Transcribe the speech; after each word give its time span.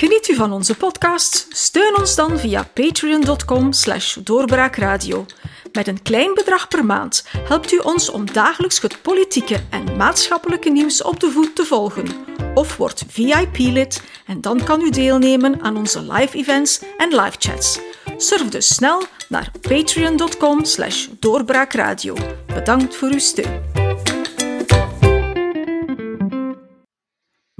Geniet 0.00 0.28
u 0.28 0.34
van 0.34 0.52
onze 0.52 0.76
podcast? 0.76 1.46
Steun 1.48 1.96
ons 1.98 2.14
dan 2.14 2.38
via 2.38 2.68
patreon.com 2.74 3.72
slash 3.72 4.14
doorbraakradio. 4.14 5.26
Met 5.72 5.86
een 5.86 6.02
klein 6.02 6.34
bedrag 6.34 6.68
per 6.68 6.84
maand 6.84 7.24
helpt 7.36 7.72
u 7.72 7.78
ons 7.78 8.10
om 8.10 8.32
dagelijks 8.32 8.80
het 8.80 9.02
politieke 9.02 9.56
en 9.70 9.96
maatschappelijke 9.96 10.70
nieuws 10.70 11.02
op 11.02 11.20
de 11.20 11.30
voet 11.30 11.56
te 11.56 11.64
volgen. 11.64 12.06
Of 12.54 12.76
word 12.76 13.04
VIP-lid 13.08 14.02
en 14.26 14.40
dan 14.40 14.64
kan 14.64 14.80
u 14.80 14.90
deelnemen 14.90 15.60
aan 15.62 15.76
onze 15.76 16.12
live 16.12 16.36
events 16.36 16.82
en 16.96 17.08
live 17.08 17.36
chats. 17.38 17.78
Surf 18.16 18.48
dus 18.48 18.74
snel 18.74 19.02
naar 19.28 19.50
patreon.com 19.60 20.64
slash 20.64 21.06
doorbraakradio. 21.18 22.14
Bedankt 22.46 22.96
voor 22.96 23.08
uw 23.08 23.18
steun. 23.18 23.89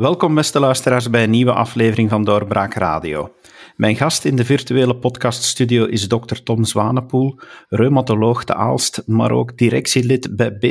Welkom 0.01 0.35
beste 0.35 0.61
luisteraars 0.61 1.11
bij 1.11 1.23
een 1.23 1.31
nieuwe 1.31 1.53
aflevering 1.53 2.11
van 2.11 2.25
Doorbraak 2.25 2.75
Radio. 2.75 3.35
Mijn 3.77 3.97
gast 3.97 4.25
in 4.25 4.37
de 4.37 4.45
virtuele 4.45 4.97
podcaststudio 4.97 5.85
is 5.85 6.09
dokter 6.09 6.43
Tom 6.43 6.65
Zwanepoel, 6.65 7.39
reumatoloog 7.69 8.45
te 8.45 8.55
Aalst, 8.55 9.03
maar 9.07 9.31
ook 9.31 9.59
directielid 9.59 10.37
bij 10.37 10.53
B+. 10.53 10.65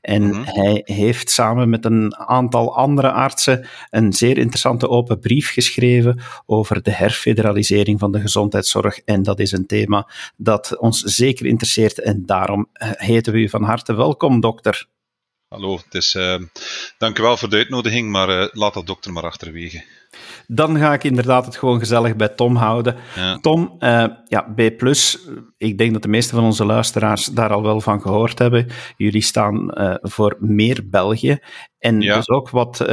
En 0.00 0.22
Mhm. 0.22 0.42
hij 0.44 0.82
heeft 0.84 1.30
samen 1.30 1.68
met 1.68 1.84
een 1.84 2.16
aantal 2.16 2.76
andere 2.76 3.12
artsen 3.12 3.66
een 3.90 4.12
zeer 4.12 4.38
interessante 4.38 4.88
open 4.88 5.18
brief 5.18 5.52
geschreven 5.52 6.20
over 6.46 6.82
de 6.82 6.92
herfederalisering 6.92 7.98
van 7.98 8.12
de 8.12 8.20
gezondheidszorg. 8.20 8.98
En 8.98 9.22
dat 9.22 9.38
is 9.38 9.52
een 9.52 9.66
thema 9.66 10.08
dat 10.36 10.78
ons 10.78 11.00
zeker 11.00 11.46
interesseert 11.46 12.00
en 12.00 12.22
daarom 12.26 12.68
eh, 12.72 12.90
heten 12.92 13.32
we 13.32 13.38
u 13.38 13.48
van 13.48 13.62
harte 13.62 13.94
welkom, 13.94 14.40
dokter. 14.40 14.86
Hallo, 15.48 15.76
het 15.76 15.94
is, 15.94 16.14
eh, 16.14 16.38
dank 16.98 17.18
u 17.18 17.22
wel 17.22 17.36
voor 17.36 17.48
de 17.48 17.56
uitnodiging, 17.56 18.10
maar 18.10 18.28
eh, 18.28 18.48
laat 18.52 18.74
dat 18.74 18.86
dokter 18.86 19.12
maar 19.12 19.22
achterwege. 19.22 19.84
Dan 20.46 20.78
ga 20.78 20.92
ik 20.92 21.04
inderdaad 21.04 21.44
het 21.44 21.56
gewoon 21.56 21.78
gezellig 21.78 22.16
bij 22.16 22.28
Tom 22.28 22.56
houden. 22.56 22.96
Ja. 23.16 23.38
Tom, 23.38 23.76
eh, 23.78 24.06
ja, 24.28 24.42
B+, 24.42 24.60
ik 25.56 25.78
denk 25.78 25.92
dat 25.92 26.02
de 26.02 26.08
meeste 26.08 26.34
van 26.34 26.44
onze 26.44 26.64
luisteraars 26.64 27.24
daar 27.24 27.52
al 27.52 27.62
wel 27.62 27.80
van 27.80 28.00
gehoord 28.00 28.38
hebben. 28.38 28.66
Jullie 28.96 29.22
staan 29.22 29.70
voor 30.02 30.36
meer 30.40 30.88
België. 30.88 31.38
En 31.78 32.00
Ja. 32.00 32.16
dus 32.16 32.28
ook 32.28 32.50
wat 32.50 32.84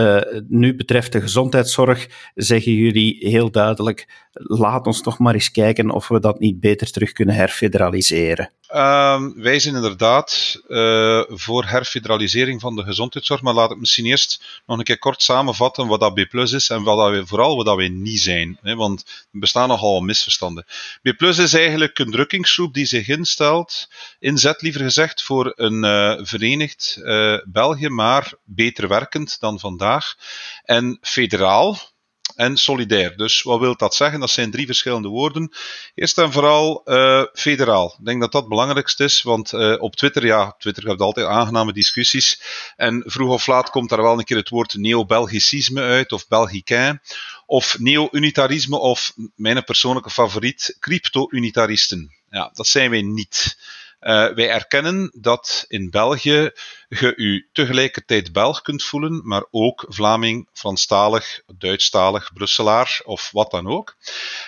nu 0.47 0.75
betreft 0.75 1.11
de 1.11 1.21
gezondheidszorg, 1.21 2.07
zeggen 2.35 2.73
jullie 2.73 3.17
heel 3.19 3.51
duidelijk, 3.51 4.07
laat 4.33 4.85
ons 4.87 5.01
toch 5.01 5.19
maar 5.19 5.33
eens 5.33 5.51
kijken 5.51 5.91
of 5.91 6.07
we 6.07 6.19
dat 6.19 6.39
niet 6.39 6.59
beter 6.59 6.91
terug 6.91 7.11
kunnen 7.11 7.35
herfederaliseren. 7.35 8.51
Ehm, 8.73 9.31
wij 9.35 9.59
zijn 9.59 9.75
inderdaad 9.75 10.61
eh, 10.67 11.21
voor 11.27 11.65
herfederalisering 11.65 12.61
van 12.61 12.75
de 12.75 12.83
gezondheidszorg, 12.83 13.41
maar 13.41 13.53
laat 13.53 13.71
ik 13.71 13.77
misschien 13.77 14.05
eerst 14.05 14.61
nog 14.65 14.77
een 14.77 14.83
keer 14.83 14.99
kort 14.99 15.21
samenvatten 15.21 15.87
wat 15.87 15.99
dat 15.99 16.13
B 16.13 16.33
is 16.33 16.69
en 16.69 16.83
wat 16.83 16.97
dat 16.97 17.27
vooral 17.27 17.55
wat 17.55 17.65
dat 17.65 17.75
wij 17.75 17.89
niet 17.89 18.19
zijn. 18.19 18.57
Hè, 18.61 18.75
want 18.75 19.03
er 19.31 19.39
bestaan 19.39 19.67
nogal 19.67 20.01
misverstanden. 20.01 20.65
B 21.01 21.21
is 21.21 21.53
eigenlijk 21.53 21.99
een 21.99 22.11
drukkingsgroep 22.11 22.73
die 22.73 22.85
zich 22.85 23.07
instelt, 23.07 23.89
inzet 24.19 24.61
liever 24.61 24.81
gezegd, 24.81 25.23
voor 25.23 25.53
een 25.55 25.83
eh, 25.83 26.19
verenigd 26.21 26.99
eh, 27.03 27.37
België, 27.45 27.89
maar 27.89 28.33
beter 28.43 28.87
werkend 28.87 29.39
dan 29.39 29.59
vandaag. 29.59 30.15
En 30.63 30.97
federaal, 31.01 31.92
en 32.35 32.57
solidair. 32.57 33.17
Dus 33.17 33.41
wat 33.41 33.59
wil 33.59 33.75
dat 33.75 33.95
zeggen? 33.95 34.19
Dat 34.19 34.29
zijn 34.29 34.51
drie 34.51 34.65
verschillende 34.65 35.07
woorden. 35.07 35.51
Eerst 35.95 36.17
en 36.17 36.31
vooral 36.31 36.81
eh, 36.85 37.23
federaal. 37.33 37.95
Ik 37.99 38.05
denk 38.05 38.21
dat 38.21 38.31
dat 38.31 38.41
het 38.41 38.49
belangrijkste 38.49 39.03
is, 39.03 39.21
want 39.21 39.53
eh, 39.53 39.75
op 39.81 39.95
Twitter, 39.95 40.25
ja, 40.25 40.55
Twitter 40.57 40.89
je 40.89 40.95
altijd 40.97 41.27
aangename 41.27 41.73
discussies. 41.73 42.41
En 42.75 43.03
vroeg 43.05 43.29
of 43.29 43.47
laat 43.47 43.69
komt 43.69 43.89
daar 43.89 44.01
wel 44.01 44.17
een 44.17 44.23
keer 44.23 44.37
het 44.37 44.49
woord 44.49 44.73
neo-Belgicisme 44.73 45.81
uit, 45.81 46.11
of 46.11 46.27
Belgicain, 46.27 47.01
of 47.45 47.79
neo-unitarisme, 47.79 48.77
of 48.77 49.13
mijn 49.35 49.63
persoonlijke 49.63 50.09
favoriet, 50.09 50.77
crypto-unitaristen. 50.79 52.11
Ja, 52.29 52.51
dat 52.53 52.67
zijn 52.67 52.89
wij 52.89 53.01
niet. 53.01 53.57
Eh, 54.03 54.27
wij 54.33 54.49
erkennen 54.49 55.11
dat 55.15 55.65
in 55.67 55.89
België 55.89 56.51
je 56.89 57.13
u 57.15 57.49
tegelijkertijd 57.51 58.31
Belg 58.31 58.61
kunt 58.61 58.83
voelen, 58.83 59.21
maar 59.23 59.45
ook 59.51 59.85
Vlaming, 59.87 60.49
Franstalig, 60.53 61.41
Duitsstalig, 61.57 62.33
Brusselaar 62.33 63.01
of 63.05 63.29
wat 63.31 63.51
dan 63.51 63.67
ook. 63.67 63.95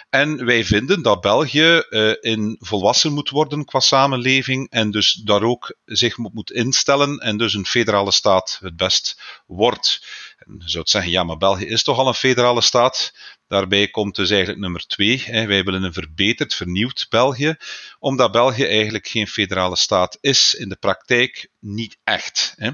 En 0.10 0.46
wij 0.46 0.64
vinden 0.64 1.02
dat 1.02 1.22
België 1.22 1.84
eh, 1.90 2.12
in 2.20 2.58
volwassen 2.60 3.14
moet 3.14 3.30
worden 3.30 3.66
qua 3.66 3.80
samenleving 3.80 4.70
en 4.70 4.92
dus 4.92 5.14
daar 5.14 5.44
ook 5.44 5.76
zich 5.86 6.18
moet, 6.18 6.34
moet 6.34 6.52
instellen 6.52 7.18
en 7.18 7.38
dus 7.38 7.54
een 7.54 7.66
federale 7.66 8.12
staat 8.12 8.60
het 8.62 8.76
best 8.76 9.22
wordt. 9.46 10.08
Je 10.46 10.70
zou 10.70 10.86
zeggen, 10.88 11.12
ja, 11.12 11.24
maar 11.24 11.38
België 11.38 11.66
is 11.66 11.84
toch 11.84 11.98
al 11.98 12.08
een 12.08 12.14
federale 12.14 12.62
staat? 12.62 13.14
Daarbij 13.48 13.88
komt 13.88 14.16
dus 14.16 14.30
eigenlijk 14.30 14.60
nummer 14.60 14.88
twee. 14.88 15.24
Hè. 15.26 15.46
Wij 15.46 15.64
willen 15.64 15.84
een 15.84 15.94
verbeterd, 15.94 16.54
vernieuwd 16.54 17.06
België, 17.10 17.56
omdat 18.00 18.32
België 18.32 18.66
eigenlijk 18.66 19.08
geen 19.08 19.28
federale 19.28 19.76
staat 19.76 20.18
is. 20.22 20.56
In 20.56 20.70
de 20.70 20.76
praktijk 20.76 21.50
niet 21.60 21.98
echt. 22.04 22.54
Hè. 22.58 22.72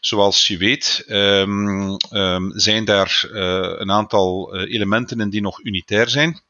Zoals 0.00 0.46
je 0.46 0.56
weet 0.56 1.04
um, 1.08 1.96
um, 2.10 2.52
zijn 2.54 2.84
daar 2.84 3.24
uh, 3.26 3.72
een 3.76 3.90
aantal 3.90 4.56
uh, 4.56 4.74
elementen 4.74 5.20
in 5.20 5.30
die 5.30 5.40
nog 5.40 5.60
unitair 5.64 6.08
zijn. 6.08 6.42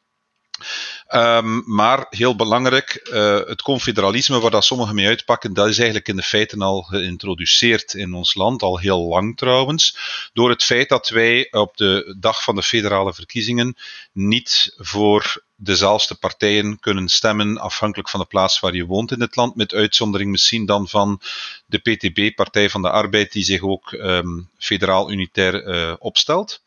Um, 1.14 1.62
maar 1.66 2.06
heel 2.10 2.36
belangrijk, 2.36 3.08
uh, 3.12 3.40
het 3.46 3.62
confederalisme, 3.62 4.40
waar 4.40 4.50
dat 4.50 4.64
sommigen 4.64 4.94
mee 4.94 5.06
uitpakken, 5.06 5.54
dat 5.54 5.68
is 5.68 5.76
eigenlijk 5.76 6.08
in 6.08 6.16
de 6.16 6.22
feiten 6.22 6.62
al 6.62 6.82
geïntroduceerd 6.82 7.94
in 7.94 8.14
ons 8.14 8.34
land, 8.34 8.62
al 8.62 8.78
heel 8.78 9.08
lang 9.08 9.36
trouwens, 9.36 9.96
door 10.32 10.50
het 10.50 10.64
feit 10.64 10.88
dat 10.88 11.08
wij 11.08 11.48
op 11.50 11.76
de 11.76 12.16
dag 12.18 12.42
van 12.42 12.54
de 12.54 12.62
federale 12.62 13.14
verkiezingen 13.14 13.76
niet 14.12 14.74
voor 14.76 15.42
dezelfde 15.62 16.14
partijen 16.14 16.78
kunnen 16.80 17.08
stemmen, 17.08 17.58
afhankelijk 17.58 18.08
van 18.08 18.20
de 18.20 18.26
plaats 18.26 18.60
waar 18.60 18.74
je 18.74 18.84
woont 18.84 19.10
in 19.10 19.20
het 19.20 19.36
land, 19.36 19.54
met 19.54 19.74
uitzondering 19.74 20.30
misschien 20.30 20.66
dan 20.66 20.88
van 20.88 21.20
de 21.66 21.78
PTB, 21.78 22.34
Partij 22.34 22.70
van 22.70 22.82
de 22.82 22.90
Arbeid, 22.90 23.32
die 23.32 23.44
zich 23.44 23.62
ook 23.62 23.92
um, 23.92 24.50
federaal 24.58 25.10
unitair 25.10 25.66
uh, 25.66 25.94
opstelt. 25.98 26.62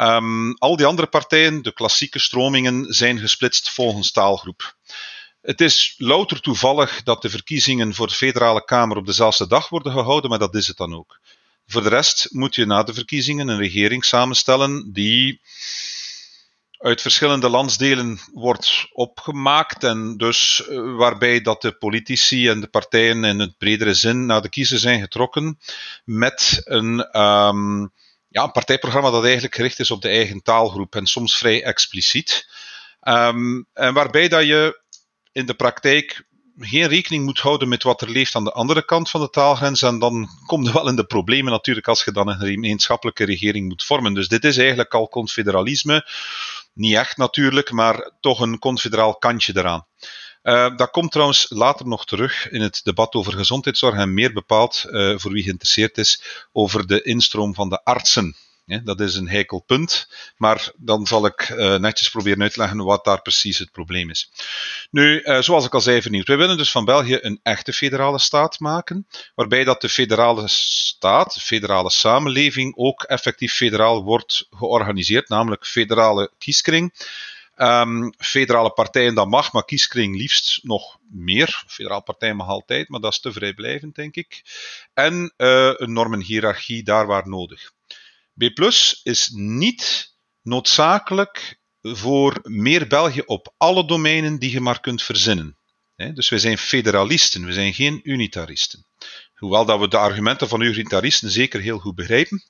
Um, 0.00 0.54
al 0.54 0.76
die 0.76 0.86
andere 0.86 1.08
partijen, 1.08 1.62
de 1.62 1.72
klassieke 1.72 2.18
stromingen, 2.18 2.92
zijn 2.92 3.18
gesplitst 3.18 3.70
volgens 3.70 4.12
taalgroep. 4.12 4.76
Het 5.40 5.60
is 5.60 5.94
louter 5.96 6.40
toevallig 6.40 7.02
dat 7.02 7.22
de 7.22 7.30
verkiezingen 7.30 7.94
voor 7.94 8.06
de 8.06 8.14
federale 8.14 8.64
kamer 8.64 8.96
op 8.96 9.06
dezelfde 9.06 9.46
dag 9.46 9.68
worden 9.68 9.92
gehouden, 9.92 10.30
maar 10.30 10.38
dat 10.38 10.54
is 10.54 10.66
het 10.66 10.76
dan 10.76 10.94
ook. 10.94 11.20
Voor 11.66 11.82
de 11.82 11.88
rest 11.88 12.28
moet 12.30 12.54
je 12.54 12.66
na 12.66 12.82
de 12.82 12.94
verkiezingen 12.94 13.48
een 13.48 13.58
regering 13.58 14.04
samenstellen 14.04 14.92
die 14.92 15.40
uit 16.78 17.00
verschillende 17.00 17.48
landsdelen 17.48 18.18
wordt 18.32 18.86
opgemaakt 18.92 19.84
en 19.84 20.16
dus 20.16 20.62
uh, 20.68 20.96
waarbij 20.96 21.40
dat 21.40 21.62
de 21.62 21.72
politici 21.72 22.48
en 22.48 22.60
de 22.60 22.68
partijen 22.68 23.24
in 23.24 23.38
het 23.38 23.58
bredere 23.58 23.94
zin 23.94 24.26
naar 24.26 24.42
de 24.42 24.48
kiezer 24.48 24.78
zijn 24.78 25.00
getrokken 25.00 25.58
met 26.04 26.60
een 26.64 27.20
um, 27.20 27.92
ja, 28.28 28.42
een 28.42 28.50
partijprogramma 28.50 29.10
dat 29.10 29.24
eigenlijk 29.24 29.54
gericht 29.54 29.78
is 29.78 29.90
op 29.90 30.02
de 30.02 30.08
eigen 30.08 30.42
taalgroep 30.42 30.94
en 30.94 31.06
soms 31.06 31.38
vrij 31.38 31.64
expliciet. 31.64 32.48
Um, 33.02 33.66
en 33.72 33.94
waarbij 33.94 34.28
dat 34.28 34.44
je 34.44 34.80
in 35.32 35.46
de 35.46 35.54
praktijk 35.54 36.26
geen 36.58 36.88
rekening 36.88 37.24
moet 37.24 37.38
houden 37.38 37.68
met 37.68 37.82
wat 37.82 38.00
er 38.00 38.10
leeft 38.10 38.34
aan 38.34 38.44
de 38.44 38.52
andere 38.52 38.84
kant 38.84 39.10
van 39.10 39.20
de 39.20 39.30
taalgrens. 39.30 39.82
En 39.82 39.98
dan 39.98 40.28
kom 40.46 40.64
je 40.64 40.72
wel 40.72 40.88
in 40.88 40.96
de 40.96 41.04
problemen 41.04 41.52
natuurlijk 41.52 41.88
als 41.88 42.04
je 42.04 42.12
dan 42.12 42.28
een 42.28 42.38
gemeenschappelijke 42.38 43.24
regering 43.24 43.68
moet 43.68 43.84
vormen. 43.84 44.14
Dus 44.14 44.28
dit 44.28 44.44
is 44.44 44.56
eigenlijk 44.56 44.94
al 44.94 45.08
confederalisme. 45.08 46.06
Niet 46.72 46.94
echt 46.94 47.16
natuurlijk, 47.16 47.70
maar 47.70 48.10
toch 48.20 48.40
een 48.40 48.58
confederaal 48.58 49.16
kantje 49.16 49.52
eraan. 49.56 49.86
Uh, 50.42 50.76
dat 50.76 50.90
komt 50.90 51.12
trouwens 51.12 51.46
later 51.48 51.86
nog 51.86 52.06
terug 52.06 52.50
in 52.50 52.60
het 52.60 52.80
debat 52.84 53.14
over 53.14 53.32
gezondheidszorg 53.32 53.94
en 53.94 54.14
meer 54.14 54.32
bepaald, 54.32 54.84
uh, 54.86 55.18
voor 55.18 55.32
wie 55.32 55.42
geïnteresseerd 55.42 55.98
is, 55.98 56.22
over 56.52 56.86
de 56.86 57.02
instroom 57.02 57.54
van 57.54 57.68
de 57.68 57.84
artsen. 57.84 58.36
Dat 58.84 59.00
is 59.00 59.14
een 59.14 59.28
heikel 59.28 59.62
punt, 59.66 60.08
maar 60.36 60.72
dan 60.76 61.06
zal 61.06 61.26
ik 61.26 61.48
uh, 61.48 61.76
netjes 61.76 62.10
proberen 62.10 62.42
uit 62.42 62.52
te 62.52 62.58
leggen 62.58 62.84
wat 62.84 63.04
daar 63.04 63.22
precies 63.22 63.58
het 63.58 63.72
probleem 63.72 64.10
is. 64.10 64.30
Nu, 64.90 65.22
zoals 65.40 65.64
ik 65.64 65.74
al 65.74 65.80
zei, 65.80 66.02
vernieuwd. 66.02 66.26
Wij 66.26 66.36
willen 66.36 66.56
dus 66.56 66.70
van 66.70 66.84
België 66.84 67.18
een 67.20 67.40
echte 67.42 67.72
federale 67.72 68.18
staat 68.18 68.58
maken, 68.60 69.06
waarbij 69.34 69.64
dat 69.64 69.80
de 69.80 69.88
federale 69.88 70.48
staat, 70.48 71.34
de 71.34 71.40
federale 71.40 71.90
samenleving, 71.90 72.76
ook 72.76 73.02
effectief 73.02 73.54
federaal 73.54 74.02
wordt 74.02 74.46
georganiseerd, 74.50 75.28
namelijk 75.28 75.66
federale 75.66 76.30
kieskring. 76.38 76.92
Um, 77.60 78.12
federale 78.18 78.70
partijen, 78.70 79.14
dat 79.14 79.28
mag, 79.28 79.52
maar 79.52 79.64
kieskring 79.64 80.16
liefst 80.16 80.60
nog 80.62 80.98
meer. 81.10 81.64
Federale 81.66 82.02
partij 82.02 82.34
mag 82.34 82.48
altijd, 82.48 82.88
maar 82.88 83.00
dat 83.00 83.12
is 83.12 83.20
te 83.20 83.32
vrijblijvend, 83.32 83.94
denk 83.94 84.14
ik. 84.14 84.42
En 84.94 85.34
uh, 85.36 85.72
een 85.74 85.92
normenhiërarchie 85.92 86.82
daar 86.82 87.06
waar 87.06 87.28
nodig. 87.28 87.72
B 88.34 88.42
is 89.02 89.28
niet 89.32 90.14
noodzakelijk 90.42 91.58
voor 91.82 92.38
meer 92.42 92.86
België 92.86 93.22
op 93.26 93.54
alle 93.56 93.86
domeinen 93.86 94.38
die 94.38 94.50
je 94.50 94.60
maar 94.60 94.80
kunt 94.80 95.02
verzinnen. 95.02 95.56
Dus 96.14 96.28
wij 96.28 96.38
zijn 96.38 96.58
federalisten, 96.58 97.44
we 97.44 97.52
zijn 97.52 97.74
geen 97.74 98.00
unitaristen. 98.02 98.86
Hoewel 99.34 99.64
dat 99.64 99.80
we 99.80 99.88
de 99.88 99.96
argumenten 99.96 100.48
van 100.48 100.60
unitaristen 100.60 101.30
zeker 101.30 101.60
heel 101.60 101.78
goed 101.78 101.94
begrijpen. 101.94 102.42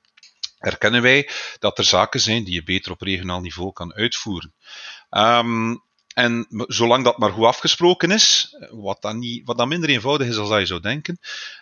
erkennen 0.59 1.01
wij 1.01 1.29
dat 1.59 1.77
er 1.77 1.83
zaken 1.83 2.19
zijn 2.19 2.43
die 2.43 2.53
je 2.53 2.63
beter 2.63 2.91
op 2.91 3.01
regionaal 3.01 3.41
niveau 3.41 3.73
kan 3.73 3.93
uitvoeren. 3.93 4.53
Um, 5.09 5.81
en 6.13 6.45
zolang 6.49 7.03
dat 7.03 7.17
maar 7.17 7.31
goed 7.31 7.45
afgesproken 7.45 8.11
is, 8.11 8.55
wat 8.71 9.01
dan, 9.01 9.19
niet, 9.19 9.45
wat 9.45 9.57
dan 9.57 9.67
minder 9.67 9.89
eenvoudig 9.89 10.27
is 10.27 10.35
dan 10.35 10.59
je 10.59 10.65
zou 10.65 10.79
denken, 10.79 11.19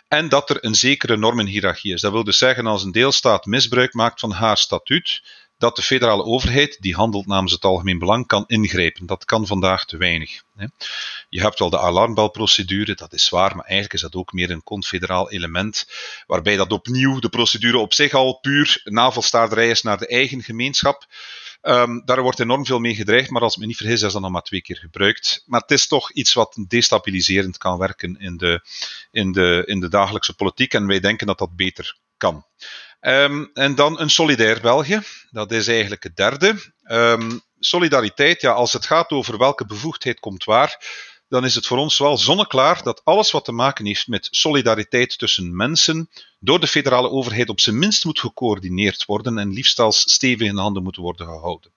en 0.08 0.28
dat 0.28 0.50
er 0.50 0.64
een 0.64 0.74
zekere 0.74 1.16
normenhiërarchie 1.16 1.92
is. 1.92 2.00
Dat 2.00 2.12
wil 2.12 2.24
dus 2.24 2.38
zeggen, 2.38 2.66
als 2.66 2.82
een 2.82 2.92
deelstaat 2.92 3.44
misbruik 3.44 3.94
maakt 3.94 4.20
van 4.20 4.30
haar 4.30 4.56
statuut, 4.56 5.22
dat 5.58 5.76
de 5.76 5.82
federale 5.82 6.24
overheid, 6.24 6.76
die 6.80 6.94
handelt 6.94 7.26
namens 7.26 7.52
het 7.52 7.64
algemeen 7.64 7.98
belang, 7.98 8.26
kan 8.26 8.44
ingrijpen. 8.46 9.06
Dat 9.06 9.24
kan 9.24 9.46
vandaag 9.46 9.84
te 9.84 9.96
weinig. 9.96 10.42
Je 11.28 11.40
hebt 11.40 11.58
wel 11.58 11.70
de 11.70 11.78
alarmbelprocedure, 11.78 12.94
dat 12.94 13.12
is 13.12 13.28
waar, 13.28 13.56
maar 13.56 13.64
eigenlijk 13.64 13.94
is 13.94 14.00
dat 14.00 14.14
ook 14.14 14.32
meer 14.32 14.50
een 14.50 14.62
confederaal 14.62 15.30
element, 15.30 15.88
waarbij 16.26 16.56
dat 16.56 16.72
opnieuw 16.72 17.18
de 17.18 17.28
procedure 17.28 17.78
op 17.78 17.94
zich 17.94 18.12
al 18.12 18.38
puur 18.38 18.80
navelstaarderij 18.84 19.70
is 19.70 19.82
naar 19.82 19.98
de 19.98 20.06
eigen 20.06 20.42
gemeenschap. 20.42 21.06
Um, 21.62 22.02
daar 22.04 22.22
wordt 22.22 22.40
enorm 22.40 22.66
veel 22.66 22.78
mee 22.78 22.94
gedreigd, 22.94 23.30
maar 23.30 23.42
als 23.42 23.54
ik 23.54 23.60
me 23.60 23.66
niet 23.66 23.76
vergis, 23.76 24.02
is 24.02 24.12
dat 24.12 24.22
nog 24.22 24.30
maar 24.30 24.42
twee 24.42 24.62
keer 24.62 24.76
gebruikt. 24.76 25.42
Maar 25.46 25.60
het 25.60 25.70
is 25.70 25.86
toch 25.86 26.12
iets 26.12 26.32
wat 26.32 26.64
destabiliserend 26.68 27.58
kan 27.58 27.78
werken 27.78 28.16
in 28.18 28.36
de, 28.36 28.62
in 29.10 29.32
de, 29.32 29.62
in 29.66 29.80
de 29.80 29.88
dagelijkse 29.88 30.34
politiek 30.34 30.74
en 30.74 30.86
wij 30.86 31.00
denken 31.00 31.26
dat 31.26 31.38
dat 31.38 31.56
beter 31.56 31.96
kan. 32.16 32.46
Um, 33.00 33.50
en 33.54 33.74
dan 33.74 34.00
een 34.00 34.10
solidair 34.10 34.60
België, 34.60 35.00
dat 35.30 35.52
is 35.52 35.68
eigenlijk 35.68 36.02
het 36.02 36.16
derde. 36.16 36.54
Um, 36.90 37.40
solidariteit, 37.58 38.40
ja, 38.40 38.52
als 38.52 38.72
het 38.72 38.86
gaat 38.86 39.10
over 39.10 39.38
welke 39.38 39.66
bevoegdheid 39.66 40.20
komt 40.20 40.44
waar, 40.44 40.84
dan 41.28 41.44
is 41.44 41.54
het 41.54 41.66
voor 41.66 41.78
ons 41.78 41.98
wel 41.98 42.16
zonneklaar 42.16 42.82
dat 42.82 43.04
alles 43.04 43.30
wat 43.30 43.44
te 43.44 43.52
maken 43.52 43.86
heeft 43.86 44.08
met 44.08 44.28
solidariteit 44.30 45.18
tussen 45.18 45.56
mensen 45.56 46.10
door 46.38 46.60
de 46.60 46.66
federale 46.66 47.10
overheid 47.10 47.48
op 47.48 47.60
zijn 47.60 47.78
minst 47.78 48.04
moet 48.04 48.20
gecoördineerd 48.20 49.04
worden 49.04 49.38
en 49.38 49.52
liefst 49.52 49.78
als 49.78 50.00
stevig 50.00 50.46
in 50.46 50.54
de 50.54 50.60
handen 50.60 50.82
moet 50.82 50.96
worden 50.96 51.26
gehouden. 51.26 51.72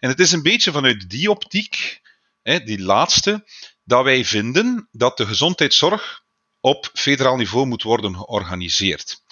En 0.00 0.08
het 0.08 0.20
is 0.20 0.32
een 0.32 0.42
beetje 0.42 0.72
vanuit 0.72 1.10
die 1.10 1.30
optiek, 1.30 2.00
die 2.42 2.82
laatste, 2.82 3.44
dat 3.84 4.04
wij 4.04 4.24
vinden 4.24 4.88
dat 4.92 5.16
de 5.16 5.26
gezondheidszorg 5.26 6.22
op 6.60 6.90
federaal 6.92 7.36
niveau 7.36 7.66
moet 7.66 7.82
worden 7.82 8.14
georganiseerd. 8.14 9.22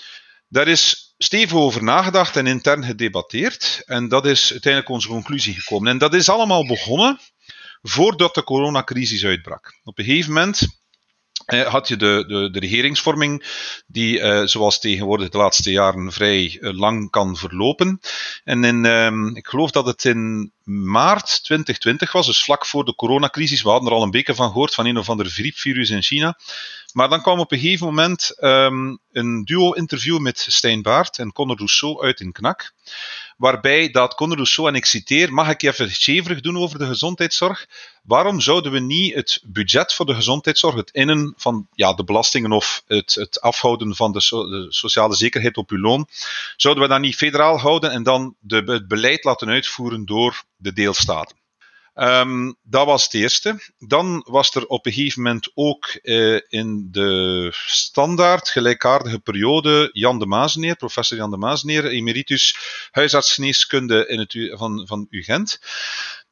Daar 0.48 0.68
is 0.68 1.14
stevig 1.18 1.56
over 1.56 1.82
nagedacht 1.82 2.36
en 2.36 2.46
intern 2.46 2.84
gedebatteerd. 2.84 3.82
En 3.86 4.08
dat 4.08 4.26
is 4.26 4.50
uiteindelijk 4.50 4.92
onze 4.92 5.08
conclusie 5.08 5.54
gekomen. 5.54 5.88
En 5.88 5.98
dat 5.98 6.14
is 6.14 6.28
allemaal 6.28 6.66
begonnen 6.66 7.20
voordat 7.88 8.34
de 8.34 8.44
coronacrisis 8.44 9.24
uitbrak. 9.24 9.80
Op 9.84 9.98
een 9.98 10.04
gegeven 10.04 10.32
moment 10.32 10.66
eh, 11.46 11.66
had 11.66 11.88
je 11.88 11.96
de, 11.96 12.24
de, 12.26 12.50
de 12.50 12.58
regeringsvorming, 12.58 13.44
die 13.86 14.18
uh, 14.18 14.42
zoals 14.44 14.80
tegenwoordig 14.80 15.28
de 15.28 15.38
laatste 15.38 15.70
jaren 15.70 16.12
vrij 16.12 16.58
uh, 16.60 16.78
lang 16.78 17.10
kan 17.10 17.36
verlopen. 17.36 18.00
En 18.44 18.64
in, 18.64 18.84
uh, 18.84 19.36
ik 19.36 19.46
geloof 19.46 19.70
dat 19.70 19.86
het 19.86 20.04
in 20.04 20.52
maart 20.66 21.44
2020 21.44 22.12
was, 22.12 22.26
dus 22.26 22.44
vlak 22.44 22.66
voor 22.66 22.84
de 22.84 22.94
coronacrisis. 22.94 23.62
We 23.62 23.68
hadden 23.68 23.88
er 23.88 23.96
al 23.96 24.02
een 24.02 24.10
beetje 24.10 24.34
van 24.34 24.50
gehoord 24.50 24.74
van 24.74 24.86
een 24.86 24.98
of 24.98 25.08
ander 25.08 25.26
griepvirus 25.26 25.90
in 25.90 26.02
China. 26.02 26.38
Maar 26.92 27.08
dan 27.08 27.22
kwam 27.22 27.38
op 27.38 27.52
een 27.52 27.58
gegeven 27.58 27.86
moment 27.86 28.36
um, 28.40 28.98
een 29.12 29.44
duo-interview 29.44 30.18
met 30.18 30.46
Stijn 30.48 30.82
Baart 30.82 31.18
en 31.18 31.32
Conor 31.32 31.56
Rousseau 31.56 32.02
uit 32.02 32.20
in 32.20 32.32
Knak 32.32 32.74
waarbij 33.36 33.90
dat 33.90 34.14
Conor 34.14 34.36
Rousseau, 34.36 34.68
en 34.68 34.74
ik 34.74 34.84
citeer, 34.84 35.32
mag 35.32 35.50
ik 35.50 35.62
even 35.62 35.88
cheverig 35.88 36.40
doen 36.40 36.58
over 36.58 36.78
de 36.78 36.86
gezondheidszorg? 36.86 37.66
Waarom 38.02 38.40
zouden 38.40 38.72
we 38.72 38.78
niet 38.80 39.14
het 39.14 39.42
budget 39.46 39.94
voor 39.94 40.06
de 40.06 40.14
gezondheidszorg, 40.14 40.74
het 40.74 40.90
innen 40.90 41.34
van 41.36 41.68
ja, 41.74 41.92
de 41.92 42.04
belastingen 42.04 42.52
of 42.52 42.82
het, 42.86 43.14
het 43.14 43.40
afhouden 43.40 43.94
van 43.94 44.12
de, 44.12 44.18
de 44.18 44.66
sociale 44.68 45.14
zekerheid 45.14 45.56
op 45.56 45.70
uw 45.70 45.80
loon, 45.80 46.08
zouden 46.56 46.82
we 46.82 46.88
dat 46.88 47.00
niet 47.00 47.16
federaal 47.16 47.58
houden 47.58 47.90
en 47.90 48.02
dan 48.02 48.34
de, 48.40 48.62
het 48.66 48.88
beleid 48.88 49.24
laten 49.24 49.48
uitvoeren 49.48 50.04
door 50.04 50.44
de 50.56 50.72
deelstaten? 50.72 51.36
Um, 51.98 52.56
dat 52.62 52.86
was 52.86 53.04
het 53.04 53.14
eerste. 53.14 53.72
Dan 53.78 54.24
was 54.28 54.54
er 54.54 54.66
op 54.66 54.86
een 54.86 54.92
gegeven 54.92 55.22
moment 55.22 55.50
ook 55.54 55.98
uh, 56.02 56.40
in 56.48 56.88
de 56.90 57.50
standaard 57.52 58.48
gelijkaardige 58.48 59.18
periode 59.18 59.88
Jan 59.92 60.18
de 60.18 60.26
Maasneer, 60.26 60.76
professor 60.76 61.18
Jan 61.18 61.30
de 61.30 61.36
Maasneer, 61.36 61.86
emeritus 61.86 62.56
huisartsgeneeskunde 62.90 64.06
in 64.06 64.18
het, 64.18 64.58
van, 64.58 64.86
van 64.86 65.06
UGent, 65.10 65.60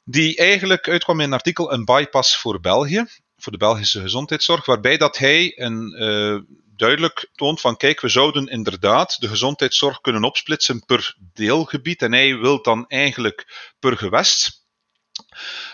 die 0.05 0.37
eigenlijk 0.37 0.89
uitkwam 0.89 1.21
in 1.21 1.27
een 1.27 1.33
artikel 1.33 1.73
Een 1.73 1.85
bypass 1.85 2.37
voor 2.37 2.61
België, 2.61 3.05
voor 3.37 3.53
de 3.53 3.59
Belgische 3.59 4.01
gezondheidszorg, 4.01 4.67
waarbij 4.67 4.97
dat 4.97 5.19
hij 5.19 5.53
een 5.57 6.03
uh, 6.03 6.41
duidelijk 6.77 7.31
toont 7.35 7.61
van 7.61 7.77
kijk, 7.77 8.01
we 8.01 8.09
zouden 8.09 8.47
inderdaad 8.47 9.21
de 9.21 9.29
gezondheidszorg 9.29 10.01
kunnen 10.01 10.25
opsplitsen 10.25 10.85
per 10.85 11.17
deelgebied 11.33 12.03
en 12.03 12.13
hij 12.13 12.39
wil 12.39 12.63
dan 12.63 12.87
eigenlijk 12.87 13.73
per 13.79 13.97
gewest. 13.97 14.63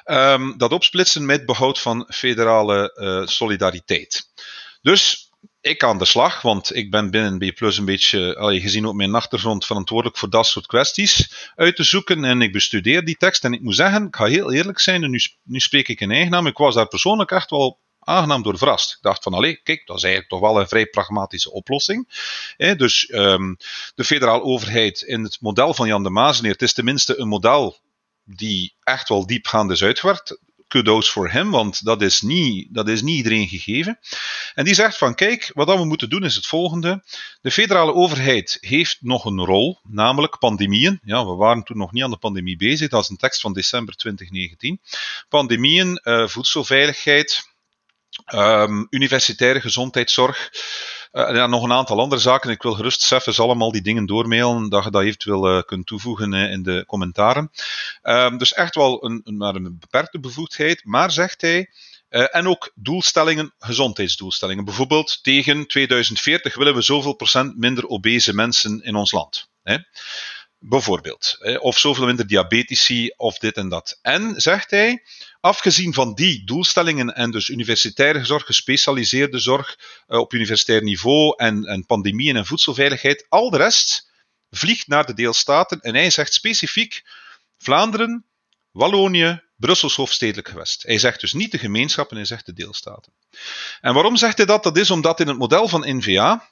Um, 0.04 0.58
dat 0.58 0.72
opsplitsen 0.72 1.26
met 1.26 1.46
behoud 1.46 1.80
van 1.80 2.06
federale 2.12 2.96
uh, 3.00 3.26
solidariteit. 3.26 4.32
Dus 4.82 5.30
ik 5.60 5.84
aan 5.84 5.98
de 5.98 6.04
slag, 6.04 6.42
want 6.42 6.74
ik 6.74 6.90
ben 6.90 7.10
binnen 7.10 7.38
B 7.38 7.60
een 7.60 7.84
beetje, 7.84 8.36
al 8.36 8.60
gezien 8.60 8.86
op 8.86 8.94
mijn 8.94 9.14
achtergrond, 9.14 9.66
verantwoordelijk 9.66 10.18
voor 10.18 10.30
dat 10.30 10.46
soort 10.46 10.66
kwesties 10.66 11.34
uit 11.54 11.76
te 11.76 11.82
zoeken. 11.82 12.24
En 12.24 12.42
ik 12.42 12.52
bestudeer 12.52 13.04
die 13.04 13.16
tekst. 13.16 13.44
En 13.44 13.52
ik 13.52 13.60
moet 13.60 13.74
zeggen, 13.74 14.06
ik 14.06 14.16
ga 14.16 14.24
heel 14.24 14.52
eerlijk 14.52 14.78
zijn, 14.78 15.02
en 15.02 15.10
nu, 15.10 15.20
nu 15.42 15.60
spreek 15.60 15.88
ik 15.88 16.00
in 16.00 16.10
eigen 16.10 16.30
naam, 16.30 16.46
ik 16.46 16.56
was 16.56 16.74
daar 16.74 16.88
persoonlijk 16.88 17.30
echt 17.30 17.50
wel 17.50 17.80
aangenaam 18.00 18.42
door 18.42 18.58
verrast. 18.58 18.92
Ik 18.92 19.02
dacht 19.02 19.22
van, 19.22 19.34
allee, 19.34 19.60
kijk, 19.62 19.86
dat 19.86 19.96
is 19.96 20.02
eigenlijk 20.02 20.32
toch 20.32 20.40
wel 20.40 20.60
een 20.60 20.68
vrij 20.68 20.86
pragmatische 20.86 21.52
oplossing. 21.52 22.08
dus 22.56 23.12
um, 23.12 23.56
de 23.94 24.04
federale 24.04 24.42
overheid 24.42 25.00
in 25.00 25.22
het 25.22 25.40
model 25.40 25.74
van 25.74 25.86
Jan 25.86 26.02
de 26.02 26.10
Maasneer, 26.10 26.52
het 26.52 26.62
is 26.62 26.72
tenminste 26.72 27.18
een 27.18 27.28
model 27.28 27.78
die 28.24 28.74
echt 28.82 29.08
wel 29.08 29.26
diepgaand 29.26 29.70
is 29.70 29.82
uitgewerkt. 29.82 30.38
Kudos 30.68 31.10
voor 31.10 31.30
hem, 31.30 31.50
want 31.50 31.84
dat 31.84 32.02
is, 32.02 32.22
niet, 32.22 32.74
dat 32.74 32.88
is 32.88 33.02
niet 33.02 33.16
iedereen 33.16 33.48
gegeven. 33.48 33.98
En 34.54 34.64
die 34.64 34.74
zegt 34.74 34.98
van 34.98 35.14
kijk, 35.14 35.50
wat 35.54 35.76
we 35.78 35.84
moeten 35.84 36.10
doen 36.10 36.24
is 36.24 36.34
het 36.34 36.46
volgende. 36.46 37.04
De 37.40 37.50
federale 37.50 37.92
overheid 37.92 38.58
heeft 38.60 38.96
nog 39.00 39.24
een 39.24 39.44
rol, 39.44 39.78
namelijk 39.82 40.38
pandemieën. 40.38 41.00
Ja, 41.04 41.26
we 41.26 41.34
waren 41.34 41.62
toen 41.62 41.76
nog 41.76 41.92
niet 41.92 42.02
aan 42.02 42.10
de 42.10 42.16
pandemie 42.16 42.56
bezig, 42.56 42.88
dat 42.88 43.02
is 43.02 43.08
een 43.08 43.16
tekst 43.16 43.40
van 43.40 43.52
december 43.52 43.96
2019. 43.96 44.80
Pandemieën, 45.28 46.00
uh, 46.04 46.26
voedselveiligheid, 46.26 47.49
um, 48.26 48.86
universitaire 48.90 49.60
gezondheidszorg. 49.60 50.50
Uh, 51.12 51.34
ja, 51.34 51.46
nog 51.46 51.62
een 51.62 51.72
aantal 51.72 52.00
andere 52.00 52.20
zaken. 52.20 52.50
Ik 52.50 52.62
wil 52.62 52.74
gerust 52.74 53.02
Sefes 53.02 53.40
allemaal 53.40 53.72
die 53.72 53.82
dingen 53.82 54.06
doormailen, 54.06 54.68
dat 54.68 54.84
je 54.84 54.90
dat 54.90 55.02
eventueel 55.02 55.56
uh, 55.56 55.62
kunt 55.62 55.86
toevoegen 55.86 56.32
in 56.32 56.62
de 56.62 56.84
commentaren. 56.86 57.50
Um, 58.02 58.38
dus 58.38 58.52
echt 58.52 58.74
wel 58.74 59.04
een, 59.04 59.20
een, 59.24 59.36
maar 59.36 59.54
een 59.54 59.78
beperkte 59.78 60.20
bevoegdheid. 60.20 60.84
Maar 60.84 61.10
zegt 61.10 61.40
hij, 61.40 61.70
en 62.08 62.46
ook 62.46 62.70
doelstellingen, 62.74 63.54
gezondheidsdoelstellingen. 63.58 64.64
Bijvoorbeeld 64.64 65.18
tegen 65.22 65.66
2040 65.66 66.56
willen 66.56 66.74
we 66.74 66.82
zoveel 66.82 67.14
procent 67.14 67.56
minder 67.56 67.86
obese 67.86 68.34
mensen 68.34 68.82
in 68.82 68.94
ons 68.94 69.12
land. 69.12 69.48
Hè? 69.62 69.76
Bijvoorbeeld. 70.62 71.38
Of 71.60 71.78
zoveel 71.78 72.06
minder 72.06 72.26
diabetici, 72.26 73.12
of 73.16 73.38
dit 73.38 73.56
en 73.56 73.68
dat. 73.68 73.98
En, 74.02 74.40
zegt 74.40 74.70
hij, 74.70 75.02
afgezien 75.40 75.94
van 75.94 76.14
die 76.14 76.44
doelstellingen 76.44 77.14
en 77.14 77.30
dus 77.30 77.48
universitaire 77.48 78.24
zorg, 78.24 78.44
gespecialiseerde 78.44 79.38
zorg 79.38 79.78
uh, 80.08 80.18
op 80.18 80.32
universitair 80.32 80.82
niveau 80.82 81.34
en, 81.36 81.64
en 81.64 81.86
pandemieën 81.86 82.36
en 82.36 82.46
voedselveiligheid, 82.46 83.26
al 83.28 83.50
de 83.50 83.56
rest 83.56 84.10
vliegt 84.50 84.86
naar 84.86 85.06
de 85.06 85.14
deelstaten. 85.14 85.80
En 85.80 85.94
hij 85.94 86.10
zegt 86.10 86.32
specifiek 86.32 87.02
Vlaanderen, 87.58 88.24
Wallonië, 88.70 89.42
Brussels 89.56 89.96
hoofdstedelijk 89.96 90.48
gewest. 90.48 90.82
Hij 90.82 90.98
zegt 90.98 91.20
dus 91.20 91.32
niet 91.32 91.52
de 91.52 91.58
gemeenschappen, 91.58 92.16
hij 92.16 92.26
zegt 92.26 92.46
de 92.46 92.52
deelstaten. 92.52 93.12
En 93.80 93.94
waarom 93.94 94.16
zegt 94.16 94.36
hij 94.36 94.46
dat? 94.46 94.62
Dat 94.62 94.76
is 94.76 94.90
omdat 94.90 95.20
in 95.20 95.28
het 95.28 95.38
model 95.38 95.68
van 95.68 95.96
NVA 95.96 96.50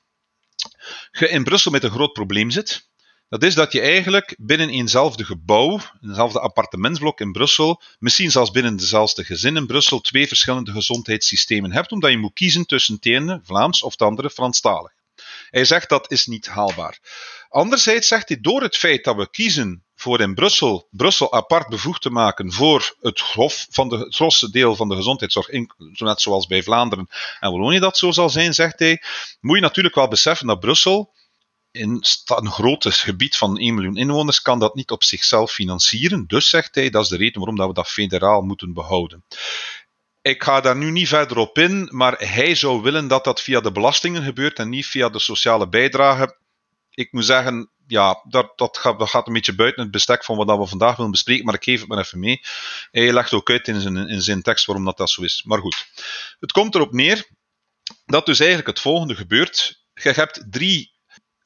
je 1.10 1.28
in 1.28 1.44
Brussel 1.44 1.70
met 1.70 1.84
een 1.84 1.90
groot 1.90 2.12
probleem 2.12 2.50
zit. 2.50 2.86
Dat 3.28 3.42
is 3.42 3.54
dat 3.54 3.72
je 3.72 3.80
eigenlijk 3.80 4.36
binnen 4.38 4.68
eenzelfde 4.68 5.24
gebouw, 5.24 5.80
eenzelfde 6.02 6.40
appartementsblok 6.40 7.20
in 7.20 7.32
Brussel, 7.32 7.82
misschien 7.98 8.30
zelfs 8.30 8.50
binnen 8.50 8.76
dezelfde 8.76 9.24
gezin 9.24 9.56
in 9.56 9.66
Brussel, 9.66 10.00
twee 10.00 10.28
verschillende 10.28 10.72
gezondheidssystemen 10.72 11.72
hebt, 11.72 11.92
omdat 11.92 12.10
je 12.10 12.18
moet 12.18 12.34
kiezen 12.34 12.66
tussen 12.66 12.94
het 12.94 13.06
ene 13.06 13.40
Vlaams 13.44 13.82
of 13.82 13.92
het 13.92 14.02
andere 14.02 14.30
Franstalig. 14.30 14.92
Hij 15.50 15.64
zegt 15.64 15.88
dat 15.88 16.10
is 16.10 16.26
niet 16.26 16.46
haalbaar. 16.46 16.98
Anderzijds 17.48 18.08
zegt 18.08 18.28
hij, 18.28 18.40
door 18.40 18.62
het 18.62 18.76
feit 18.76 19.04
dat 19.04 19.16
we 19.16 19.30
kiezen 19.30 19.84
voor 19.94 20.20
in 20.20 20.34
Brussel, 20.34 20.88
Brussel 20.90 21.32
apart 21.32 21.68
bevoegd 21.68 22.02
te 22.02 22.10
maken 22.10 22.52
voor 22.52 22.96
het, 23.00 23.20
grof 23.20 23.66
van 23.70 23.88
de, 23.88 23.98
het 23.98 24.14
grootste 24.14 24.50
deel 24.50 24.76
van 24.76 24.88
de 24.88 24.94
gezondheidszorg, 24.94 25.48
net 25.98 26.20
zoals 26.20 26.46
bij 26.46 26.62
Vlaanderen 26.62 27.08
en 27.40 27.50
Wallonië 27.50 27.78
dat 27.78 27.98
zo 27.98 28.10
zal 28.10 28.30
zijn, 28.30 28.54
zegt 28.54 28.78
hij, 28.78 29.02
moet 29.40 29.56
je 29.56 29.62
natuurlijk 29.62 29.94
wel 29.94 30.08
beseffen 30.08 30.46
dat 30.46 30.60
Brussel 30.60 31.16
in 31.78 32.04
een 32.24 32.50
groot 32.50 32.86
gebied 32.88 33.36
van 33.36 33.58
1 33.58 33.74
miljoen 33.74 33.96
inwoners 33.96 34.42
kan 34.42 34.58
dat 34.58 34.74
niet 34.74 34.90
op 34.90 35.04
zichzelf 35.04 35.52
financieren. 35.52 36.24
Dus 36.26 36.48
zegt 36.48 36.74
hij, 36.74 36.90
dat 36.90 37.02
is 37.02 37.08
de 37.08 37.16
reden 37.16 37.38
waarom 37.38 37.56
dat 37.56 37.68
we 37.68 37.74
dat 37.74 37.88
federaal 37.88 38.42
moeten 38.42 38.72
behouden. 38.72 39.24
Ik 40.22 40.42
ga 40.42 40.60
daar 40.60 40.76
nu 40.76 40.90
niet 40.90 41.08
verder 41.08 41.36
op 41.36 41.58
in, 41.58 41.88
maar 41.92 42.18
hij 42.18 42.54
zou 42.54 42.82
willen 42.82 43.08
dat 43.08 43.24
dat 43.24 43.42
via 43.42 43.60
de 43.60 43.72
belastingen 43.72 44.22
gebeurt 44.22 44.58
en 44.58 44.68
niet 44.68 44.86
via 44.86 45.08
de 45.08 45.18
sociale 45.18 45.68
bijdrage 45.68 46.36
ik 46.98 47.12
moet 47.12 47.24
zeggen, 47.24 47.70
ja, 47.86 48.22
dat, 48.28 48.58
dat, 48.58 48.78
gaat, 48.78 48.98
dat 48.98 49.10
gaat 49.10 49.26
een 49.26 49.32
beetje 49.32 49.54
buiten 49.54 49.82
het 49.82 49.90
bestek 49.90 50.24
van 50.24 50.36
wat 50.36 50.58
we 50.58 50.66
vandaag 50.66 50.96
willen 50.96 51.10
bespreken, 51.10 51.44
maar 51.44 51.54
ik 51.54 51.64
geef 51.64 51.80
het 51.80 51.88
maar 51.88 51.98
even 51.98 52.18
mee. 52.18 52.40
Hij 52.90 53.12
legt 53.12 53.32
ook 53.32 53.50
uit 53.50 53.68
in 53.68 53.80
zijn, 53.80 53.96
in 53.96 54.22
zijn 54.22 54.42
tekst 54.42 54.66
waarom 54.66 54.84
dat, 54.84 54.96
dat 54.96 55.10
zo 55.10 55.22
is. 55.22 55.42
Maar 55.46 55.58
goed, 55.58 55.86
het 56.40 56.52
komt 56.52 56.74
erop 56.74 56.92
neer 56.92 57.28
dat 58.06 58.26
dus 58.26 58.38
eigenlijk 58.38 58.68
het 58.68 58.80
volgende 58.80 59.14
gebeurt. 59.14 59.84
Je 59.94 60.10
hebt 60.10 60.46
drie 60.50 60.97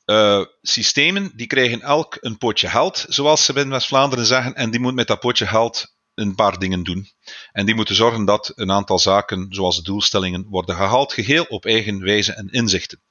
uh, 0.06 0.44
systemen, 0.62 1.32
die 1.34 1.46
krijgen 1.46 1.80
elk 1.80 2.16
een 2.20 2.38
potje 2.38 2.68
geld, 2.68 3.04
zoals 3.08 3.44
ze 3.44 3.52
in 3.52 3.68
West-Vlaanderen 3.68 4.26
zeggen, 4.26 4.54
en 4.54 4.70
die 4.70 4.80
moeten 4.80 4.98
met 4.98 5.06
dat 5.06 5.20
potje 5.20 5.46
geld 5.46 5.94
een 6.14 6.34
paar 6.34 6.58
dingen 6.58 6.82
doen. 6.82 7.08
En 7.52 7.66
die 7.66 7.74
moeten 7.74 7.94
zorgen 7.94 8.24
dat 8.24 8.52
een 8.54 8.70
aantal 8.70 8.98
zaken, 8.98 9.46
zoals 9.50 9.76
de 9.76 9.82
doelstellingen, 9.82 10.46
worden 10.48 10.76
gehaald, 10.76 11.12
geheel 11.12 11.44
op 11.44 11.64
eigen 11.64 12.00
wijze 12.00 12.32
en 12.32 12.48
inzichten. 12.50 13.02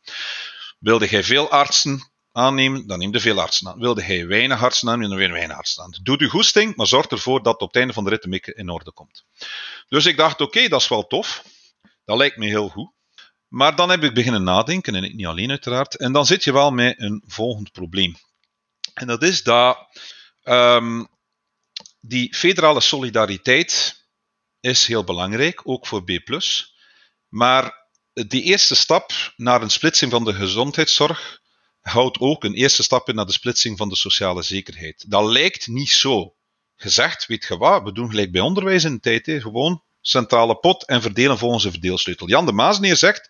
Wilde 0.79 1.07
jij 1.07 1.24
veel 1.24 1.50
artsen 1.50 2.12
aannemen, 2.31 2.88
dan 2.88 3.00
neem 3.00 3.13
je 3.13 3.19
veel 3.19 3.41
artsen 3.41 3.67
aan. 3.67 3.79
Wilde 3.79 4.05
jij 4.05 4.27
weinig 4.27 4.63
artsen 4.63 4.89
aannemen, 4.89 5.10
dan 5.10 5.17
weer 5.17 5.31
weinig 5.31 5.57
artsen 5.57 5.83
aan. 5.83 6.00
Doe 6.03 6.19
je 6.19 6.29
goesting, 6.29 6.75
maar 6.75 6.88
zorg 6.88 7.05
ervoor 7.05 7.43
dat 7.43 7.53
het 7.53 7.62
op 7.62 7.67
het 7.67 7.77
einde 7.77 7.93
van 7.93 8.03
de 8.03 8.10
rit 8.10 8.55
in 8.55 8.69
orde 8.69 8.91
komt. 8.91 9.25
Dus 9.88 10.05
ik 10.05 10.17
dacht, 10.17 10.41
oké, 10.41 10.67
dat 10.67 10.81
is 10.81 10.88
wel 10.88 11.07
tof. 11.07 11.43
Dat 12.05 12.17
lijkt 12.17 12.38
me 12.38 12.45
heel 12.45 12.69
goed. 12.69 12.91
Maar 13.51 13.75
dan 13.75 13.89
heb 13.89 14.03
ik 14.03 14.13
beginnen 14.13 14.43
nadenken, 14.43 14.96
en 14.96 15.03
ik 15.03 15.13
niet 15.13 15.25
alleen 15.25 15.50
uiteraard. 15.50 15.98
En 15.98 16.12
dan 16.12 16.25
zit 16.25 16.43
je 16.43 16.53
wel 16.53 16.72
met 16.72 17.00
een 17.00 17.24
volgend 17.25 17.72
probleem. 17.72 18.15
En 18.93 19.08
dat 19.08 19.24
is 19.24 19.43
dat 19.43 19.77
um, 20.43 21.08
die 22.00 22.36
federale 22.36 22.81
solidariteit 22.81 24.03
is 24.60 24.88
heel 24.88 25.03
belangrijk, 25.03 25.62
ook 25.63 25.88
voor 25.88 26.03
B. 26.03 26.20
Maar 27.27 27.88
die 28.13 28.43
eerste 28.43 28.75
stap 28.75 29.34
naar 29.36 29.62
een 29.62 29.70
splitsing 29.70 30.12
van 30.12 30.24
de 30.24 30.34
gezondheidszorg 30.34 31.41
houdt 31.81 32.20
ook 32.20 32.43
een 32.43 32.53
eerste 32.53 32.84
stap 32.84 33.10
in 33.10 33.15
naar 33.15 33.25
de 33.25 33.31
splitsing 33.31 33.77
van 33.77 33.89
de 33.89 33.96
sociale 33.96 34.41
zekerheid. 34.41 35.05
Dat 35.08 35.25
lijkt 35.25 35.67
niet 35.67 35.91
zo 35.91 36.36
gezegd, 36.75 37.25
weet 37.25 37.46
je 37.46 37.58
wat, 37.58 37.84
we 37.84 37.91
doen 37.91 38.10
gelijk 38.10 38.31
bij 38.31 38.41
onderwijs 38.41 38.84
in 38.84 38.93
de 38.93 39.22
tijd, 39.22 39.41
gewoon 39.41 39.84
centrale 40.01 40.55
pot 40.55 40.86
en 40.86 41.01
verdelen 41.01 41.38
volgens 41.38 41.63
een 41.63 41.72
verdeelsleutel. 41.72 42.27
Jan 42.27 42.46
de 42.46 42.51
Maasneer 42.51 42.96
zegt, 42.96 43.29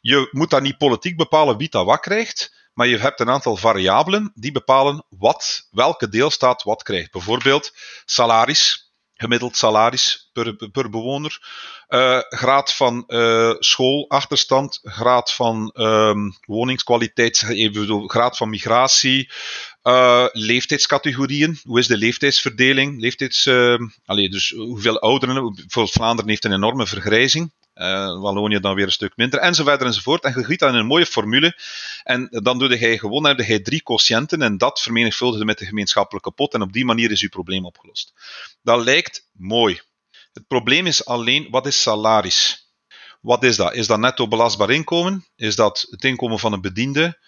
je 0.00 0.28
moet 0.30 0.50
dat 0.50 0.62
niet 0.62 0.78
politiek 0.78 1.16
bepalen 1.16 1.56
wie 1.56 1.68
dat 1.70 1.86
wat 1.86 2.00
krijgt, 2.00 2.54
maar 2.74 2.86
je 2.86 2.98
hebt 2.98 3.20
een 3.20 3.30
aantal 3.30 3.56
variabelen 3.56 4.32
die 4.34 4.52
bepalen 4.52 5.04
wat, 5.08 5.68
welke 5.70 6.08
deelstaat 6.08 6.62
wat 6.62 6.82
krijgt. 6.82 7.12
Bijvoorbeeld 7.12 7.72
salaris, 8.04 8.92
gemiddeld 9.14 9.56
salaris 9.56 10.30
per, 10.32 10.70
per 10.70 10.90
bewoner, 10.90 11.40
uh, 11.88 12.18
graad 12.18 12.74
van 12.74 13.04
uh, 13.06 13.54
schoolachterstand, 13.58 14.78
graad 14.82 15.32
van 15.32 15.74
um, 15.74 16.36
woningskwaliteit, 16.46 17.44
graad 18.06 18.36
van 18.36 18.50
migratie, 18.50 19.30
uh, 19.82 20.26
leeftijdscategorieën. 20.32 21.58
Hoe 21.64 21.78
is 21.78 21.86
de 21.86 21.96
leeftijdsverdeling? 21.96 23.00
Leeftijds, 23.00 23.48
allee, 24.04 24.30
dus 24.30 24.50
hoeveel 24.50 25.00
ouderen? 25.00 25.54
Bijvoorbeeld 25.54 25.94
Vlaanderen 25.94 26.30
heeft 26.30 26.44
een 26.44 26.52
enorme 26.52 26.86
vergrijzing. 26.86 27.52
Uh, 27.74 28.20
Wallonië 28.20 28.60
dan 28.60 28.74
weer 28.74 28.84
een 28.84 28.92
stuk 28.92 29.12
minder, 29.16 29.40
enzovoort 29.40 29.82
enzovoort. 29.82 30.24
En 30.24 30.32
je 30.36 30.44
giet 30.44 30.58
dat 30.58 30.72
in 30.72 30.78
een 30.78 30.86
mooie 30.86 31.06
formule. 31.06 31.58
En 32.04 32.28
dan 32.30 32.58
doe 32.58 32.78
je 32.78 32.98
gewoon 32.98 33.26
heb 33.26 33.38
je 33.38 33.62
drie 33.62 33.82
quotiënten 33.82 34.42
en 34.42 34.58
dat 34.58 34.80
vermenigvuldigde 34.80 35.44
met 35.44 35.58
de 35.58 35.66
gemeenschappelijke 35.66 36.30
pot. 36.30 36.54
En 36.54 36.62
op 36.62 36.72
die 36.72 36.84
manier 36.84 37.10
is 37.10 37.20
je 37.20 37.28
probleem 37.28 37.64
opgelost. 37.64 38.12
Dat 38.62 38.84
lijkt 38.84 39.28
mooi. 39.32 39.80
Het 40.32 40.46
probleem 40.46 40.86
is 40.86 41.04
alleen, 41.04 41.48
wat 41.50 41.66
is 41.66 41.82
salaris? 41.82 42.70
Wat 43.20 43.42
is 43.42 43.56
dat? 43.56 43.74
Is 43.74 43.86
dat 43.86 43.98
netto 43.98 44.28
belastbaar 44.28 44.70
inkomen? 44.70 45.26
Is 45.36 45.56
dat 45.56 45.86
het 45.90 46.04
inkomen 46.04 46.38
van 46.38 46.52
een 46.52 46.60
bediende? 46.60 47.18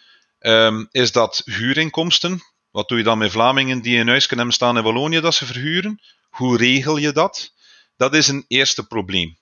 Um, 0.46 0.88
is 0.90 1.12
dat 1.12 1.42
huurinkomsten? 1.44 2.40
Wat 2.70 2.88
doe 2.88 2.98
je 2.98 3.04
dan 3.04 3.18
met 3.18 3.30
Vlamingen 3.30 3.80
die 3.80 3.96
in 3.96 4.08
huis 4.08 4.26
kunnen 4.26 4.52
staan 4.52 4.76
in 4.76 4.82
Wallonië 4.82 5.20
dat 5.20 5.34
ze 5.34 5.46
verhuren? 5.46 6.00
Hoe 6.28 6.56
regel 6.56 6.96
je 6.96 7.12
dat? 7.12 7.52
Dat 7.96 8.14
is 8.14 8.28
een 8.28 8.44
eerste 8.48 8.86
probleem. 8.86 9.38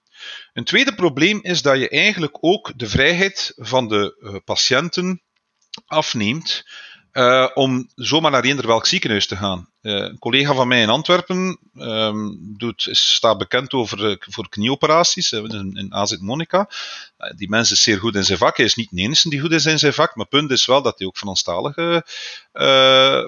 Een 0.53 0.65
tweede 0.65 0.95
probleem 0.95 1.39
is 1.43 1.63
dat 1.63 1.79
je 1.79 1.89
eigenlijk 1.89 2.37
ook 2.41 2.73
de 2.77 2.89
vrijheid 2.89 3.53
van 3.57 3.89
de 3.89 4.19
uh, 4.21 4.37
patiënten 4.45 5.23
afneemt 5.87 6.65
uh, 7.12 7.49
om 7.54 7.88
zomaar 7.95 8.31
naar 8.31 8.45
eender 8.45 8.66
welk 8.66 8.87
ziekenhuis 8.87 9.26
te 9.26 9.37
gaan. 9.37 9.69
Uh, 9.83 9.92
een 9.92 10.19
collega 10.19 10.54
van 10.54 10.69
mij 10.69 10.83
in 10.83 10.88
Antwerpen 10.88 11.59
um, 11.75 12.38
doet, 12.57 12.88
staat 12.90 13.38
bekend 13.38 13.73
over, 13.73 14.16
voor 14.21 14.49
knieoperaties 14.49 15.33
in, 15.33 15.87
AZ 15.90 16.16
Monica. 16.16 16.69
die 17.37 17.49
mens 17.49 17.71
is 17.71 17.83
zeer 17.83 17.99
goed 17.99 18.14
in 18.14 18.25
zijn 18.25 18.38
vak. 18.38 18.57
Hij 18.57 18.66
is 18.66 18.75
niet 18.75 18.90
de 18.90 19.00
enige 19.00 19.28
die 19.28 19.40
goed 19.40 19.52
is 19.52 19.66
in 19.66 19.78
zijn 19.78 19.92
vak, 19.92 20.16
maar 20.16 20.26
het 20.31 20.38
punt 20.38 20.50
is 20.50 20.66
wel 20.66 20.83
dat 20.83 20.99
hij 20.99 21.07
ook 21.07 21.16
Franstalige 21.16 22.04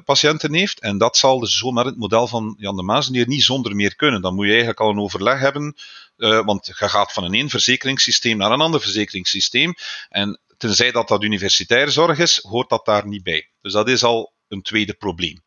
patiënten 0.05 0.55
heeft. 0.55 0.81
En 0.81 0.99
dat 0.99 1.17
zal 1.17 1.39
dus 1.39 1.59
zomaar 1.59 1.85
het 1.85 1.97
model 1.97 2.27
van 2.27 2.55
Jan 2.59 2.77
de 2.77 2.83
Maasenier 2.83 3.27
niet 3.27 3.43
zonder 3.43 3.77
meer 3.77 3.97
kunnen. 3.97 4.23
Dan 4.23 4.35
moet 4.35 4.45
je 4.45 4.51
eigenlijk 4.51 4.81
al 4.81 4.91
een 4.91 5.01
overleg 5.01 5.39
hebben 5.39 5.75
want 6.17 6.67
je 6.67 6.75
gaat 6.75 7.13
van 7.13 7.25
een 7.25 7.35
één 7.35 7.49
verzekeringssysteem 7.49 8.37
naar 8.37 8.51
een 8.51 8.61
ander 8.61 8.81
verzekeringssysteem. 8.81 9.75
En 10.09 10.41
tenzij 10.67 10.91
dat 10.91 11.09
dat 11.09 11.23
universitaire 11.23 11.91
zorg 11.91 12.19
is, 12.19 12.39
hoort 12.43 12.69
dat 12.69 12.85
daar 12.85 13.07
niet 13.07 13.23
bij. 13.23 13.51
Dus 13.61 13.73
dat 13.73 13.89
is 13.89 14.03
al 14.03 14.33
een 14.49 14.63
tweede 14.63 14.95
probleem. 14.95 15.43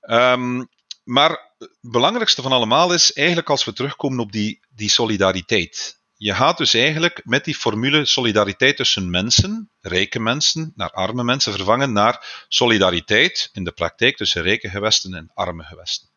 Um, 0.00 0.68
maar 1.04 1.30
het 1.58 1.78
belangrijkste 1.80 2.42
van 2.42 2.52
allemaal 2.52 2.92
is 2.92 3.12
eigenlijk 3.12 3.50
als 3.50 3.64
we 3.64 3.72
terugkomen 3.72 4.18
op 4.18 4.32
die, 4.32 4.60
die 4.74 4.90
solidariteit. 4.90 6.00
Je 6.14 6.34
gaat 6.34 6.58
dus 6.58 6.74
eigenlijk 6.74 7.20
met 7.24 7.44
die 7.44 7.54
formule 7.54 8.04
solidariteit 8.04 8.76
tussen 8.76 9.10
mensen, 9.10 9.70
rijke 9.80 10.20
mensen, 10.20 10.72
naar 10.74 10.90
arme 10.90 11.24
mensen 11.24 11.52
vervangen 11.52 11.92
naar 11.92 12.44
solidariteit 12.48 13.48
in 13.52 13.64
de 13.64 13.72
praktijk 13.72 14.16
tussen 14.16 14.42
rijke 14.42 14.68
gewesten 14.68 15.14
en 15.14 15.30
arme 15.34 15.64
gewesten. 15.64 16.08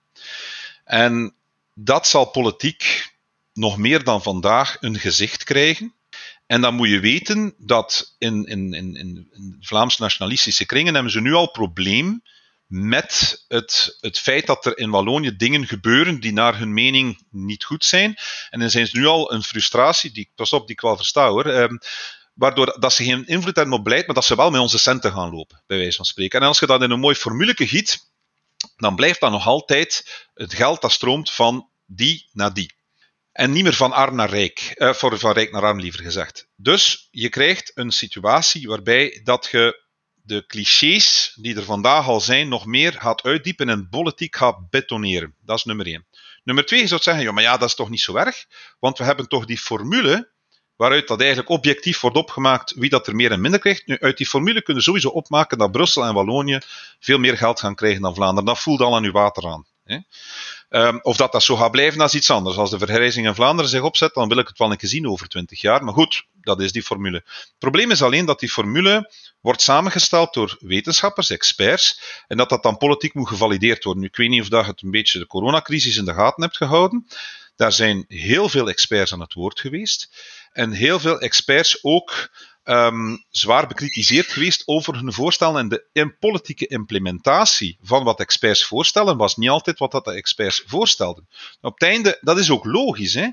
En 0.83 1.36
dat 1.74 2.07
zal 2.07 2.25
politiek 2.25 3.12
nog 3.53 3.77
meer 3.77 4.03
dan 4.03 4.24
vandaag 4.24 4.77
een 4.79 5.00
gezicht 5.00 5.43
krijgen. 5.43 5.93
En 6.53 6.62
dan 6.62 6.74
moet 6.74 6.89
je 6.89 7.00
weten 7.00 7.53
dat 7.57 8.15
in, 8.17 8.45
in, 8.45 8.74
in, 8.74 8.95
in 8.95 9.57
Vlaams 9.60 9.98
nationalistische 9.98 10.65
kringen 10.65 10.93
hebben 10.93 11.12
ze 11.12 11.22
nu 11.22 11.33
al 11.33 11.51
probleem 11.51 12.24
met 12.67 13.43
het, 13.48 13.98
het 14.00 14.19
feit 14.19 14.45
dat 14.45 14.65
er 14.65 14.77
in 14.77 14.89
Wallonië 14.89 15.36
dingen 15.36 15.67
gebeuren 15.67 16.19
die 16.19 16.33
naar 16.33 16.57
hun 16.57 16.74
mening 16.74 17.25
niet 17.29 17.63
goed 17.63 17.86
zijn. 17.86 18.17
En 18.50 18.60
dan 18.60 18.69
zijn 18.69 18.88
ze 18.88 18.98
nu 18.98 19.05
al 19.05 19.33
een 19.33 19.43
frustratie, 19.43 20.12
die, 20.12 20.31
pas 20.36 20.53
op, 20.53 20.67
die 20.67 20.75
ik 20.75 20.81
wel 20.81 20.95
versta 20.95 21.27
hoor, 21.29 21.45
eh, 21.45 21.69
waardoor 22.33 22.79
dat 22.79 22.93
ze 22.93 23.03
geen 23.03 23.27
invloed 23.27 23.55
hebben 23.55 23.77
op 23.77 23.83
beleid, 23.83 24.05
maar 24.05 24.15
dat 24.15 24.25
ze 24.25 24.36
wel 24.36 24.51
met 24.51 24.62
onze 24.62 24.79
centen 24.79 25.12
gaan 25.12 25.31
lopen, 25.31 25.63
bij 25.67 25.77
wijze 25.77 25.95
van 25.95 26.05
spreken. 26.05 26.39
En 26.41 26.48
als 26.48 26.60
je 26.60 26.65
dat 26.65 26.81
in 26.81 26.91
een 26.91 27.00
mooi 27.00 27.15
formuleke 27.15 27.67
giet, 27.67 28.12
dan 28.75 28.95
blijft 28.95 29.19
dat 29.19 29.31
nog 29.31 29.48
altijd 29.48 30.25
het 30.33 30.53
geld 30.53 30.81
dat 30.81 30.91
stroomt 30.91 31.31
van 31.31 31.69
die 31.86 32.29
naar 32.31 32.53
die. 32.53 32.74
En 33.33 33.51
niet 33.51 33.63
meer 33.63 33.73
van 33.73 33.91
arm 33.91 34.15
naar 34.15 34.29
rijk, 34.29 34.73
uh, 34.75 34.93
voor, 34.93 35.19
van 35.19 35.31
rijk 35.31 35.51
naar 35.51 35.63
arm 35.63 35.79
liever 35.79 36.03
gezegd. 36.03 36.47
Dus 36.55 37.07
je 37.11 37.29
krijgt 37.29 37.71
een 37.73 37.91
situatie 37.91 38.67
waarbij 38.67 39.21
dat 39.23 39.47
je 39.51 39.81
de 40.13 40.45
clichés 40.45 41.33
die 41.41 41.55
er 41.55 41.63
vandaag 41.63 42.07
al 42.07 42.21
zijn 42.21 42.47
nog 42.47 42.65
meer 42.65 42.93
gaat 42.93 43.23
uitdiepen 43.23 43.69
en 43.69 43.89
politiek 43.89 44.35
gaat 44.35 44.69
betoneren. 44.69 45.35
Dat 45.41 45.57
is 45.57 45.63
nummer 45.63 45.85
één. 45.85 46.07
Nummer 46.43 46.65
twee, 46.65 46.79
je 46.79 46.87
zou 46.87 47.01
zeggen, 47.01 47.23
ja, 47.23 47.31
maar 47.31 47.43
ja, 47.43 47.57
dat 47.57 47.69
is 47.69 47.75
toch 47.75 47.89
niet 47.89 48.01
zo 48.01 48.15
erg, 48.15 48.45
want 48.79 48.97
we 48.97 49.03
hebben 49.03 49.27
toch 49.27 49.45
die 49.45 49.57
formule 49.57 50.31
waaruit 50.75 51.07
dat 51.07 51.19
eigenlijk 51.19 51.49
objectief 51.49 51.99
wordt 51.99 52.17
opgemaakt 52.17 52.73
wie 52.73 52.89
dat 52.89 53.07
er 53.07 53.15
meer 53.15 53.31
en 53.31 53.41
minder 53.41 53.59
krijgt. 53.59 53.87
Nu, 53.87 53.99
uit 53.99 54.17
die 54.17 54.27
formule 54.27 54.61
kunnen 54.61 54.83
we 54.83 54.89
sowieso 54.89 55.09
opmaken 55.09 55.57
dat 55.57 55.71
Brussel 55.71 56.03
en 56.03 56.13
Wallonië 56.13 56.59
veel 56.99 57.17
meer 57.17 57.37
geld 57.37 57.59
gaan 57.59 57.75
krijgen 57.75 58.01
dan 58.01 58.15
Vlaanderen. 58.15 58.45
Dat 58.45 58.59
voelt 58.59 58.81
al 58.81 58.95
aan 58.95 59.03
uw 59.03 59.11
water 59.11 59.47
aan. 59.47 59.65
Um, 60.69 60.99
of 61.01 61.17
dat 61.17 61.31
dat 61.31 61.43
zo 61.43 61.55
gaat 61.55 61.71
blijven, 61.71 61.99
dat 61.99 62.07
is 62.07 62.15
iets 62.15 62.29
anders. 62.29 62.57
Als 62.57 62.69
de 62.69 62.77
vergrijzing 62.77 63.27
in 63.27 63.35
Vlaanderen 63.35 63.71
zich 63.71 63.81
opzet, 63.81 64.13
dan 64.13 64.27
wil 64.27 64.37
ik 64.37 64.47
het 64.47 64.57
wel 64.57 64.71
een 64.71 64.77
keer 64.77 64.89
zien 64.89 65.07
over 65.07 65.27
20 65.27 65.61
jaar. 65.61 65.83
Maar 65.83 65.93
goed, 65.93 66.25
dat 66.33 66.61
is 66.61 66.71
die 66.71 66.83
formule. 66.83 67.23
Het 67.25 67.55
probleem 67.57 67.91
is 67.91 68.01
alleen 68.01 68.25
dat 68.25 68.39
die 68.39 68.49
formule 68.49 69.11
wordt 69.41 69.61
samengesteld 69.61 70.33
door 70.33 70.57
wetenschappers, 70.59 71.29
experts, 71.29 72.01
en 72.27 72.37
dat 72.37 72.49
dat 72.49 72.63
dan 72.63 72.77
politiek 72.77 73.13
moet 73.13 73.27
gevalideerd 73.27 73.83
worden. 73.83 74.03
Ik 74.03 74.15
weet 74.15 74.29
niet 74.29 74.41
of 74.41 74.49
dat 74.49 74.65
het 74.65 74.81
een 74.81 74.91
beetje 74.91 75.19
de 75.19 75.27
coronacrisis 75.27 75.97
in 75.97 76.05
de 76.05 76.13
gaten 76.13 76.43
hebt 76.43 76.57
gehouden. 76.57 77.07
Daar 77.55 77.71
zijn 77.71 78.05
heel 78.07 78.49
veel 78.49 78.69
experts 78.69 79.13
aan 79.13 79.19
het 79.19 79.33
woord 79.33 79.59
geweest. 79.59 80.09
En 80.51 80.71
heel 80.71 80.99
veel 80.99 81.19
experts 81.19 81.83
ook 81.83 82.31
um, 82.63 83.25
zwaar 83.29 83.67
bekritiseerd 83.67 84.32
geweest 84.32 84.63
over 84.65 84.96
hun 84.96 85.13
voorstellen 85.13 85.60
en 85.60 85.70
de 85.70 86.15
politieke 86.20 86.67
implementatie 86.67 87.77
van 87.82 88.03
wat 88.03 88.20
experts 88.20 88.65
voorstellen 88.65 89.17
was 89.17 89.36
niet 89.36 89.50
altijd 89.50 89.79
wat 89.79 89.91
dat 89.91 90.05
de 90.05 90.12
experts 90.12 90.63
voorstelden. 90.65 91.27
Op 91.62 91.74
het 91.74 91.89
einde, 91.89 92.17
dat 92.22 92.38
is 92.38 92.50
ook 92.50 92.65
logisch, 92.65 93.13
hè? 93.13 93.27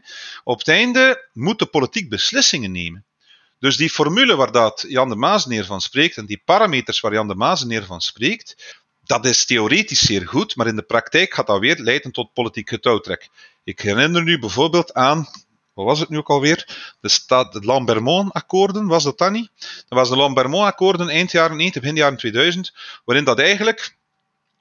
op 0.45 0.59
het 0.59 0.69
einde 0.69 1.29
moet 1.33 1.59
de 1.59 1.67
politiek 1.67 2.09
beslissingen 2.09 2.73
nemen. 2.73 3.05
Dus 3.59 3.77
die 3.77 3.91
formule 3.91 4.37
waar 4.37 4.53
dat 4.53 4.85
Jan 4.89 5.09
de 5.09 5.17
Maasneer 5.17 5.65
van 5.65 5.81
spreekt 5.81 6.17
en 6.17 6.27
die 6.27 6.43
parameters 6.45 7.01
waar 7.01 7.13
Jan 7.13 7.29
de 7.29 7.35
Maasneer 7.35 7.85
van 7.85 8.01
spreekt, 8.01 8.79
dat 9.05 9.27
is 9.27 9.45
theoretisch 9.45 10.07
zeer 10.07 10.29
goed, 10.29 10.57
maar 10.57 10.67
in 10.67 10.77
de 10.77 10.83
praktijk 10.83 11.35
gaat 11.35 11.47
dat 11.47 11.61
weer 11.61 11.79
leiden 11.79 12.13
tot 12.13 12.33
politiek 12.33 12.69
getouwtrek. 12.69 13.29
Ik 13.65 13.81
herinner 13.81 14.23
nu 14.23 14.39
bijvoorbeeld 14.39 14.95
aan 14.95 15.29
wat 15.81 15.89
was 15.89 16.01
het 16.01 16.09
nu 16.09 16.19
ook 16.19 16.31
alweer? 16.31 16.69
De, 17.01 17.09
staat, 17.09 17.53
de 17.53 17.61
Lambermont-akkoorden, 17.61 18.87
was 18.87 19.05
dat 19.05 19.19
dan 19.19 19.33
niet? 19.33 19.51
Dat 19.59 19.99
was 19.99 20.09
de 20.09 20.17
Lambermont-akkoorden 20.17 21.09
eind 21.09 21.31
jaren 21.31 21.57
90, 21.57 21.83
begin 21.83 21.97
jaren 21.97 22.19
2000, 22.19 22.75
waarin 23.05 23.25
dat 23.25 23.39
eigenlijk 23.39 23.99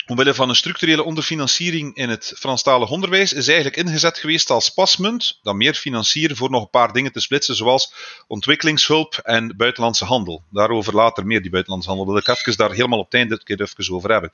omwille 0.10 0.34
van 0.34 0.50
een 0.50 0.56
structurele 0.56 1.04
onderfinanciering 1.04 1.96
in 1.96 2.10
het 2.10 2.34
Franstalig 2.38 2.90
onderwijs, 2.90 3.34
is 3.34 3.48
eigenlijk 3.48 3.78
ingezet 3.78 4.18
geweest 4.18 4.50
als 4.50 4.70
pasmunt, 4.70 5.40
dan 5.44 5.58
meer 5.58 5.74
financieren 5.74 6.36
voor 6.36 6.50
nog 6.50 6.62
een 6.62 6.70
paar 6.70 6.94
dingen 6.94 7.12
te 7.12 7.20
splitsen, 7.20 7.56
zoals 7.56 7.94
ontwikkelingshulp 8.28 9.20
en 9.24 9.58
buitenlandse 9.58 10.06
handel. 10.06 10.44
Daarover 10.52 10.96
later 10.96 11.26
meer, 11.26 11.42
die 11.42 11.52
buitenlandse 11.52 11.90
handel. 11.90 12.08
Wil 12.08 12.18
ik 12.18 12.28
even 12.28 12.58
daar 12.58 12.72
helemaal 12.72 13.00
op 13.00 13.06
het 13.06 13.14
einde 13.14 13.44
keer 13.44 13.62
even 13.62 13.94
over 13.94 14.12
hebben. 14.12 14.32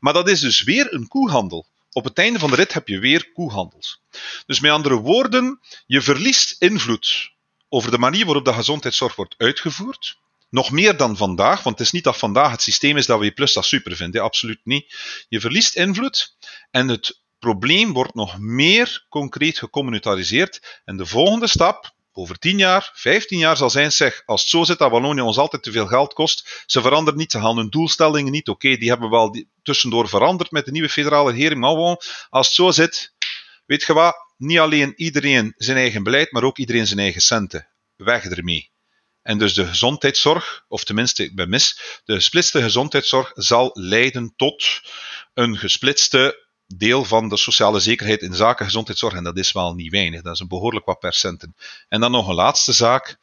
Maar 0.00 0.12
dat 0.12 0.28
is 0.28 0.40
dus 0.40 0.62
weer 0.62 0.94
een 0.94 1.08
koehandel. 1.08 1.66
Op 1.92 2.04
het 2.04 2.18
einde 2.18 2.38
van 2.38 2.50
de 2.50 2.56
rit 2.56 2.72
heb 2.72 2.88
je 2.88 2.98
weer 2.98 3.32
koehandels. 3.32 4.02
Dus 4.46 4.60
met 4.60 4.70
andere 4.70 4.94
woorden, 4.94 5.60
je 5.86 6.02
verliest 6.02 6.62
invloed 6.62 7.30
over 7.68 7.90
de 7.90 7.98
manier 7.98 8.24
waarop 8.24 8.44
de 8.44 8.52
gezondheidszorg 8.52 9.16
wordt 9.16 9.34
uitgevoerd. 9.38 10.18
Nog 10.50 10.70
meer 10.70 10.96
dan 10.96 11.16
vandaag, 11.16 11.62
want 11.62 11.78
het 11.78 11.86
is 11.86 11.92
niet 11.92 12.04
dat 12.04 12.16
vandaag 12.16 12.50
het 12.50 12.62
systeem 12.62 12.96
is 12.96 13.06
dat 13.06 13.20
we 13.20 13.32
plus 13.32 13.52
dat 13.52 13.64
super 13.64 13.96
vinden, 13.96 14.22
absoluut 14.22 14.60
niet. 14.64 14.94
Je 15.28 15.40
verliest 15.40 15.76
invloed 15.76 16.36
en 16.70 16.88
het 16.88 17.20
probleem 17.38 17.92
wordt 17.92 18.14
nog 18.14 18.38
meer 18.38 19.06
concreet 19.08 19.58
gecommunitariseerd. 19.58 20.80
En 20.84 20.96
de 20.96 21.06
volgende 21.06 21.46
stap, 21.46 21.94
over 22.12 22.38
10 22.38 22.58
jaar, 22.58 22.90
15 22.94 23.38
jaar 23.38 23.56
zal 23.56 23.70
zijn, 23.70 23.92
zeg, 23.92 24.22
als 24.26 24.40
het 24.40 24.50
zo 24.50 24.64
zit 24.64 24.78
dat 24.78 24.90
Wallonië 24.90 25.20
ons 25.20 25.38
altijd 25.38 25.62
te 25.62 25.72
veel 25.72 25.86
geld 25.86 26.12
kost, 26.12 26.64
ze 26.66 26.80
veranderen 26.80 27.18
niet, 27.18 27.32
ze 27.32 27.40
gaan 27.40 27.56
hun 27.56 27.70
doelstellingen 27.70 28.32
niet, 28.32 28.48
oké, 28.48 28.76
die 28.76 28.88
hebben 28.88 29.10
we 29.10 29.16
wel 29.16 29.44
tussendoor 29.62 30.08
veranderd 30.08 30.50
met 30.50 30.64
de 30.64 30.70
nieuwe 30.70 30.88
federale 30.88 31.32
regering, 31.32 31.60
maar 31.60 31.76
als 32.28 32.46
het 32.46 32.56
zo 32.56 32.70
zit, 32.70 33.14
weet 33.66 33.82
je 33.82 33.92
wat, 33.92 34.16
niet 34.36 34.58
alleen 34.58 34.92
iedereen 34.96 35.54
zijn 35.56 35.76
eigen 35.76 36.02
beleid, 36.02 36.32
maar 36.32 36.44
ook 36.44 36.58
iedereen 36.58 36.86
zijn 36.86 36.98
eigen 36.98 37.20
centen. 37.20 37.68
Weg 37.96 38.24
ermee. 38.24 38.70
En 39.22 39.38
dus 39.38 39.54
de 39.54 39.66
gezondheidszorg, 39.66 40.64
of 40.68 40.84
tenminste, 40.84 41.22
ik 41.24 41.34
ben 41.34 41.48
mis, 41.48 41.80
de 42.04 42.14
gesplitste 42.14 42.62
gezondheidszorg 42.62 43.32
zal 43.34 43.70
leiden 43.72 44.32
tot 44.36 44.80
een 45.34 45.56
gesplitste 45.56 46.48
deel 46.76 47.04
van 47.04 47.28
de 47.28 47.36
sociale 47.36 47.80
zekerheid 47.80 48.22
in 48.22 48.34
zaken 48.34 48.64
gezondheidszorg. 48.64 49.14
En 49.14 49.24
dat 49.24 49.36
is 49.36 49.52
wel 49.52 49.74
niet 49.74 49.90
weinig, 49.90 50.22
dat 50.22 50.34
is 50.34 50.40
een 50.40 50.48
behoorlijk 50.48 50.86
wat 50.86 50.98
percenten. 50.98 51.56
En 51.88 52.00
dan 52.00 52.10
nog 52.10 52.28
een 52.28 52.34
laatste 52.34 52.72
zaak, 52.72 53.18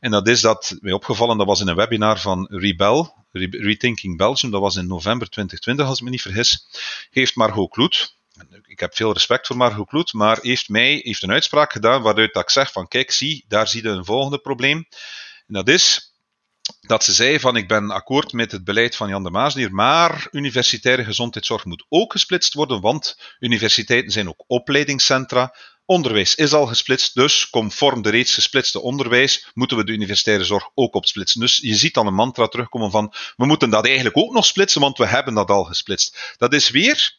en 0.00 0.10
dat 0.10 0.28
is 0.28 0.40
dat 0.40 0.76
mij 0.80 0.92
opgevallen, 0.92 1.38
dat 1.38 1.46
was 1.46 1.60
in 1.60 1.68
een 1.68 1.76
webinar 1.76 2.20
van 2.20 2.46
Rebel, 2.50 3.14
Rethinking 3.32 4.16
Belgium, 4.16 4.50
dat 4.50 4.60
was 4.60 4.76
in 4.76 4.86
november 4.86 5.28
2020, 5.28 5.86
als 5.86 5.98
ik 5.98 6.04
me 6.04 6.10
niet 6.10 6.22
vergis, 6.22 6.66
heeft 7.10 7.34
Margot 7.34 7.70
Kloet, 7.70 8.16
ik 8.66 8.80
heb 8.80 8.96
veel 8.96 9.12
respect 9.12 9.46
voor 9.46 9.56
Margot 9.56 9.88
Kloet, 9.88 10.12
maar 10.12 10.38
heeft 10.40 10.68
mij 10.68 11.00
heeft 11.04 11.22
een 11.22 11.30
uitspraak 11.30 11.72
gedaan 11.72 12.02
waaruit 12.02 12.32
dat 12.32 12.42
ik 12.42 12.50
zeg 12.50 12.72
van 12.72 12.88
kijk, 12.88 13.10
zie, 13.10 13.44
daar 13.48 13.68
zie 13.68 13.82
je 13.82 13.88
een 13.88 14.04
volgende 14.04 14.38
probleem. 14.38 14.76
En 15.46 15.54
dat 15.54 15.68
is 15.68 16.12
dat 16.80 17.04
ze 17.04 17.12
zei 17.12 17.40
van 17.40 17.56
ik 17.56 17.68
ben 17.68 17.90
akkoord 17.90 18.32
met 18.32 18.52
het 18.52 18.64
beleid 18.64 18.96
van 18.96 19.08
Jan 19.08 19.22
de 19.22 19.30
Maasnier, 19.30 19.72
maar 19.72 20.28
universitaire 20.30 21.04
gezondheidszorg 21.04 21.64
moet 21.64 21.86
ook 21.88 22.12
gesplitst 22.12 22.54
worden, 22.54 22.80
want 22.80 23.18
universiteiten 23.38 24.12
zijn 24.12 24.28
ook 24.28 24.44
opleidingscentra. 24.46 25.54
Onderwijs 25.84 26.34
is 26.34 26.52
al 26.52 26.66
gesplitst, 26.66 27.14
dus 27.14 27.50
conform 27.50 28.02
de 28.02 28.10
reeds 28.10 28.34
gesplitste 28.34 28.80
onderwijs 28.80 29.50
moeten 29.54 29.76
we 29.76 29.84
de 29.84 29.92
universitaire 29.92 30.44
zorg 30.44 30.70
ook 30.74 30.94
opsplitsen. 30.94 31.40
Dus 31.40 31.56
je 31.56 31.74
ziet 31.74 31.94
dan 31.94 32.06
een 32.06 32.14
mantra 32.14 32.46
terugkomen 32.46 32.90
van 32.90 33.14
we 33.36 33.46
moeten 33.46 33.70
dat 33.70 33.86
eigenlijk 33.86 34.16
ook 34.16 34.32
nog 34.32 34.46
splitsen, 34.46 34.80
want 34.80 34.98
we 34.98 35.06
hebben 35.06 35.34
dat 35.34 35.50
al 35.50 35.64
gesplitst. 35.64 36.34
Dat 36.36 36.52
is 36.52 36.70
weer 36.70 37.18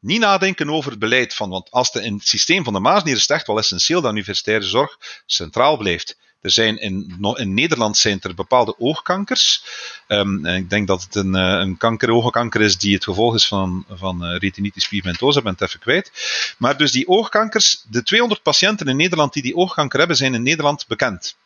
niet 0.00 0.20
nadenken 0.20 0.70
over 0.70 0.90
het 0.90 1.00
beleid 1.00 1.34
van, 1.34 1.50
want 1.50 1.70
als 1.70 1.92
de, 1.92 2.02
in 2.02 2.14
het 2.14 2.26
systeem 2.28 2.64
van 2.64 2.72
de 2.72 2.80
Maasnier 2.80 3.14
is 3.14 3.20
het 3.20 3.30
echt 3.30 3.46
wel 3.46 3.58
essentieel 3.58 4.00
dat 4.00 4.12
universitaire 4.12 4.64
zorg 4.64 4.98
centraal 5.26 5.76
blijft. 5.76 6.16
Er 6.42 6.50
zijn 6.50 6.78
in, 6.78 7.16
Nederland 7.54 7.96
zijn 7.96 8.18
er 8.20 8.34
bepaalde 8.34 8.78
oogkankers. 8.78 9.64
Um, 10.08 10.46
ik 10.46 10.70
denk 10.70 10.86
dat 10.86 11.02
het 11.02 11.14
een, 11.14 11.34
eh, 11.34 11.42
een 11.42 11.76
kanker, 11.76 12.10
oogkanker 12.10 12.60
is 12.60 12.78
die 12.78 12.94
het 12.94 13.04
gevolg 13.04 13.34
is 13.34 13.46
van, 13.46 13.84
van 13.90 14.24
uh, 14.24 14.38
retinitis 14.38 14.88
pigmentosa, 14.88 15.38
ik 15.38 15.44
ben 15.44 15.52
het 15.52 15.62
even 15.62 15.80
kwijt. 15.80 16.12
Maar 16.58 16.76
dus 16.76 16.92
die 16.92 17.08
oogkankers, 17.08 17.84
de 17.88 18.02
200 18.02 18.42
patiënten 18.42 18.86
in 18.86 18.96
Nederland 18.96 19.32
die 19.32 19.42
die 19.42 19.56
oogkanker 19.56 19.98
hebben, 19.98 20.16
zijn 20.16 20.34
in 20.34 20.42
Nederland 20.42 20.86
bekend. 20.86 21.36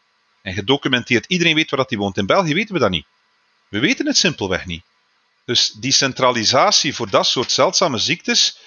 En 0.42 0.54
gedocumenteerd. 0.54 1.26
Iedereen 1.26 1.54
weet 1.54 1.70
waar 1.70 1.78
dat 1.78 1.88
die 1.88 1.98
woont. 1.98 2.16
In 2.16 2.26
België 2.26 2.54
weten 2.54 2.74
we 2.74 2.80
dat 2.80 2.90
niet. 2.90 3.06
We 3.68 3.78
weten 3.78 4.06
het 4.06 4.16
simpelweg 4.16 4.66
niet. 4.66 4.82
Dus 5.44 5.70
die 5.70 5.92
centralisatie 5.92 6.94
voor 6.94 7.11
dat 7.11 7.26
soort 7.26 7.50
zeldzame 7.50 7.98
ziektes 7.98 8.59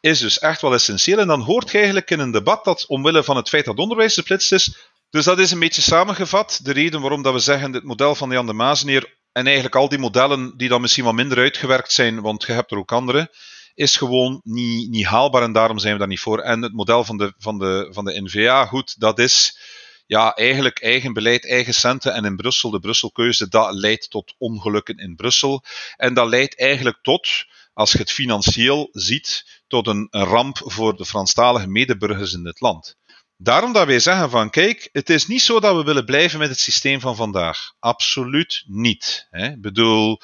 is 0.00 0.18
dus 0.18 0.38
echt 0.38 0.60
wel 0.60 0.74
essentieel. 0.74 1.18
En 1.18 1.26
dan 1.26 1.40
hoort 1.40 1.70
je 1.70 1.76
eigenlijk 1.76 2.10
in 2.10 2.18
een 2.18 2.30
debat 2.30 2.64
dat 2.64 2.86
omwille 2.86 3.24
van 3.24 3.36
het 3.36 3.48
feit 3.48 3.64
dat 3.64 3.78
onderwijs 3.78 4.14
gesplitst 4.14 4.52
is, 4.52 4.76
dus 5.10 5.24
dat 5.24 5.38
is 5.38 5.50
een 5.50 5.58
beetje 5.58 5.82
samengevat. 5.82 6.60
De 6.62 6.72
reden 6.72 7.00
waarom 7.00 7.22
dat 7.22 7.32
we 7.32 7.38
zeggen 7.38 7.72
het 7.72 7.84
model 7.84 8.14
van 8.14 8.30
Jan 8.30 8.46
de 8.46 8.52
Maasneer 8.52 9.16
en 9.32 9.44
eigenlijk 9.44 9.76
al 9.76 9.88
die 9.88 9.98
modellen 9.98 10.56
die 10.56 10.68
dan 10.68 10.80
misschien 10.80 11.04
wat 11.04 11.14
minder 11.14 11.38
uitgewerkt 11.38 11.92
zijn, 11.92 12.20
want 12.20 12.42
je 12.42 12.52
hebt 12.52 12.70
er 12.70 12.78
ook 12.78 12.92
andere, 12.92 13.34
is 13.74 13.96
gewoon 13.96 14.40
niet, 14.44 14.90
niet 14.90 15.06
haalbaar 15.06 15.42
en 15.42 15.52
daarom 15.52 15.78
zijn 15.78 15.92
we 15.92 15.98
daar 15.98 16.08
niet 16.08 16.20
voor. 16.20 16.38
En 16.38 16.62
het 16.62 16.72
model 16.72 17.04
van 17.04 17.16
de, 17.16 17.32
van 17.38 17.58
de, 17.58 17.88
van 17.90 18.04
de 18.04 18.22
NVA, 18.22 18.66
goed, 18.66 19.00
dat 19.00 19.18
is 19.18 19.58
ja, 20.06 20.34
eigenlijk 20.34 20.82
eigen 20.82 21.12
beleid, 21.12 21.46
eigen 21.46 21.74
centen 21.74 22.14
en 22.14 22.24
in 22.24 22.36
Brussel, 22.36 22.70
de 22.70 22.80
Brusselkeuze, 22.80 23.48
dat 23.48 23.74
leidt 23.74 24.10
tot 24.10 24.34
ongelukken 24.38 24.96
in 24.96 25.16
Brussel. 25.16 25.64
En 25.96 26.14
dat 26.14 26.28
leidt 26.28 26.58
eigenlijk 26.58 26.98
tot, 27.02 27.28
als 27.72 27.92
je 27.92 27.98
het 27.98 28.12
financieel 28.12 28.88
ziet, 28.92 29.62
tot 29.66 29.86
een, 29.86 30.08
een 30.10 30.24
ramp 30.24 30.60
voor 30.64 30.96
de 30.96 31.04
Franstalige 31.04 31.66
medeburgers 31.66 32.32
in 32.32 32.46
het 32.46 32.60
land. 32.60 32.96
Daarom 33.40 33.72
dat 33.72 33.86
wij 33.86 33.98
zeggen 33.98 34.30
van 34.30 34.50
kijk, 34.50 34.88
het 34.92 35.10
is 35.10 35.26
niet 35.26 35.42
zo 35.42 35.60
dat 35.60 35.76
we 35.76 35.82
willen 35.82 36.04
blijven 36.04 36.38
met 36.38 36.48
het 36.48 36.58
systeem 36.58 37.00
van 37.00 37.16
vandaag. 37.16 37.72
Absoluut 37.78 38.64
niet. 38.66 39.26
Hè. 39.30 39.48
Ik 39.48 39.60
bedoel, 39.60 40.20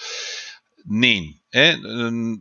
nee. 0.82 1.42
Hè. 1.50 1.76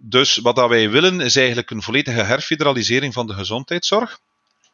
Dus 0.01 0.38
wat 0.38 0.55
dat 0.55 0.69
wij 0.69 0.89
willen 0.89 1.21
is 1.21 1.36
eigenlijk 1.36 1.69
een 1.69 1.81
volledige 1.81 2.21
herfederalisering 2.21 3.13
van 3.13 3.27
de 3.27 3.33
gezondheidszorg. 3.33 4.19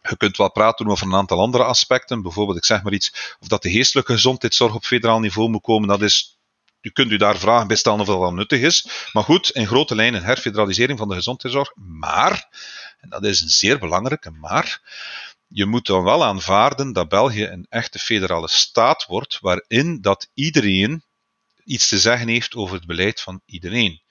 Je 0.01 0.17
kunt 0.17 0.37
wel 0.37 0.51
praten 0.51 0.87
over 0.87 1.07
een 1.07 1.15
aantal 1.15 1.39
andere 1.39 1.63
aspecten. 1.63 2.21
Bijvoorbeeld, 2.21 2.57
ik 2.57 2.65
zeg 2.65 2.83
maar 2.83 2.93
iets, 2.93 3.35
of 3.39 3.47
dat 3.47 3.61
de 3.61 3.71
geestelijke 3.71 4.13
gezondheidszorg 4.13 4.73
op 4.73 4.85
federaal 4.85 5.19
niveau 5.19 5.49
moet 5.49 5.61
komen. 5.61 5.87
Dat 5.87 6.01
is 6.01 6.39
u 6.81 6.89
kunt 6.89 7.11
u 7.11 7.17
daar 7.17 7.37
vragen 7.37 7.67
bij 7.67 7.75
stellen 7.75 7.99
of 7.99 8.07
dat 8.07 8.19
wel 8.19 8.33
nuttig 8.33 8.61
is. 8.61 9.07
Maar 9.11 9.23
goed, 9.23 9.49
in 9.49 9.67
grote 9.67 9.95
lijnen 9.95 10.23
herfederalisering 10.23 10.99
van 10.99 11.07
de 11.07 11.15
gezondheidszorg. 11.15 11.71
Maar, 11.75 12.47
en 12.99 13.09
dat 13.09 13.23
is 13.23 13.41
een 13.41 13.49
zeer 13.49 13.79
belangrijke 13.79 14.31
maar, 14.31 14.81
je 15.49 15.65
moet 15.65 15.85
dan 15.85 16.03
wel 16.03 16.23
aanvaarden 16.23 16.93
dat 16.93 17.09
België 17.09 17.45
een 17.45 17.65
echte 17.69 17.99
federale 17.99 18.47
staat 18.47 19.05
wordt, 19.05 19.39
waarin 19.39 20.01
dat 20.01 20.29
iedereen 20.33 21.03
iets 21.63 21.87
te 21.87 21.99
zeggen 21.99 22.27
heeft 22.27 22.55
over 22.55 22.75
het 22.75 22.85
beleid 22.85 23.21
van 23.21 23.41
iedereen. 23.45 24.01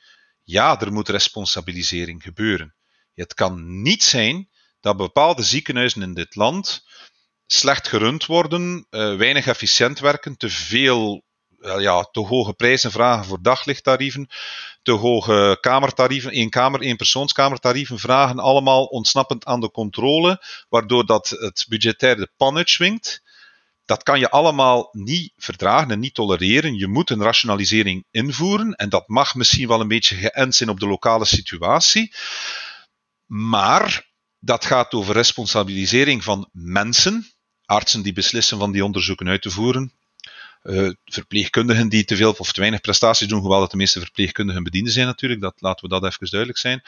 Ja, 0.42 0.80
er 0.80 0.92
moet 0.92 1.08
responsabilisering 1.08 2.22
gebeuren. 2.22 2.74
Het 3.14 3.34
kan 3.34 3.82
niet 3.82 4.02
zijn 4.02 4.48
dat 4.80 4.96
bepaalde 4.96 5.42
ziekenhuizen 5.42 6.02
in 6.02 6.14
dit 6.14 6.34
land 6.34 6.84
slecht 7.46 7.88
gerund 7.88 8.26
worden, 8.26 8.86
uh, 8.90 9.16
weinig 9.16 9.46
efficiënt 9.46 9.98
werken, 9.98 10.36
te 10.36 10.50
veel 10.50 11.24
ja, 11.60 12.02
te 12.02 12.20
hoge 12.20 12.52
prijzen 12.52 12.90
vragen 12.90 13.24
voor 13.24 13.42
daglichttarieven, 13.42 14.28
te 14.82 14.92
hoge 14.92 15.58
kamertarieven, 15.60 16.30
één 16.30 16.50
kamer, 16.50 16.96
persoonskamertarieven 16.96 17.98
vragen, 17.98 18.38
allemaal 18.38 18.84
ontsnappend 18.84 19.44
aan 19.44 19.60
de 19.60 19.70
controle, 19.70 20.42
waardoor 20.68 21.06
dat 21.06 21.28
het 21.28 21.66
budgetair 21.68 22.16
de 22.16 22.30
pan. 22.36 22.66
Dat 23.84 24.02
kan 24.02 24.18
je 24.18 24.30
allemaal 24.30 24.88
niet 24.92 25.32
verdragen 25.36 25.90
en 25.90 26.00
niet 26.00 26.14
tolereren. 26.14 26.74
Je 26.74 26.86
moet 26.86 27.10
een 27.10 27.22
rationalisering 27.22 28.06
invoeren 28.10 28.72
en 28.74 28.88
dat 28.88 29.08
mag 29.08 29.34
misschien 29.34 29.68
wel 29.68 29.80
een 29.80 29.88
beetje 29.88 30.16
geënt 30.16 30.54
zijn 30.54 30.68
op 30.68 30.80
de 30.80 30.86
lokale 30.86 31.24
situatie. 31.24 32.14
Maar 33.26 34.10
dat 34.38 34.64
gaat 34.64 34.92
over 34.92 35.14
responsabilisering 35.14 36.24
van 36.24 36.48
mensen, 36.52 37.32
artsen 37.64 38.02
die 38.02 38.12
beslissen 38.12 38.58
van 38.58 38.72
die 38.72 38.84
onderzoeken 38.84 39.28
uit 39.28 39.42
te 39.42 39.50
voeren, 39.50 39.97
uh, 40.62 40.90
verpleegkundigen 41.04 41.88
die 41.88 42.04
te 42.04 42.16
veel 42.16 42.34
of 42.38 42.52
te 42.52 42.60
weinig 42.60 42.80
prestaties 42.80 43.28
doen, 43.28 43.40
hoewel 43.40 43.60
dat 43.60 43.70
de 43.70 43.76
meeste 43.76 44.00
verpleegkundigen 44.00 44.62
bedienden 44.62 44.92
zijn 44.92 45.06
natuurlijk, 45.06 45.40
dat, 45.40 45.54
laten 45.58 45.88
we 45.88 46.00
dat 46.00 46.04
even 46.04 46.30
duidelijk 46.30 46.58
zijn. 46.58 46.82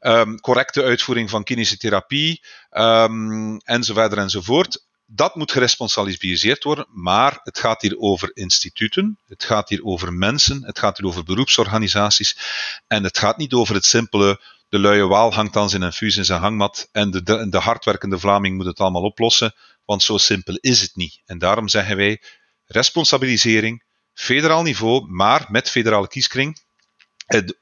Um, 0.00 0.40
correcte 0.40 0.82
uitvoering 0.82 1.30
van 1.30 1.44
klinische 1.44 1.76
therapie, 1.76 2.42
um, 2.70 3.56
enzovoort 3.58 4.12
enzovoort. 4.12 4.84
Dat 5.08 5.34
moet 5.34 5.52
geresponsabiliseerd 5.52 6.64
worden, 6.64 6.86
maar 6.90 7.40
het 7.42 7.58
gaat 7.58 7.82
hier 7.82 7.98
over 7.98 8.30
instituten, 8.34 9.18
het 9.26 9.44
gaat 9.44 9.68
hier 9.68 9.84
over 9.84 10.12
mensen, 10.12 10.64
het 10.64 10.78
gaat 10.78 10.98
hier 10.98 11.06
over 11.06 11.24
beroepsorganisaties 11.24 12.38
en 12.86 13.04
het 13.04 13.18
gaat 13.18 13.36
niet 13.36 13.52
over 13.52 13.74
het 13.74 13.84
simpele 13.84 14.40
de 14.68 14.78
luie 14.78 15.06
waal 15.06 15.34
hangt 15.34 15.56
aan 15.56 15.70
zijn 15.70 15.82
infuus 15.82 16.16
in 16.16 16.24
zijn 16.24 16.40
hangmat 16.40 16.88
en 16.92 17.10
de, 17.10 17.22
de, 17.22 17.48
de 17.48 17.58
hardwerkende 17.58 18.18
Vlaming 18.18 18.56
moet 18.56 18.66
het 18.66 18.80
allemaal 18.80 19.02
oplossen, 19.02 19.54
want 19.84 20.02
zo 20.02 20.18
simpel 20.18 20.58
is 20.60 20.80
het 20.80 20.96
niet. 20.96 21.20
En 21.26 21.38
daarom 21.38 21.68
zeggen 21.68 21.96
wij, 21.96 22.22
responsabilisering, 22.66 23.84
federaal 24.12 24.62
niveau, 24.62 25.10
maar 25.10 25.46
met 25.48 25.70
federale 25.70 26.08
kieskring. 26.08 26.64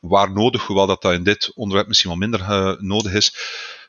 Waar 0.01 0.33
nodig, 0.33 0.67
hoewel 0.67 0.87
dat, 0.87 1.03
dat 1.03 1.12
in 1.12 1.25
dit 1.25 1.55
onderwerp 1.55 1.88
misschien 1.88 2.11
wel 2.11 2.19
minder 2.19 2.40
uh, 2.40 2.81
nodig 2.81 3.12
is, 3.12 3.35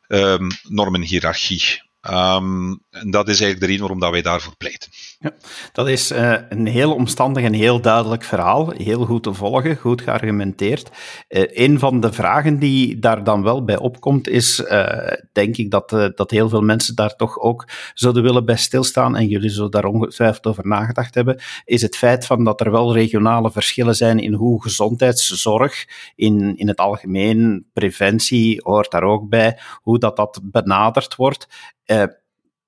um, 0.07 0.47
normenhierarchie. 0.63 1.81
Ehm, 2.05 2.75
en 2.89 3.11
dat 3.11 3.27
is 3.27 3.39
eigenlijk 3.39 3.59
de 3.59 3.65
reden 3.65 3.79
waarom 3.79 3.99
dat 3.99 4.11
wij 4.11 4.21
daarvoor 4.21 4.55
pleiten. 4.57 4.89
Ja, 5.19 5.33
dat 5.71 5.87
is 5.87 6.11
uh, 6.11 6.35
een 6.49 6.65
heel 6.65 6.93
omstandig 6.93 7.43
en 7.43 7.53
heel 7.53 7.81
duidelijk 7.81 8.23
verhaal. 8.23 8.69
Heel 8.69 9.05
goed 9.05 9.23
te 9.23 9.33
volgen, 9.33 9.75
goed 9.75 10.01
geargumenteerd. 10.01 10.89
Uh, 11.29 11.43
een 11.47 11.79
van 11.79 11.99
de 11.99 12.13
vragen 12.13 12.59
die 12.59 12.99
daar 12.99 13.23
dan 13.23 13.43
wel 13.43 13.63
bij 13.63 13.77
opkomt, 13.77 14.27
is 14.27 14.59
uh, 14.59 15.11
denk 15.31 15.57
ik 15.57 15.71
dat, 15.71 15.89
dat 16.15 16.31
heel 16.31 16.49
veel 16.49 16.61
mensen 16.61 16.95
daar 16.95 17.15
toch 17.15 17.39
ook 17.39 17.67
zouden 17.93 18.23
willen 18.23 18.45
bij 18.45 18.57
stilstaan, 18.57 19.15
en 19.15 19.27
jullie 19.27 19.49
zullen 19.49 19.71
daar 19.71 19.85
ongetwijfeld 19.85 20.47
over 20.47 20.67
nagedacht 20.67 21.15
hebben, 21.15 21.41
is 21.65 21.81
het 21.81 21.97
feit 21.97 22.25
van 22.25 22.43
dat 22.43 22.61
er 22.61 22.71
wel 22.71 22.93
regionale 22.93 23.51
verschillen 23.51 23.95
zijn 23.95 24.19
in 24.19 24.33
hoe 24.33 24.61
gezondheidszorg, 24.61 25.85
in, 26.15 26.57
in 26.57 26.67
het 26.67 26.77
algemeen, 26.77 27.65
preventie 27.73 28.59
hoort 28.63 28.91
daar 28.91 29.03
ook 29.03 29.29
bij, 29.29 29.59
hoe 29.81 29.99
dat, 29.99 30.15
dat 30.15 30.39
benaderd 30.43 31.15
wordt. 31.15 31.47
Uh, 31.95 32.03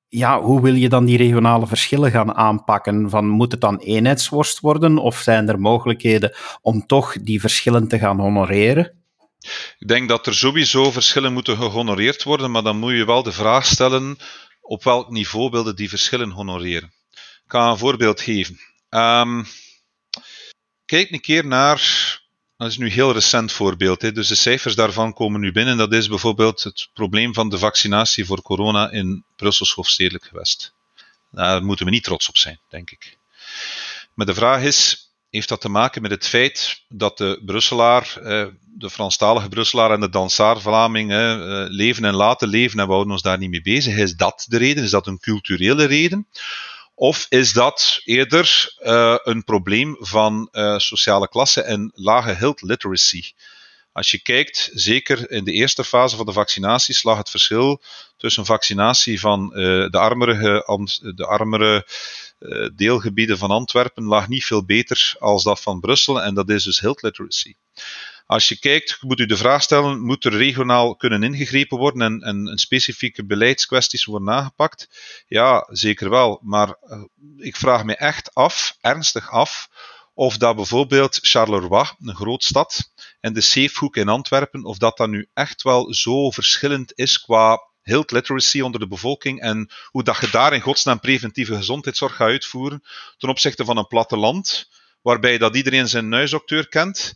ja, 0.10 0.42
hoe 0.42 0.62
wil 0.62 0.74
je 0.74 0.90
dan 0.90 1.06
die 1.06 1.18
regionale 1.18 1.68
verschillen 1.68 2.12
gaan 2.12 2.34
aanpakken? 2.34 3.10
Van, 3.10 3.28
moet 3.28 3.52
het 3.52 3.62
dan 3.62 3.78
eenheidsworst 3.78 4.60
worden 4.60 4.98
of 4.98 5.18
zijn 5.18 5.50
er 5.50 5.60
mogelijkheden 5.60 6.36
om 6.62 6.86
toch 6.86 7.14
die 7.22 7.40
verschillen 7.40 7.88
te 7.88 8.00
gaan 8.00 8.20
honoreren? 8.20 8.98
Ik 9.80 9.88
denk 9.88 10.10
dat 10.10 10.28
er 10.28 10.36
sowieso 10.36 10.92
verschillen 10.92 11.34
moeten 11.34 11.58
gehonoreerd 11.58 12.24
worden, 12.24 12.52
maar 12.52 12.64
dan 12.64 12.78
moet 12.78 12.94
je 12.94 13.06
wel 13.06 13.24
de 13.24 13.32
vraag 13.32 13.66
stellen 13.66 14.18
op 14.62 14.84
welk 14.84 15.10
niveau 15.10 15.50
wilde 15.50 15.74
die 15.74 15.90
verschillen 15.90 16.30
honoreren. 16.30 16.94
Ik 17.12 17.54
ga 17.54 17.70
een 17.70 17.78
voorbeeld 17.78 18.22
geven. 18.22 18.60
Um, 18.90 19.46
kijk 20.86 21.12
een 21.12 21.22
keer 21.22 21.46
naar 21.46 21.80
dat 22.58 22.70
is 22.70 22.78
nu 22.78 22.86
een 22.86 22.92
heel 22.92 23.14
recent 23.14 23.52
voorbeeld. 23.52 24.02
Hè. 24.02 24.12
Dus 24.12 24.28
de 24.28 24.36
cijfers 24.36 24.76
daarvan 24.76 25.14
komen 25.14 25.40
nu 25.40 25.52
binnen. 25.52 25.78
Dat 25.78 25.94
is 25.94 26.08
bijvoorbeeld 26.08 26.64
het 26.64 26.90
probleem 26.94 27.34
van 27.34 27.50
de 27.50 27.58
vaccinatie 27.58 28.26
voor 28.26 28.42
corona 28.42 28.92
in 28.92 29.24
Brussels 29.36 29.74
hoofdstedelijk 29.74 30.26
gewest. 30.26 30.74
Daar 31.32 31.64
moeten 31.64 31.86
we 31.86 31.92
niet 31.92 32.04
trots 32.04 32.30
op 32.30 32.38
zijn, 32.38 32.60
denk 32.70 32.92
ik. 32.92 33.18
Maar 34.14 34.26
de 34.26 34.34
vraag 34.34 34.62
is, 34.62 35.12
heeft 35.30 35.50
dat 35.50 35.62
te 35.62 35.70
maken 35.70 36.02
met 36.02 36.12
het 36.12 36.28
feit 36.28 36.84
dat 36.90 37.18
de 37.18 37.42
Brusselaar, 37.46 38.14
de 38.78 38.90
Franstalige 38.90 39.50
Brusselaar 39.50 39.92
en 39.92 40.00
de 40.00 40.10
Dansaar 40.10 40.62
Vlaming 40.62 41.12
leven 41.70 42.06
en 42.06 42.14
laten 42.14 42.48
leven 42.48 42.80
en 42.80 42.86
we 42.86 42.92
houden 42.92 43.14
ons 43.14 43.22
daar 43.22 43.38
niet 43.38 43.50
mee 43.50 43.62
bezig? 43.62 43.96
Is 43.96 44.16
dat 44.16 44.46
de 44.48 44.58
reden? 44.58 44.84
Is 44.84 44.90
dat 44.90 45.08
een 45.08 45.20
culturele 45.20 45.86
reden? 45.86 46.28
Of 47.00 47.26
is 47.30 47.54
dat 47.54 48.02
eerder 48.04 48.74
uh, 48.80 49.16
een 49.24 49.44
probleem 49.44 49.98
van 50.00 50.50
uh, 50.52 50.78
sociale 50.78 51.28
klasse 51.28 51.62
en 51.62 51.92
lage 51.96 52.32
health 52.32 52.62
literacy? 52.62 53.32
Als 53.92 54.12
je 54.12 54.22
kijkt, 54.22 54.70
zeker 54.74 55.32
in 55.32 55.44
de 55.44 55.52
eerste 55.52 55.84
fase 55.84 56.16
van 56.16 56.26
de 56.26 56.32
vaccinaties, 56.32 57.04
lag 57.04 57.18
het 57.18 57.30
verschil 57.30 57.82
tussen 58.18 58.46
vaccinatie 58.46 59.20
van 59.20 59.52
uh, 59.54 59.90
de 59.90 59.98
armere, 59.98 60.64
de 61.16 61.26
armere 61.26 61.88
deelgebieden 62.76 63.38
van 63.38 63.52
Antwerpen 63.52 64.04
lag 64.04 64.28
niet 64.28 64.46
veel 64.46 64.66
beter 64.66 65.16
als 65.20 65.44
dat 65.44 65.62
van 65.62 65.80
Brussel 65.80 66.22
en 66.22 66.34
dat 66.34 66.50
is 66.50 66.64
dus 66.64 66.80
health 66.80 67.02
literacy. 67.02 67.56
Als 68.28 68.48
je 68.48 68.60
kijkt, 68.60 68.98
moet 69.02 69.20
u 69.20 69.26
de 69.26 69.38
vraag 69.38 69.62
stellen: 69.62 70.02
moet 70.02 70.26
er 70.26 70.38
regionaal 70.38 70.96
kunnen 70.96 71.24
ingegrepen 71.24 71.78
worden 71.78 72.02
en, 72.02 72.48
en, 72.48 72.58
specifieke 72.58 73.26
beleidskwesties 73.26 74.06
worden 74.06 74.28
nagepakt? 74.28 74.90
Ja, 75.28 75.68
zeker 75.72 76.10
wel. 76.10 76.40
Maar 76.44 76.68
uh, 76.68 77.04
ik 77.38 77.56
vraag 77.56 77.84
me 77.84 77.96
echt 77.96 78.34
af, 78.34 78.78
ernstig 78.82 79.32
af, 79.32 79.70
of 80.14 80.38
dat 80.38 80.56
bijvoorbeeld 80.56 81.20
Charleroi, 81.22 81.86
een 82.00 82.16
groot 82.16 82.44
stad, 82.44 82.92
en 83.20 83.34
de 83.34 83.42
Safehoek 83.42 83.96
in 83.96 84.10
Antwerpen, 84.10 84.64
of 84.64 84.78
dat 84.78 84.98
dat 84.98 85.10
nu 85.10 85.30
echt 85.34 85.62
wel 85.62 85.94
zo 85.94 86.32
verschillend 86.32 86.92
is 86.96 87.22
qua 87.22 87.62
health 87.82 88.12
literacy 88.12 88.62
onder 88.62 88.80
de 88.80 88.88
bevolking 88.88 89.42
en 89.42 89.72
hoe 89.86 90.04
dat 90.04 90.18
je 90.22 90.30
daar 90.30 90.54
in 90.54 90.62
godsnaam 90.62 91.00
preventieve 91.00 91.56
gezondheidszorg 91.56 92.16
gaat 92.16 92.28
uitvoeren 92.28 92.84
ten 93.18 93.30
opzichte 93.30 93.66
van 93.66 93.78
een 93.78 93.88
platteland, 93.88 94.70
waarbij 95.02 95.38
dat 95.38 95.56
iedereen 95.56 95.88
zijn 95.88 96.12
huisdokter 96.12 96.68
kent 96.68 97.16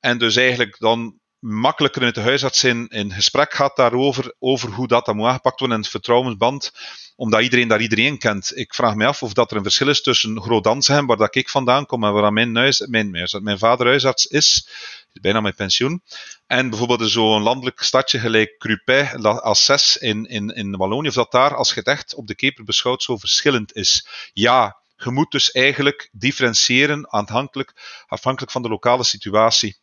en 0.00 0.18
dus 0.18 0.36
eigenlijk 0.36 0.76
dan 0.78 1.18
makkelijker 1.38 2.02
met 2.02 2.14
de 2.14 2.20
huisarts 2.20 2.64
in, 2.64 2.88
in 2.88 3.12
gesprek 3.12 3.54
gaat 3.54 3.76
daarover, 3.76 4.34
over 4.38 4.70
hoe 4.70 4.88
dat 4.88 5.06
dan 5.06 5.16
moet 5.16 5.26
aangepakt 5.26 5.58
worden 5.58 5.76
en 5.76 5.82
het 5.82 5.92
vertrouwensband, 5.92 6.72
omdat 7.16 7.42
iedereen 7.42 7.68
daar 7.68 7.80
iedereen 7.80 8.18
kent. 8.18 8.56
Ik 8.56 8.74
vraag 8.74 8.94
me 8.94 9.06
af 9.06 9.22
of 9.22 9.32
dat 9.32 9.50
er 9.50 9.56
een 9.56 9.62
verschil 9.62 9.88
is 9.88 10.02
tussen 10.02 10.40
Groot-Dansheim, 10.40 11.06
waar 11.06 11.16
dat 11.16 11.34
ik 11.34 11.48
vandaan 11.48 11.86
kom 11.86 12.04
en 12.04 12.12
waar 12.12 12.32
mijn, 12.32 12.56
huis, 12.56 12.86
mijn, 12.86 13.10
mijn 13.42 13.58
vader 13.58 13.86
huisarts 13.86 14.26
is, 14.26 14.68
bijna 15.12 15.40
met 15.40 15.56
pensioen, 15.56 16.02
en 16.46 16.70
bijvoorbeeld 16.70 17.10
zo'n 17.10 17.42
landelijk 17.42 17.82
stadje 17.82 18.18
gelijk 18.18 18.58
Crupin, 18.58 19.22
Alsace 19.22 20.00
in, 20.00 20.26
in, 20.26 20.48
in 20.48 20.76
Wallonië, 20.76 21.08
of 21.08 21.14
dat 21.14 21.32
daar, 21.32 21.54
als 21.54 21.68
je 21.68 21.78
het 21.78 21.88
echt 21.88 22.14
op 22.14 22.26
de 22.26 22.34
keper 22.34 22.64
beschouwt, 22.64 23.02
zo 23.02 23.16
verschillend 23.16 23.74
is. 23.74 24.06
Ja, 24.32 24.76
je 24.96 25.10
moet 25.10 25.30
dus 25.30 25.50
eigenlijk 25.50 26.08
differentiëren 26.12 27.08
afhankelijk, 27.08 27.72
afhankelijk 28.06 28.52
van 28.52 28.62
de 28.62 28.68
lokale 28.68 29.04
situatie. 29.04 29.76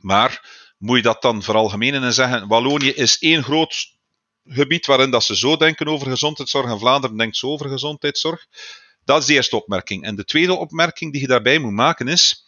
Maar 0.00 0.58
moet 0.78 0.96
je 0.96 1.02
dat 1.02 1.22
dan 1.22 1.42
veralgemenen 1.42 2.02
en 2.02 2.12
zeggen: 2.12 2.48
Wallonië 2.48 2.90
is 2.90 3.18
één 3.18 3.42
groot 3.42 3.98
gebied 4.44 4.86
waarin 4.86 5.10
dat 5.10 5.24
ze 5.24 5.36
zo 5.36 5.56
denken 5.56 5.88
over 5.88 6.06
gezondheidszorg 6.10 6.70
en 6.70 6.78
Vlaanderen 6.78 7.16
denkt 7.16 7.36
zo 7.36 7.46
over 7.46 7.68
gezondheidszorg? 7.68 8.46
Dat 9.04 9.20
is 9.20 9.26
de 9.26 9.32
eerste 9.32 9.56
opmerking. 9.56 10.04
En 10.04 10.14
de 10.16 10.24
tweede 10.24 10.54
opmerking 10.54 11.12
die 11.12 11.20
je 11.20 11.26
daarbij 11.26 11.58
moet 11.58 11.72
maken 11.72 12.08
is: 12.08 12.44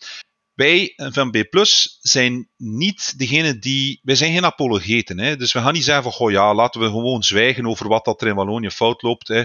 wij 0.54 0.92
van 0.96 1.30
B 1.30 1.64
zijn 2.00 2.48
niet 2.56 3.18
degene 3.18 3.58
die. 3.58 4.00
Wij 4.02 4.14
zijn 4.14 4.32
geen 4.32 4.44
apologeten. 4.44 5.18
Hè? 5.18 5.36
Dus 5.36 5.52
we 5.52 5.60
gaan 5.60 5.72
niet 5.72 5.84
zeggen 5.84 6.02
van: 6.02 6.12
goh 6.12 6.30
ja, 6.30 6.54
laten 6.54 6.80
we 6.80 6.86
gewoon 6.86 7.22
zwijgen 7.22 7.66
over 7.66 7.88
wat 7.88 8.04
dat 8.04 8.20
er 8.20 8.28
in 8.28 8.34
Wallonië 8.34 8.70
fout 8.70 9.02
loopt. 9.02 9.28
Hè? 9.28 9.42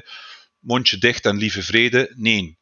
Mondje 0.60 0.98
dicht 0.98 1.26
en 1.26 1.38
lieve 1.38 1.64
vrede. 1.64 2.14
Nee. 2.16 2.58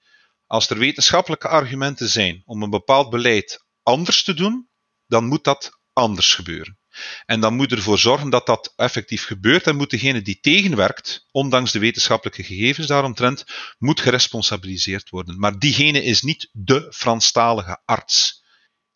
Als 0.47 0.69
er 0.69 0.77
wetenschappelijke 0.77 1.47
argumenten 1.47 2.07
zijn 2.07 2.41
om 2.45 2.63
een 2.63 2.69
bepaald 2.69 3.09
beleid 3.09 3.65
anders 3.83 4.23
te 4.23 4.33
doen, 4.33 4.69
dan 5.07 5.25
moet 5.25 5.43
dat 5.43 5.79
anders 5.93 6.33
gebeuren. 6.33 6.79
En 7.25 7.39
dan 7.39 7.55
moet 7.55 7.71
ervoor 7.71 7.99
zorgen 7.99 8.29
dat 8.29 8.45
dat 8.45 8.73
effectief 8.75 9.25
gebeurt 9.25 9.67
en 9.67 9.75
moet 9.75 9.89
degene 9.89 10.21
die 10.21 10.39
tegenwerkt, 10.39 11.27
ondanks 11.31 11.71
de 11.71 11.79
wetenschappelijke 11.79 12.43
gegevens 12.43 12.87
daaromtrent, 12.87 13.43
moet 13.77 13.99
geresponsabiliseerd 13.99 15.09
worden. 15.09 15.39
Maar 15.39 15.59
diegene 15.59 16.03
is 16.03 16.21
niet 16.21 16.49
de 16.51 16.93
Franstalige 16.95 17.81
arts. 17.85 18.43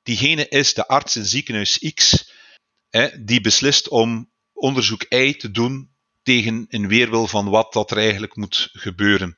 Diegene 0.04 0.48
is 0.48 0.74
de 0.74 0.88
arts 0.88 1.16
in 1.16 1.26
ziekenhuis 1.26 1.94
X, 1.94 2.32
hè, 2.90 3.24
die 3.24 3.42
beslist 3.42 3.88
om 3.88 4.32
onderzoek 4.54 5.06
Y 5.10 5.34
te 5.34 5.52
doen 5.52 5.98
tegen 6.22 6.66
een 6.70 6.88
weerwil 6.88 7.28
van 7.28 7.50
wat 7.50 7.74
dat 7.74 7.92
er 7.92 7.98
eigenlijk 7.98 8.36
moet 8.36 8.70
gebeuren. 8.72 9.36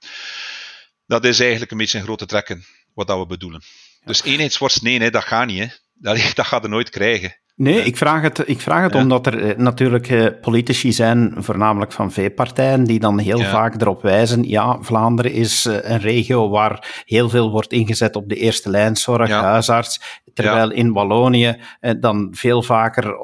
Dat 1.05 1.25
is 1.25 1.39
eigenlijk 1.39 1.71
een 1.71 1.77
beetje 1.77 1.97
een 1.97 2.03
grote 2.03 2.25
trekken, 2.25 2.65
wat 2.93 3.07
dat 3.07 3.19
we 3.19 3.25
bedoelen. 3.25 3.63
Dus 4.05 4.23
eenheidsworst, 4.23 4.81
nee, 4.81 4.97
nee, 4.97 5.12
dat 5.12 5.23
gaat 5.23 5.47
niet. 5.47 5.60
Hè 5.60 5.67
dat, 6.01 6.17
dat 6.35 6.45
gaat 6.45 6.63
er 6.63 6.69
nooit 6.69 6.89
krijgen. 6.89 7.35
Nee, 7.55 7.83
ik 7.83 7.97
vraag 7.97 8.21
het, 8.21 8.43
ik 8.47 8.59
vraag 8.59 8.83
het 8.83 8.95
omdat 8.95 9.25
er 9.25 9.49
eh, 9.49 9.57
natuurlijk 9.57 10.09
eh, 10.09 10.27
politici 10.41 10.93
zijn, 10.93 11.33
voornamelijk 11.37 11.91
van 11.91 12.11
V-partijen, 12.11 12.83
die 12.83 12.99
dan 12.99 13.19
heel 13.19 13.39
vaak 13.39 13.81
erop 13.81 14.01
wijzen, 14.01 14.49
ja, 14.49 14.77
Vlaanderen 14.81 15.31
is 15.31 15.65
eh, 15.65 15.91
een 15.91 15.99
regio 15.99 16.49
waar 16.49 17.03
heel 17.05 17.29
veel 17.29 17.51
wordt 17.51 17.71
ingezet 17.71 18.15
op 18.15 18.29
de 18.29 18.35
eerste 18.35 18.69
lijnzorg, 18.69 19.29
huisarts, 19.29 20.01
terwijl 20.33 20.71
in 20.71 20.93
Wallonië 20.93 21.57
dan 21.99 22.27
veel 22.31 22.63
vaker 22.63 23.15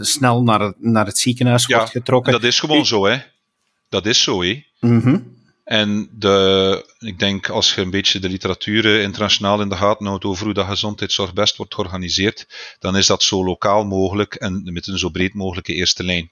snel 0.00 0.42
naar, 0.42 0.72
naar 0.78 1.06
het 1.06 1.18
ziekenhuis 1.18 1.66
wordt 1.66 1.90
getrokken. 1.90 2.32
dat 2.32 2.42
is 2.42 2.60
gewoon 2.60 2.86
zo, 2.86 3.06
hè. 3.06 3.16
Dat 3.88 4.06
is 4.06 4.22
zo, 4.22 4.42
hè. 4.42 4.64
Mm 4.80 5.32
en 5.64 6.08
de, 6.12 6.94
ik 6.98 7.18
denk 7.18 7.48
als 7.48 7.74
je 7.74 7.80
een 7.80 7.90
beetje 7.90 8.18
de 8.18 8.28
literatuur 8.28 8.84
eh, 8.84 9.02
internationaal 9.02 9.60
in 9.60 9.68
de 9.68 9.76
gaten 9.76 10.06
houdt 10.06 10.24
over 10.24 10.44
hoe 10.44 10.54
dat 10.54 10.66
gezondheidszorg 10.66 11.32
best 11.32 11.56
wordt 11.56 11.74
georganiseerd, 11.74 12.46
dan 12.78 12.96
is 12.96 13.06
dat 13.06 13.22
zo 13.22 13.44
lokaal 13.44 13.84
mogelijk 13.84 14.34
en 14.34 14.72
met 14.72 14.86
een 14.86 14.98
zo 14.98 15.08
breed 15.08 15.34
mogelijke 15.34 15.74
eerste 15.74 16.04
lijn. 16.04 16.30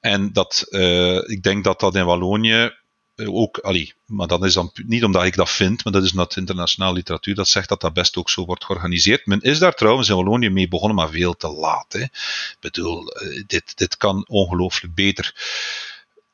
En 0.00 0.32
dat, 0.32 0.66
uh, 0.70 1.28
ik 1.28 1.42
denk 1.42 1.64
dat 1.64 1.80
dat 1.80 1.94
in 1.94 2.04
Wallonië 2.04 2.72
eh, 3.14 3.34
ook, 3.34 3.58
allee, 3.58 3.92
maar 4.06 4.26
dat 4.26 4.44
is 4.44 4.54
dan 4.54 4.70
niet 4.86 5.04
omdat 5.04 5.24
ik 5.24 5.34
dat 5.34 5.50
vind, 5.50 5.84
maar 5.84 5.92
dat 5.92 6.02
is 6.02 6.10
omdat 6.10 6.36
internationale 6.36 6.94
literatuur 6.94 7.34
dat 7.34 7.48
zegt 7.48 7.68
dat 7.68 7.80
dat 7.80 7.92
best 7.92 8.16
ook 8.16 8.30
zo 8.30 8.44
wordt 8.44 8.64
georganiseerd. 8.64 9.26
Men 9.26 9.40
is 9.40 9.58
daar 9.58 9.74
trouwens 9.74 10.08
in 10.08 10.16
Wallonië 10.16 10.50
mee 10.50 10.68
begonnen, 10.68 10.96
maar 10.96 11.10
veel 11.10 11.34
te 11.34 11.48
laat. 11.48 11.92
Hè. 11.92 12.02
Ik 12.02 12.56
bedoel, 12.60 13.04
dit, 13.46 13.76
dit 13.76 13.96
kan 13.96 14.24
ongelooflijk 14.28 14.94
beter 14.94 15.34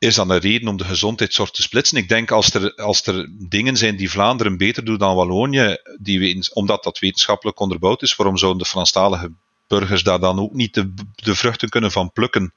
is 0.00 0.14
dan 0.14 0.30
een 0.30 0.38
reden 0.38 0.68
om 0.68 0.76
de 0.76 0.84
gezondheidszorg 0.84 1.50
te 1.50 1.62
splitsen. 1.62 1.96
Ik 1.96 2.08
denk 2.08 2.30
als 2.30 2.54
er, 2.54 2.74
als 2.74 3.06
er 3.06 3.28
dingen 3.48 3.76
zijn 3.76 3.96
die 3.96 4.10
Vlaanderen 4.10 4.56
beter 4.56 4.84
doet 4.84 5.00
dan 5.00 5.14
Wallonië, 5.14 5.76
die 5.98 6.48
omdat 6.52 6.82
dat 6.84 6.98
wetenschappelijk 6.98 7.60
onderbouwd 7.60 8.02
is, 8.02 8.16
waarom 8.16 8.36
zouden 8.36 8.62
de 8.62 8.68
Franstalige 8.68 9.32
burgers 9.66 10.02
daar 10.02 10.20
dan 10.20 10.40
ook 10.40 10.52
niet 10.52 10.74
de, 10.74 10.94
de, 11.14 11.34
vruchten 11.34 11.68
kunnen 11.68 11.90
van 11.90 12.12
plukken? 12.12 12.54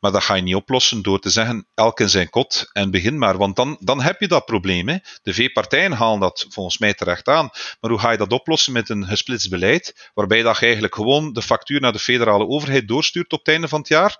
Maar 0.00 0.12
dat 0.12 0.22
ga 0.22 0.34
je 0.34 0.42
niet 0.42 0.54
oplossen 0.54 1.02
door 1.02 1.20
te 1.20 1.30
zeggen, 1.30 1.66
elk 1.74 2.00
in 2.00 2.08
zijn 2.08 2.30
kot 2.30 2.70
en 2.72 2.90
begin 2.90 3.18
maar. 3.18 3.36
Want 3.36 3.56
dan, 3.56 3.76
dan 3.80 4.00
heb 4.00 4.20
je 4.20 4.28
dat 4.28 4.44
probleem. 4.44 4.88
Hè. 4.88 4.96
De 5.22 5.34
V-partijen 5.34 5.92
halen 5.92 6.20
dat 6.20 6.46
volgens 6.48 6.78
mij 6.78 6.94
terecht 6.94 7.28
aan. 7.28 7.48
Maar 7.80 7.90
hoe 7.90 8.00
ga 8.00 8.10
je 8.10 8.18
dat 8.18 8.32
oplossen 8.32 8.72
met 8.72 8.88
een 8.88 9.06
gesplitst 9.06 9.50
beleid, 9.50 10.10
waarbij 10.14 10.42
dat 10.42 10.58
je 10.58 10.64
eigenlijk 10.64 10.94
gewoon 10.94 11.32
de 11.32 11.42
factuur 11.42 11.80
naar 11.80 11.92
de 11.92 11.98
federale 11.98 12.46
overheid 12.46 12.88
doorstuurt 12.88 13.32
op 13.32 13.38
het 13.38 13.48
einde 13.48 13.68
van 13.68 13.78
het 13.78 13.88
jaar? 13.88 14.18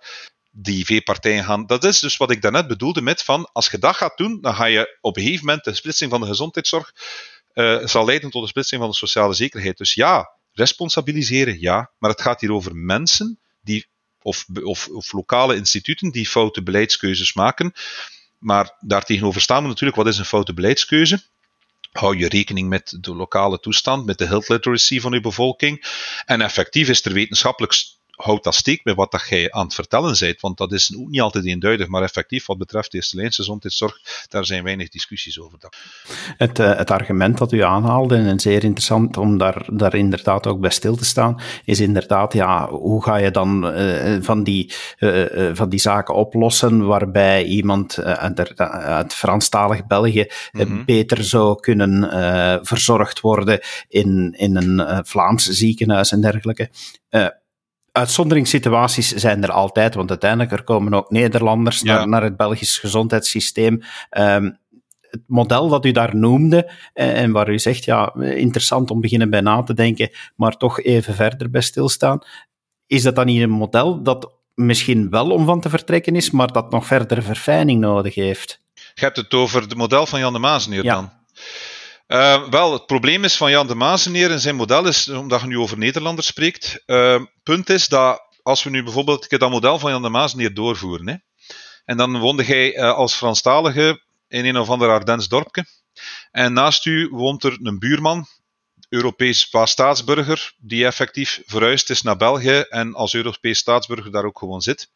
Die 0.58 0.84
V-partijen 0.84 1.44
gaan. 1.44 1.66
Dat 1.66 1.84
is 1.84 2.00
dus 2.00 2.16
wat 2.16 2.30
ik 2.30 2.42
daarnet 2.42 2.66
bedoelde 2.66 3.02
met 3.02 3.22
van, 3.22 3.48
als 3.52 3.70
je 3.70 3.78
dat 3.78 3.96
gaat 3.96 4.16
doen, 4.16 4.40
dan 4.40 4.54
ga 4.54 4.64
je 4.64 4.98
op 5.00 5.16
een 5.16 5.22
gegeven 5.22 5.46
moment 5.46 5.64
de 5.64 5.74
splitsing 5.74 6.10
van 6.10 6.20
de 6.20 6.26
gezondheidszorg 6.26 6.92
uh, 7.54 7.86
zal 7.86 8.04
leiden 8.04 8.30
tot 8.30 8.42
de 8.42 8.48
splitsing 8.48 8.80
van 8.80 8.90
de 8.90 8.96
sociale 8.96 9.34
zekerheid. 9.34 9.78
Dus 9.78 9.94
ja, 9.94 10.30
responsabiliseren, 10.52 11.60
ja, 11.60 11.90
maar 11.98 12.10
het 12.10 12.20
gaat 12.20 12.40
hier 12.40 12.52
over 12.52 12.76
mensen 12.76 13.38
die, 13.60 13.86
of, 14.22 14.44
of, 14.62 14.88
of 14.88 15.12
lokale 15.12 15.56
instituten 15.56 16.10
die 16.10 16.26
foute 16.26 16.62
beleidskeuzes 16.62 17.34
maken. 17.34 17.72
Maar 18.38 18.76
daartegenover 18.80 19.40
staan 19.40 19.62
we 19.62 19.68
natuurlijk, 19.68 19.96
wat 19.96 20.06
is 20.06 20.18
een 20.18 20.24
foute 20.24 20.54
beleidskeuze? 20.54 21.22
Hou 21.92 22.16
je 22.16 22.28
rekening 22.28 22.68
met 22.68 22.96
de 23.00 23.14
lokale 23.14 23.60
toestand, 23.60 24.06
met 24.06 24.18
de 24.18 24.26
health 24.26 24.48
literacy 24.48 25.00
van 25.00 25.12
je 25.12 25.20
bevolking. 25.20 25.84
En 26.24 26.40
effectief 26.40 26.88
is 26.88 27.04
er 27.04 27.12
wetenschappelijk 27.12 27.74
houd 28.16 28.44
dat 28.44 28.54
steek 28.54 28.84
met 28.84 28.94
wat 28.96 29.10
dat 29.10 29.26
jij 29.28 29.52
aan 29.52 29.64
het 29.64 29.74
vertellen 29.74 30.16
bent, 30.18 30.40
want 30.40 30.58
dat 30.58 30.72
is 30.72 30.96
ook 30.96 31.08
niet 31.08 31.20
altijd 31.20 31.44
eenduidig, 31.46 31.88
maar 31.88 32.02
effectief 32.02 32.46
wat 32.46 32.58
betreft 32.58 32.90
de 32.90 32.96
eerste 32.96 33.42
gezondheidszorg, 33.42 33.98
daar 34.28 34.44
zijn 34.44 34.64
weinig 34.64 34.88
discussies 34.88 35.40
over. 35.40 35.58
Het, 36.36 36.58
uh, 36.58 36.76
het 36.76 36.90
argument 36.90 37.38
dat 37.38 37.52
u 37.52 37.62
aanhaalde, 37.62 38.16
en 38.16 38.40
zeer 38.40 38.64
interessant 38.64 39.16
om 39.16 39.38
daar, 39.38 39.66
daar 39.72 39.94
inderdaad 39.94 40.46
ook 40.46 40.60
bij 40.60 40.70
stil 40.70 40.96
te 40.96 41.04
staan, 41.04 41.40
is 41.64 41.80
inderdaad, 41.80 42.32
ja, 42.32 42.68
hoe 42.68 43.02
ga 43.02 43.16
je 43.16 43.30
dan 43.30 43.78
uh, 43.78 44.16
van, 44.20 44.42
die, 44.42 44.72
uh, 44.98 45.50
van 45.52 45.68
die 45.68 45.80
zaken 45.80 46.14
oplossen 46.14 46.86
waarbij 46.86 47.44
iemand 47.44 48.02
uit, 48.02 48.58
uit 48.58 49.14
Franstalig 49.14 49.86
België 49.86 50.26
mm 50.52 50.60
-hmm. 50.60 50.84
beter 50.84 51.24
zou 51.24 51.60
kunnen 51.60 52.64
verzorgd 52.66 53.20
worden 53.20 53.60
in, 53.88 54.34
in 54.38 54.56
een 54.56 55.06
Vlaams 55.06 55.44
ziekenhuis 55.44 56.12
en 56.12 56.20
dergelijke 56.20 56.70
uitzonderingssituaties 57.96 59.12
zijn 59.12 59.42
er 59.42 59.52
altijd, 59.52 59.94
want 59.94 60.10
uiteindelijk 60.10 60.52
er 60.52 60.64
komen 60.64 60.94
ook 60.94 61.10
Nederlanders 61.10 61.82
naar, 61.82 62.08
naar, 62.08 62.22
het 62.22 62.36
Belgisch 62.36 62.78
gezondheidssysteem. 62.78 63.82
Um, 64.18 64.58
het 65.10 65.22
model 65.26 65.68
dat 65.68 65.84
u 65.84 65.92
daar 65.92 66.16
noemde 66.16 66.72
eh, 66.92 67.22
en 67.22 67.32
waar 67.32 67.50
u 67.50 67.58
zegt, 67.58 67.84
ja, 67.84 68.14
interessant 68.14 68.90
om 68.90 69.00
beginnen 69.00 69.30
bij 69.30 69.40
na 69.40 69.62
te 69.62 69.74
denken, 69.74 70.10
maar 70.36 70.56
toch 70.56 70.80
even 70.80 71.14
verder 71.14 71.50
bij 71.50 71.60
stilstaan. 71.60 72.18
Is 72.86 73.02
dat 73.02 73.14
dan 73.14 73.26
niet 73.26 73.42
een 73.42 73.50
model 73.50 74.02
dat 74.02 74.30
misschien 74.54 75.10
wel 75.10 75.30
om 75.30 75.44
van 75.44 75.60
te 75.60 75.68
vertrekken 75.68 76.16
is, 76.16 76.30
maar 76.30 76.52
dat 76.52 76.70
nog 76.70 76.86
verdere 76.86 77.22
verfijning 77.22 77.80
nodig 77.80 78.14
heeft? 78.14 78.60
Je 78.74 79.04
hebt 79.04 79.16
het 79.16 79.34
over 79.34 79.62
het 79.62 79.76
model 79.76 80.06
van 80.06 80.18
Jan 80.18 80.32
de 80.32 80.38
Maas 80.38 80.66
ja. 80.70 80.82
dan? 80.94 81.10
Uh, 82.08 82.48
wel, 82.48 82.72
het 82.72 82.86
probleem 82.86 83.24
is 83.24 83.36
van 83.36 83.50
Jan 83.50 83.66
de 83.66 83.74
Mazeneer 83.74 84.30
en 84.30 84.40
zijn 84.40 84.56
model 84.56 84.86
is, 84.86 85.08
omdat 85.08 85.40
je 85.40 85.46
nu 85.46 85.58
over 85.58 85.78
Nederlanders 85.78 86.26
spreekt, 86.26 86.82
uh, 86.86 87.22
punt 87.42 87.70
is 87.70 87.88
dat 87.88 88.20
als 88.42 88.62
we 88.62 88.70
nu 88.70 88.82
bijvoorbeeld 88.82 89.38
dat 89.38 89.50
model 89.50 89.78
van 89.78 89.90
Jan 89.90 90.02
de 90.02 90.08
Mazeneer 90.08 90.54
doorvoeren, 90.54 91.08
hè, 91.08 91.14
en 91.84 91.96
dan 91.96 92.18
woonde 92.18 92.44
jij 92.44 92.76
uh, 92.76 92.92
als 92.92 93.14
Franstalige 93.14 94.02
in 94.28 94.44
een 94.44 94.58
of 94.58 94.70
ander 94.70 94.88
Ardens 94.88 95.28
dorpje, 95.28 95.64
en 96.30 96.52
naast 96.52 96.86
u 96.86 97.08
woont 97.10 97.44
er 97.44 97.58
een 97.62 97.78
buurman, 97.78 98.26
Europees 98.88 99.50
staatsburger, 99.64 100.52
die 100.56 100.86
effectief 100.86 101.42
verhuisd 101.46 101.90
is 101.90 102.02
naar 102.02 102.16
België 102.16 102.64
en 102.68 102.94
als 102.94 103.14
Europees 103.14 103.58
staatsburger 103.58 104.10
daar 104.12 104.24
ook 104.24 104.38
gewoon 104.38 104.60
zit. 104.60 104.88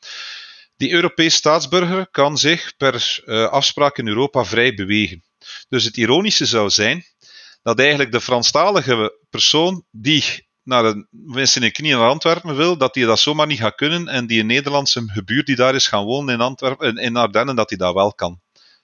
Die 0.77 0.90
Europees 0.90 1.35
staatsburger 1.35 2.09
kan 2.11 2.38
zich 2.38 2.77
per 2.77 3.23
afspraak 3.51 3.99
in 3.99 4.09
Europa 4.09 4.44
vrij 4.44 4.75
bewegen. 4.75 5.25
Dus 5.68 5.85
het 5.85 5.96
ironische 5.96 6.46
zou 6.46 6.70
zijn 6.70 7.05
dat 7.62 7.79
eigenlijk 7.79 8.12
de 8.12 8.20
Franstalige 8.20 9.18
persoon 9.31 9.85
die 9.90 10.48
naar 10.62 10.85
een 10.85 11.09
mensen 11.11 11.62
in 11.62 11.66
de 11.66 11.72
knie 11.72 11.92
naar 11.92 12.09
Antwerpen 12.09 12.57
wil, 12.57 12.76
dat 12.76 12.94
die 12.94 13.07
dat 13.07 13.20
zomaar 13.20 13.46
niet 13.46 13.59
gaat 13.59 13.74
kunnen 13.74 14.09
en 14.09 14.26
die 14.26 14.40
een 14.40 14.46
Nederlandse 14.46 15.03
gebuur 15.07 15.44
die 15.44 15.57
daar 15.57 15.74
is 15.74 15.87
gaan 15.87 16.05
wonen 16.05 16.35
in, 16.35 16.40
Antwerpen, 16.40 16.96
in 16.96 17.16
Ardennen, 17.16 17.57
dat 17.57 17.68
die 17.68 17.79
dat 17.79 17.94
wel 17.94 18.14
kan. 18.14 18.40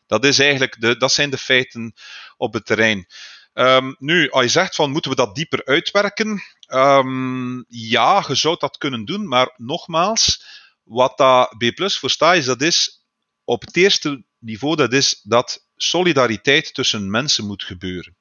Dat, 0.07 0.25
is 0.25 0.39
eigenlijk 0.39 0.81
de, 0.81 0.97
dat 0.97 1.13
zijn 1.13 1.31
de 1.31 1.39
feiten 1.39 1.95
op 2.37 2.53
het 2.53 2.67
terrein. 2.67 3.07
Um, 3.53 3.97
nu, 3.99 4.31
als 4.31 4.43
je 4.43 4.51
zegt 4.51 4.75
van 4.75 4.91
moeten 4.91 5.11
we 5.11 5.17
dat 5.17 5.35
dieper 5.35 5.65
uitwerken, 5.65 6.43
um, 6.69 7.65
ja, 7.69 8.25
je 8.29 8.35
zou 8.35 8.57
dat 8.59 8.79
kunnen 8.79 9.05
doen, 9.05 9.29
maar 9.29 9.53
nogmaals, 9.57 10.45
wat 10.83 11.19
dat 11.19 11.55
B 11.59 11.91
voor 11.93 12.11
staat, 12.11 12.37
is 12.37 12.45
dat 12.45 12.63
is 12.63 13.05
op 13.45 13.61
het 13.61 13.77
eerste 13.77 14.25
niveau, 14.39 14.77
dat 14.77 14.93
is 14.93 15.21
dat 15.23 15.66
solidariteit 15.77 16.75
tussen 16.75 17.11
mensen 17.11 17.47
moet 17.47 17.65
gebeuren. 17.65 18.17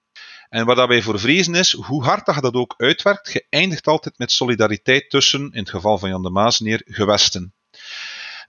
En 0.49 0.65
wat 0.65 0.75
daarbij 0.75 1.01
voor 1.01 1.19
vrezen 1.19 1.55
is, 1.55 1.71
hoe 1.71 2.03
hard 2.03 2.25
dat 2.25 2.41
dat 2.41 2.53
ook 2.53 2.73
uitwerkt, 2.77 3.31
je 3.31 3.45
eindigt 3.49 3.87
altijd 3.87 4.17
met 4.17 4.31
solidariteit 4.31 5.09
tussen, 5.09 5.41
in 5.41 5.59
het 5.59 5.69
geval 5.69 5.97
van 5.97 6.09
Jan 6.09 6.21
de 6.21 6.29
Maasneer, 6.29 6.81
gewesten. 6.85 7.53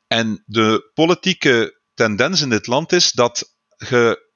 En 0.07 0.43
de 0.47 0.91
politieke 0.95 1.81
tendens 1.95 2.41
in 2.41 2.51
dit 2.51 2.67
land 2.67 2.93
is 2.93 3.13
dat 3.13 3.55
je, 3.77 4.31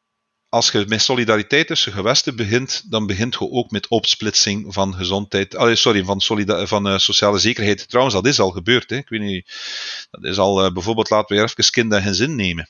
als 0.49 0.71
je 0.71 0.85
met 0.89 1.03
solidariteit 1.03 1.67
tussen 1.67 1.93
gewesten 1.93 2.37
begint, 2.37 2.91
dan 2.91 3.07
begint 3.07 3.33
je 3.35 3.51
ook 3.51 3.71
met 3.71 3.89
opsplitsing 3.89 4.73
van 4.75 4.95
gezondheid, 4.95 5.57
sorry, 5.73 6.05
van, 6.05 6.21
van 6.69 6.89
uh, 6.89 6.99
sociale 6.99 7.39
zekerheid. 7.39 7.89
Trouwens, 7.89 8.17
dat 8.17 8.27
is 8.27 8.41
al 8.41 8.51
gebeurd. 8.51 8.91
Hè. 8.91 8.97
Ik 8.97 9.09
weet 9.09 9.21
niet, 9.21 9.51
dat 10.11 10.25
is 10.25 10.39
al, 10.39 10.65
uh, 10.65 10.73
bijvoorbeeld, 10.73 11.11
laten 11.11 11.37
we 11.37 11.43
even 11.43 11.71
kind 11.71 11.93
en 11.93 12.03
gezin 12.03 12.37
nemen. 12.37 12.69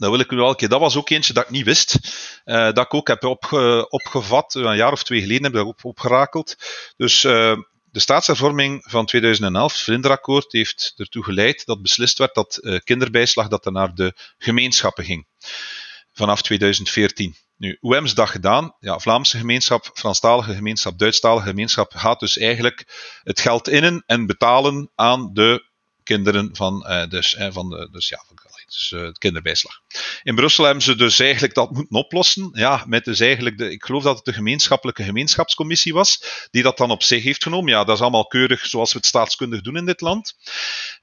Dat 0.00 0.10
wil 0.10 0.20
ik 0.20 0.30
u 0.30 0.36
wel. 0.36 0.56
Dat 0.56 0.80
was 0.80 0.96
ook 0.96 1.10
eentje 1.10 1.32
dat 1.32 1.44
ik 1.44 1.50
niet 1.50 1.64
wist. 1.64 1.98
Uh, 2.44 2.54
dat 2.54 2.78
ik 2.84 2.94
ook 2.94 3.08
heb 3.08 3.24
opge, 3.24 3.86
opgevat. 3.90 4.54
Een 4.54 4.76
jaar 4.76 4.92
of 4.92 5.02
twee 5.02 5.20
geleden 5.20 5.42
heb 5.42 5.52
ik 5.52 5.58
dat 5.58 5.66
op, 5.66 5.84
opgerakeld. 5.84 6.56
Dus 6.96 7.20
de 7.20 8.00
staatshervorming 8.00 8.84
van 8.88 9.06
2011, 9.06 9.72
het 9.72 9.82
Vlinderakkoord, 9.82 10.52
heeft 10.52 10.92
ertoe 10.96 11.24
geleid 11.24 11.66
dat 11.66 11.82
beslist 11.82 12.18
werd 12.18 12.34
dat 12.34 12.80
kinderbijslag 12.84 13.48
dat 13.48 13.66
er 13.66 13.72
naar 13.72 13.94
de 13.94 14.14
gemeenschappen 14.38 15.04
ging. 15.04 15.26
Vanaf 16.12 16.42
2014. 16.42 17.36
Nu, 17.56 17.76
hoe 17.80 17.92
hebben 17.92 18.10
ze 18.10 18.16
dat 18.16 18.28
gedaan? 18.28 18.76
Ja, 18.78 18.98
Vlaamse 18.98 19.38
gemeenschap, 19.38 19.90
Franstalige 19.94 20.54
gemeenschap, 20.54 20.98
Duitsstalige 20.98 21.48
gemeenschap 21.48 21.92
gaat 21.94 22.20
dus 22.20 22.38
eigenlijk 22.38 22.84
het 23.22 23.40
geld 23.40 23.68
innen 23.68 24.02
en 24.06 24.26
betalen 24.26 24.90
aan 24.94 25.30
de 25.32 25.69
kinderen 26.14 26.50
van, 26.52 27.06
dus, 27.08 27.36
van 27.50 27.68
de, 27.68 27.88
dus 27.90 28.08
ja, 28.08 28.24
dus 28.70 28.90
uh, 28.90 29.12
kinderbijslag. 29.12 29.80
In 30.22 30.34
Brussel 30.34 30.64
hebben 30.64 30.82
ze 30.82 30.96
dus 30.96 31.18
eigenlijk 31.18 31.54
dat 31.54 31.70
moeten 31.70 31.96
oplossen. 31.96 32.50
Ja, 32.52 32.84
met 32.86 33.04
dus 33.04 33.20
eigenlijk 33.20 33.58
de, 33.58 33.70
ik 33.70 33.84
geloof 33.84 34.02
dat 34.02 34.16
het 34.16 34.24
de 34.24 34.32
gemeenschappelijke 34.32 35.04
gemeenschapscommissie 35.04 35.92
was, 35.92 36.22
die 36.50 36.62
dat 36.62 36.76
dan 36.76 36.90
op 36.90 37.02
zich 37.02 37.22
heeft 37.22 37.42
genomen. 37.42 37.72
Ja, 37.72 37.84
dat 37.84 37.96
is 37.96 38.02
allemaal 38.02 38.26
keurig 38.26 38.66
zoals 38.66 38.92
we 38.92 38.98
het 38.98 39.06
staatskundig 39.06 39.60
doen 39.60 39.76
in 39.76 39.86
dit 39.86 40.00
land. 40.00 40.34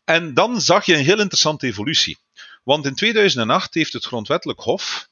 En 0.04 0.34
dan 0.34 0.62
zag 0.62 0.86
je 0.86 0.94
een 0.94 1.04
heel 1.04 1.20
interessante 1.20 1.68
evolutie. 1.68 2.18
Want 2.64 2.86
in 2.86 2.96
2008 2.96 3.74
heeft 3.74 3.94
het 3.94 4.06
Grondwettelijk 4.06 4.60
Hof 4.60 5.10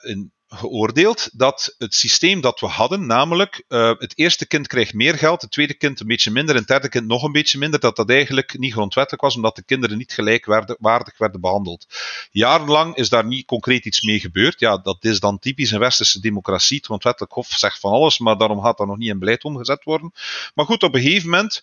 in 0.00 0.32
geoordeeld 0.48 1.28
dat 1.32 1.74
het 1.78 1.94
systeem 1.94 2.40
dat 2.40 2.60
we 2.60 2.66
hadden, 2.66 3.06
namelijk 3.06 3.64
uh, 3.68 3.92
het 3.98 4.18
eerste 4.18 4.46
kind 4.46 4.66
krijgt 4.66 4.94
meer 4.94 5.14
geld, 5.14 5.40
het 5.42 5.50
tweede 5.50 5.74
kind 5.74 6.00
een 6.00 6.06
beetje 6.06 6.30
minder 6.30 6.54
en 6.54 6.60
het 6.60 6.68
derde 6.68 6.88
kind 6.88 7.06
nog 7.06 7.22
een 7.22 7.32
beetje 7.32 7.58
minder, 7.58 7.80
dat 7.80 7.96
dat 7.96 8.10
eigenlijk 8.10 8.58
niet 8.58 8.72
grondwettelijk 8.72 9.22
was, 9.22 9.34
omdat 9.34 9.56
de 9.56 9.62
kinderen 9.62 9.98
niet 9.98 10.12
gelijkwaardig 10.12 11.18
werden 11.18 11.40
behandeld. 11.40 11.86
Jarenlang 12.30 12.96
is 12.96 13.08
daar 13.08 13.24
niet 13.24 13.46
concreet 13.46 13.84
iets 13.84 14.02
mee 14.02 14.20
gebeurd. 14.20 14.60
Ja, 14.60 14.76
dat 14.76 15.04
is 15.04 15.20
dan 15.20 15.38
typisch 15.38 15.70
een 15.70 15.78
westerse 15.78 16.20
democratie. 16.20 16.76
Het 16.76 16.86
grondwettelijk 16.86 17.32
hof 17.32 17.48
zegt 17.48 17.80
van 17.80 17.92
alles, 17.92 18.18
maar 18.18 18.38
daarom 18.38 18.62
gaat 18.62 18.78
dat 18.78 18.86
nog 18.86 18.98
niet 18.98 19.08
in 19.08 19.18
beleid 19.18 19.44
omgezet 19.44 19.84
worden. 19.84 20.12
Maar 20.54 20.64
goed, 20.64 20.82
op 20.82 20.94
een 20.94 21.02
gegeven 21.02 21.30
moment 21.30 21.62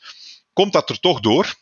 komt 0.54 0.74
dat 0.74 0.90
er 0.90 1.00
toch 1.00 1.20
door. 1.20 1.56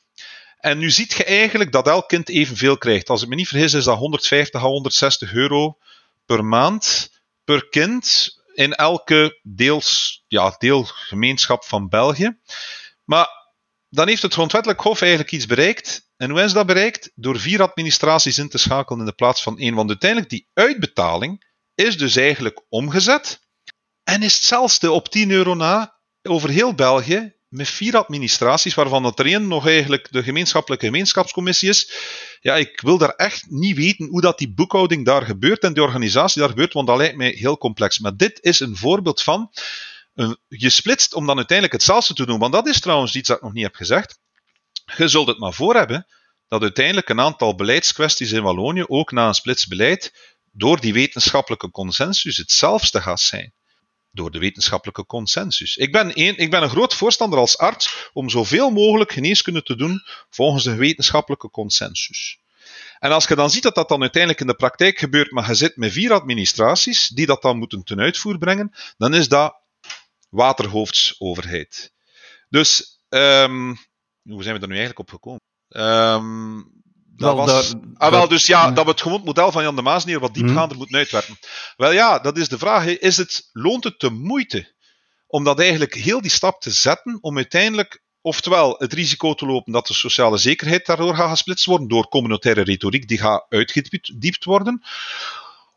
En 0.60 0.78
nu 0.78 0.92
ziet 0.92 1.14
je 1.14 1.24
eigenlijk 1.24 1.72
dat 1.72 1.88
elk 1.88 2.08
kind 2.08 2.30
evenveel 2.30 2.78
krijgt. 2.78 3.10
Als 3.10 3.22
ik 3.22 3.28
me 3.28 3.36
niet 3.36 3.48
vergis, 3.48 3.74
is 3.74 3.84
dat 3.84 3.98
150 3.98 4.62
à 4.62 4.66
160 4.66 5.34
euro 5.34 5.78
per 6.26 6.46
maand 6.46 7.12
per 7.44 7.70
kind 7.70 8.36
in 8.54 8.74
elke 8.74 9.40
deels, 9.44 10.24
ja, 10.28 10.56
deelgemeenschap 10.58 11.64
van 11.64 11.90
België. 11.90 12.40
Maar 13.04 13.30
dan 13.90 14.08
heeft 14.08 14.22
het 14.22 14.34
grondwettelijk 14.34 14.82
hof 14.82 15.02
eigenlijk 15.02 15.32
iets 15.32 15.46
bereikt. 15.46 16.12
En 16.18 16.30
hoe 16.30 16.42
is 16.42 16.54
dat 16.54 16.66
bereikt? 16.66 17.12
Door 17.16 17.40
vier 17.40 17.62
administraties 17.62 18.38
in 18.38 18.50
te 18.50 18.58
schakelen 18.58 19.00
in 19.00 19.06
de 19.06 19.12
plaats 19.14 19.44
van 19.44 19.58
één. 19.58 19.76
Want 19.76 19.90
uiteindelijk 19.90 20.30
die 20.30 20.50
uitbetaling 20.54 21.52
is 21.76 21.98
dus 21.98 22.16
eigenlijk 22.16 22.66
omgezet. 22.70 23.42
En 24.04 24.22
is 24.22 24.36
hetzelfde 24.36 24.92
op 24.92 25.10
10 25.10 25.32
euro 25.32 25.54
na 25.54 26.00
over 26.22 26.50
heel 26.50 26.74
België 26.74 27.36
met 27.54 27.70
vier 27.70 27.98
administraties, 27.98 28.74
waarvan 28.74 29.04
het 29.04 29.20
er 29.20 29.26
één 29.26 29.48
nog 29.48 29.68
eigenlijk 29.68 30.08
de 30.12 30.24
gemeenschappelijke 30.24 30.86
gemeenschapscommissie 30.86 31.70
is. 31.70 31.92
Ja, 32.42 32.56
ik 32.56 32.82
wil 32.82 32.98
daar 32.98 33.10
echt 33.16 33.46
niet 33.50 33.76
weten 33.76 34.08
hoe 34.08 34.22
dat 34.22 34.38
die 34.38 34.54
boekhouding 34.54 35.06
daar 35.06 35.22
gebeurt 35.22 35.64
en 35.64 35.74
die 35.74 35.84
organisatie 35.84 36.42
daar 36.42 36.50
gebeurt, 36.50 36.74
want 36.74 36.88
dat 36.88 36.98
lijkt 36.98 37.16
mij 37.16 37.30
heel 37.30 37.58
complex. 37.58 38.00
Maar 38.00 38.16
dit 38.16 38.40
is 38.42 38.60
een 38.60 38.76
voorbeeld 38.76 39.22
van 39.22 39.52
een, 40.14 40.38
je 40.48 40.70
splitst 40.70 41.14
om 41.14 41.26
dan 41.26 41.38
uiteindelijk 41.38 41.78
hetzelfde 41.78 42.14
te 42.14 42.26
doen. 42.26 42.40
Want 42.40 42.54
dat 42.54 42.68
is 42.68 42.80
trouwens 42.80 43.16
iets 43.16 43.28
dat 43.28 43.38
ik 43.38 43.44
nog 43.44 43.54
niet 43.54 43.64
heb 43.64 43.76
gezegd. 43.76 44.20
Je 44.98 45.08
zult 45.08 45.28
het 45.28 45.40
maar 45.40 45.54
voor 45.54 45.76
hebben 45.76 46.08
dat 46.48 46.62
uiteindelijk 46.62 47.10
een 47.10 47.20
aantal 47.20 47.56
beleidskwesties 47.56 48.32
in 48.32 48.44
Wallonië, 48.44 48.84
ook 48.88 49.12
na 49.12 49.28
een 49.28 49.34
splitsbeleid, 49.34 50.36
door 50.52 50.80
die 50.80 50.94
wetenschappelijke 50.94 51.72
consensus 51.72 52.38
hetzelfde 52.38 53.02
gaat 53.02 53.20
zijn. 53.20 53.54
Door 54.16 54.32
de 54.32 54.40
wetenschappelijke 54.40 55.06
consensus. 55.06 55.78
Ik 55.78 55.92
ben, 55.92 56.12
een, 56.20 56.38
ik 56.38 56.50
ben 56.50 56.64
een 56.64 56.70
groot 56.70 56.94
voorstander 56.94 57.40
als 57.40 57.58
arts 57.58 58.10
om 58.14 58.30
zoveel 58.30 58.70
mogelijk 58.70 59.12
geneeskunde 59.12 59.64
te 59.64 59.76
doen 59.76 60.02
volgens 60.30 60.64
de 60.64 60.76
wetenschappelijke 60.76 61.50
consensus. 61.50 62.40
En 63.00 63.12
als 63.12 63.28
je 63.28 63.36
dan 63.36 63.50
ziet 63.50 63.64
dat 63.64 63.76
dat 63.76 63.90
dan 63.90 64.02
uiteindelijk 64.02 64.42
in 64.42 64.48
de 64.48 64.56
praktijk 64.56 65.00
gebeurt, 65.00 65.32
maar 65.32 65.48
je 65.48 65.54
zit 65.54 65.76
met 65.76 65.92
vier 65.92 66.14
administraties 66.14 67.08
die 67.08 67.26
dat 67.26 67.42
dan 67.42 67.58
moeten 67.58 67.84
ten 67.84 68.00
uitvoer 68.00 68.38
brengen, 68.38 68.72
dan 68.98 69.14
is 69.14 69.28
dat 69.28 69.56
waterhoofdsoverheid. 70.30 71.94
Dus, 72.50 73.00
um, 73.10 73.78
hoe 74.22 74.44
zijn 74.44 74.56
we 74.56 74.62
er 74.62 74.68
nu 74.68 74.78
eigenlijk 74.78 75.00
op 75.00 75.10
gekomen? 75.10 75.42
Um, 75.68 76.83
dat 77.16 77.36
wel, 77.36 77.46
was, 77.46 77.74
ah, 77.94 78.12
wel, 78.12 78.28
dus 78.28 78.46
ja, 78.46 78.72
dat 78.72 78.86
we 78.86 78.92
het 78.92 79.02
gewoon 79.02 79.18
het 79.18 79.26
model 79.26 79.52
van 79.52 79.64
Jan 79.64 79.76
de 79.76 79.82
Maasneer 79.82 80.20
wat 80.20 80.34
diepgaander 80.34 80.68
hmm. 80.68 80.78
moeten 80.78 80.98
uitwerken. 80.98 81.38
Wel 81.76 81.92
ja, 81.92 82.20
dat 82.20 82.38
is 82.38 82.50
de 82.50 82.58
vraag. 82.58 82.86
Is 82.86 83.18
het, 83.18 83.50
loont 83.52 83.84
het 83.84 84.00
de 84.00 84.10
moeite 84.10 84.74
om 85.28 85.44
dat 85.44 85.60
eigenlijk 85.60 85.94
heel 85.94 86.22
die 86.22 86.32
stap 86.32 86.62
te 86.62 86.72
zetten 86.72 87.18
om 87.22 87.38
uiteindelijk 87.38 88.04
oftewel 88.22 88.76
het 88.78 88.94
risico 88.94 89.34
te 89.34 89.46
lopen 89.46 89.74
dat 89.74 89.88
de 89.88 89.94
sociale 89.94 90.38
zekerheid 90.38 90.86
daardoor 90.86 91.16
gaat 91.16 91.30
gesplitst 91.30 91.66
worden 91.66 91.88
door 91.88 92.08
communautaire 92.08 92.62
retoriek 92.62 93.08
die 93.08 93.18
gaat 93.18 93.46
uitgediept 93.50 94.44
worden? 94.44 94.84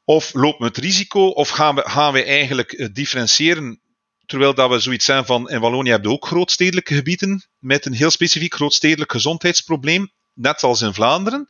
Of 0.05 0.35
lopen 0.35 0.59
we 0.59 0.66
het 0.66 0.77
risico, 0.77 1.27
of 1.27 1.49
gaan 1.49 1.75
we, 1.75 1.83
gaan 1.88 2.12
we 2.12 2.25
eigenlijk 2.25 2.72
eh, 2.72 2.88
differentiëren 2.92 3.81
Terwijl 4.27 4.55
dat 4.55 4.70
we 4.70 4.79
zoiets 4.79 5.05
zijn 5.05 5.25
van, 5.25 5.51
in 5.51 5.61
Wallonië 5.61 5.90
hebben 5.90 6.11
we 6.11 6.16
ook 6.16 6.27
grootstedelijke 6.27 6.94
gebieden 6.94 7.46
met 7.59 7.87
een 7.87 7.92
heel 7.92 8.11
specifiek 8.11 8.55
grootstedelijk 8.55 9.12
gezondheidsprobleem, 9.12 10.11
net 10.37 10.62
als 10.62 10.81
in 10.81 10.94
Vlaanderen. 10.94 11.49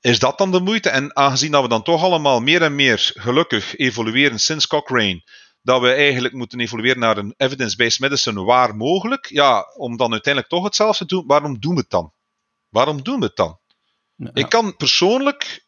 Is 0.00 0.18
dat 0.18 0.38
dan 0.38 0.52
de 0.52 0.60
moeite? 0.60 0.90
En 0.90 1.16
aangezien 1.16 1.50
dat 1.50 1.62
we 1.62 1.68
dan 1.68 1.82
toch 1.82 2.02
allemaal 2.02 2.40
meer 2.40 2.62
en 2.62 2.74
meer 2.74 3.12
gelukkig 3.14 3.76
evolueren 3.76 4.38
sinds 4.38 4.66
Cochrane, 4.66 5.22
dat 5.62 5.80
we 5.80 5.92
eigenlijk 5.92 6.34
moeten 6.34 6.60
evolueren 6.60 7.00
naar 7.00 7.16
een 7.16 7.34
evidence-based 7.36 8.00
medicine 8.00 8.42
waar 8.42 8.76
mogelijk, 8.76 9.26
ja, 9.26 9.72
om 9.76 9.96
dan 9.96 10.12
uiteindelijk 10.12 10.52
toch 10.52 10.64
hetzelfde 10.64 11.06
te 11.06 11.14
doen, 11.14 11.26
waarom 11.26 11.60
doen 11.60 11.74
we 11.74 11.80
het 11.80 11.90
dan? 11.90 12.12
Waarom 12.68 13.02
doen 13.02 13.18
we 13.18 13.26
het 13.26 13.36
dan? 13.36 13.58
Ik 14.32 14.48
kan 14.48 14.76
persoonlijk 14.76 15.66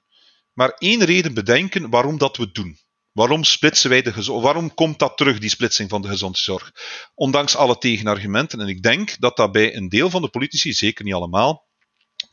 maar 0.53 0.71
één 0.79 1.05
reden 1.05 1.35
bedenken 1.35 1.91
waarom 1.91 2.19
dat 2.19 2.37
we 2.37 2.53
doen. 2.53 2.79
Waarom 3.13 3.45
splitsen 3.45 3.91
wij 3.91 4.03
de. 4.03 4.41
Waarom 4.41 4.75
komt 4.75 4.99
dat 4.99 5.17
terug, 5.17 5.39
die 5.39 5.51
splitsing 5.51 5.91
van 5.91 6.03
de 6.03 6.09
gezondheidszorg? 6.09 6.73
Ondanks 7.15 7.57
alle 7.57 7.79
tegenargumenten. 7.79 8.61
En 8.61 8.69
ik 8.69 8.83
denk 8.83 9.21
dat 9.21 9.37
dat 9.37 9.53
bij 9.53 9.77
een 9.77 9.89
deel 9.89 10.11
van 10.11 10.23
de 10.23 10.29
politici, 10.29 10.73
zeker 10.73 11.05
niet 11.05 11.15
allemaal, 11.15 11.68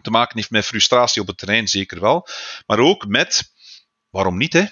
te 0.06 0.12
maken 0.12 0.38
heeft 0.38 0.50
met 0.50 0.66
frustratie 0.66 1.22
op 1.22 1.28
het 1.28 1.38
terrein, 1.38 1.68
zeker 1.68 2.00
wel. 2.00 2.28
Maar 2.66 2.80
ook 2.80 3.08
met, 3.08 3.54
waarom 4.10 4.38
niet, 4.38 4.54
hè? 4.54 4.66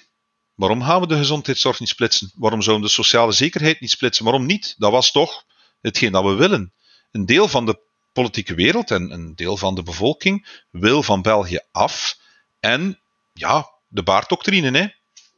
Waarom 0.55 0.83
gaan 0.83 1.01
we 1.01 1.07
de 1.07 1.17
gezondheidszorg 1.17 1.79
niet 1.79 1.89
splitsen? 1.89 2.31
Waarom 2.35 2.61
zouden 2.61 2.85
we 2.85 2.89
de 2.89 3.01
sociale 3.01 3.31
zekerheid 3.31 3.79
niet 3.79 3.89
splitsen? 3.89 4.23
Waarom 4.23 4.45
niet? 4.45 4.75
Dat 4.77 4.91
was 4.91 5.11
toch 5.11 5.45
hetgeen 5.81 6.11
dat 6.11 6.23
we 6.23 6.33
willen. 6.33 6.73
Een 7.11 7.25
deel 7.25 7.47
van 7.47 7.65
de 7.65 7.79
politieke 8.13 8.53
wereld 8.53 8.91
en 8.91 9.11
een 9.11 9.35
deel 9.35 9.57
van 9.57 9.75
de 9.75 9.83
bevolking 9.83 10.63
wil 10.71 11.03
van 11.03 11.21
België 11.21 11.59
af. 11.71 12.17
En 12.59 12.99
ja, 13.33 13.69
de 13.87 14.03
baardoctrine, 14.03 14.77
hè? 14.77 14.87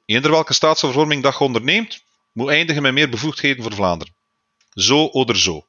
Eender 0.05 0.31
welke 0.31 0.53
staatsvervorming 0.53 1.23
dat 1.23 1.37
je 1.37 1.43
onderneemt, 1.43 2.03
moet 2.31 2.49
eindigen 2.49 2.81
met 2.81 2.93
meer 2.93 3.09
bevoegdheden 3.09 3.63
voor 3.63 3.73
Vlaanderen. 3.73 4.15
Zo 4.73 5.03
of 5.03 5.37
zo. 5.37 5.65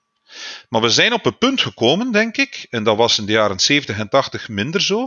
Maar 0.68 0.80
we 0.80 0.88
zijn 0.88 1.12
op 1.12 1.26
een 1.26 1.38
punt 1.38 1.60
gekomen, 1.60 2.12
denk 2.12 2.36
ik, 2.36 2.66
en 2.70 2.84
dat 2.84 2.96
was 2.96 3.18
in 3.18 3.26
de 3.26 3.32
jaren 3.32 3.60
70 3.60 3.98
en 3.98 4.08
80 4.08 4.48
minder 4.48 4.82
zo, 4.82 5.06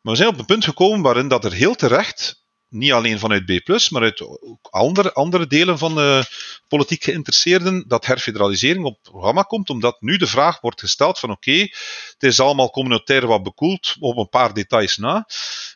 maar 0.00 0.12
we 0.12 0.16
zijn 0.16 0.28
op 0.28 0.38
een 0.38 0.44
punt 0.44 0.64
gekomen 0.64 1.02
waarin 1.02 1.28
dat 1.28 1.44
er 1.44 1.52
heel 1.52 1.74
terecht 1.74 2.42
niet 2.72 2.92
alleen 2.92 3.18
vanuit 3.18 3.44
B+, 3.44 3.90
maar 3.90 4.02
uit 4.02 4.24
andere, 4.70 5.12
andere 5.12 5.46
delen 5.46 5.78
van 5.78 5.94
de 5.94 6.24
politiek 6.68 7.04
geïnteresseerden, 7.04 7.84
dat 7.88 8.06
herfederalisering 8.06 8.84
op 8.84 8.92
het 8.92 9.10
programma 9.10 9.42
komt, 9.42 9.70
omdat 9.70 10.00
nu 10.00 10.16
de 10.16 10.26
vraag 10.26 10.60
wordt 10.60 10.80
gesteld 10.80 11.18
van 11.18 11.30
oké, 11.30 11.60
het 11.60 12.16
is 12.18 12.40
allemaal 12.40 12.70
communautair 12.70 13.26
wat 13.26 13.42
bekoeld, 13.42 13.96
op 13.98 14.16
een 14.16 14.28
paar 14.28 14.54
details 14.54 14.96
na, 14.96 15.26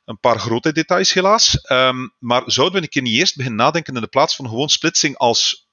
een 0.05 0.21
paar 0.21 0.39
grote 0.39 0.73
details 0.73 1.13
helaas, 1.13 1.71
um, 1.71 2.15
maar 2.19 2.43
zouden 2.47 2.77
we 2.77 2.83
een 2.83 2.91
keer 2.91 3.03
niet 3.03 3.19
eerst 3.19 3.37
beginnen 3.37 3.65
nadenken 3.65 3.95
in 3.95 4.01
de 4.01 4.07
plaats 4.07 4.37
van 4.37 4.49
gewoon 4.49 4.69
splitsing 4.69 5.17
als 5.17 5.69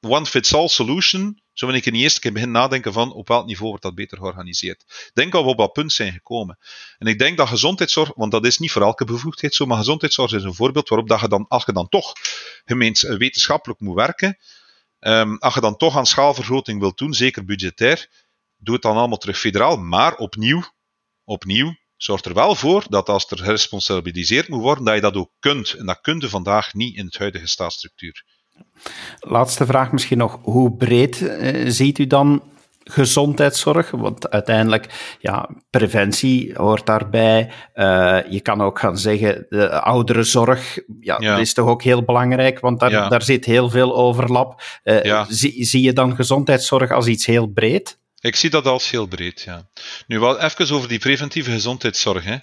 one-fits-all 0.00 0.68
solution, 0.68 1.42
Zullen 1.54 1.74
we 1.74 1.86
een 1.86 1.92
niet 1.92 2.02
eerst 2.02 2.18
keer 2.18 2.32
beginnen 2.32 2.60
nadenken 2.60 2.92
van 2.92 3.12
op 3.12 3.28
welk 3.28 3.46
niveau 3.46 3.68
wordt 3.68 3.82
dat 3.82 3.94
beter 3.94 4.18
georganiseerd. 4.18 4.84
Ik 4.88 5.10
denk 5.14 5.32
dat 5.32 5.44
we 5.44 5.48
op 5.48 5.56
dat 5.56 5.72
punt 5.72 5.92
zijn 5.92 6.12
gekomen. 6.12 6.58
En 6.98 7.06
ik 7.06 7.18
denk 7.18 7.36
dat 7.36 7.48
gezondheidszorg, 7.48 8.12
want 8.14 8.32
dat 8.32 8.46
is 8.46 8.58
niet 8.58 8.70
voor 8.70 8.82
elke 8.82 9.04
bevoegdheid 9.04 9.54
zo, 9.54 9.66
maar 9.66 9.78
gezondheidszorg 9.78 10.32
is 10.32 10.42
een 10.42 10.54
voorbeeld 10.54 10.88
waarop 10.88 11.08
dat 11.08 11.20
je 11.20 11.28
dan, 11.28 11.48
als 11.48 11.64
je 11.64 11.72
dan 11.72 11.88
toch 11.88 12.12
gemeens 12.64 13.02
wetenschappelijk 13.02 13.80
moet 13.80 13.94
werken, 13.94 14.38
um, 15.00 15.38
als 15.38 15.54
je 15.54 15.60
dan 15.60 15.76
toch 15.76 15.96
aan 15.96 16.06
schaalvergroting 16.06 16.80
wilt 16.80 16.98
doen, 16.98 17.14
zeker 17.14 17.44
budgetair, 17.44 18.08
doe 18.56 18.74
het 18.74 18.82
dan 18.82 18.96
allemaal 18.96 19.18
terug 19.18 19.38
federaal. 19.38 19.76
Maar 19.76 20.16
opnieuw, 20.16 20.62
opnieuw, 21.24 21.74
zorg 21.96 22.24
er 22.24 22.34
wel 22.34 22.54
voor 22.54 22.84
dat 22.88 23.08
als 23.08 23.30
er 23.30 23.38
geresponsabiliseerd 23.38 24.48
moet 24.48 24.60
worden, 24.60 24.84
dat 24.84 24.94
je 24.94 25.00
dat 25.00 25.14
ook 25.14 25.32
kunt. 25.38 25.72
En 25.72 25.86
dat 25.86 26.00
kun 26.00 26.20
je 26.20 26.28
vandaag 26.28 26.74
niet 26.74 26.96
in 26.96 27.06
het 27.06 27.18
huidige 27.18 27.46
staatsstructuur. 27.46 28.24
Laatste 29.20 29.66
vraag 29.66 29.92
misschien 29.92 30.18
nog. 30.18 30.38
Hoe 30.42 30.76
breed 30.76 31.28
eh, 31.28 31.64
ziet 31.66 31.98
u 31.98 32.06
dan 32.06 32.42
gezondheidszorg? 32.84 33.90
Want 33.90 34.30
uiteindelijk, 34.30 35.16
ja, 35.20 35.48
preventie 35.70 36.52
hoort 36.54 36.86
daarbij. 36.86 37.52
Uh, 37.74 38.18
je 38.28 38.40
kan 38.42 38.60
ook 38.60 38.78
gaan 38.78 38.98
zeggen, 38.98 39.46
de 39.48 39.80
ouderenzorg, 39.80 40.78
ja, 41.00 41.16
ja. 41.20 41.30
dat 41.30 41.40
is 41.40 41.54
toch 41.54 41.68
ook 41.68 41.82
heel 41.82 42.02
belangrijk, 42.02 42.60
want 42.60 42.80
daar, 42.80 43.08
daar 43.08 43.22
zit 43.22 43.44
heel 43.44 43.70
veel 43.70 43.96
overlap. 43.96 44.62
Uh, 44.84 45.24
zie, 45.28 45.64
zie 45.64 45.82
je 45.82 45.92
dan 45.92 46.16
gezondheidszorg 46.16 46.90
als 46.90 47.06
iets 47.06 47.26
heel 47.26 47.46
breed? 47.46 47.98
Ik 48.20 48.36
zie 48.36 48.50
dat 48.50 48.66
als 48.66 48.90
heel 48.90 49.06
breed, 49.06 49.40
ja. 49.40 49.68
Nu 50.06 50.18
wel 50.18 50.40
even 50.40 50.74
over 50.74 50.88
die 50.88 50.98
preventieve 50.98 51.50
gezondheidszorg. 51.50 52.24
Hè 52.24 52.36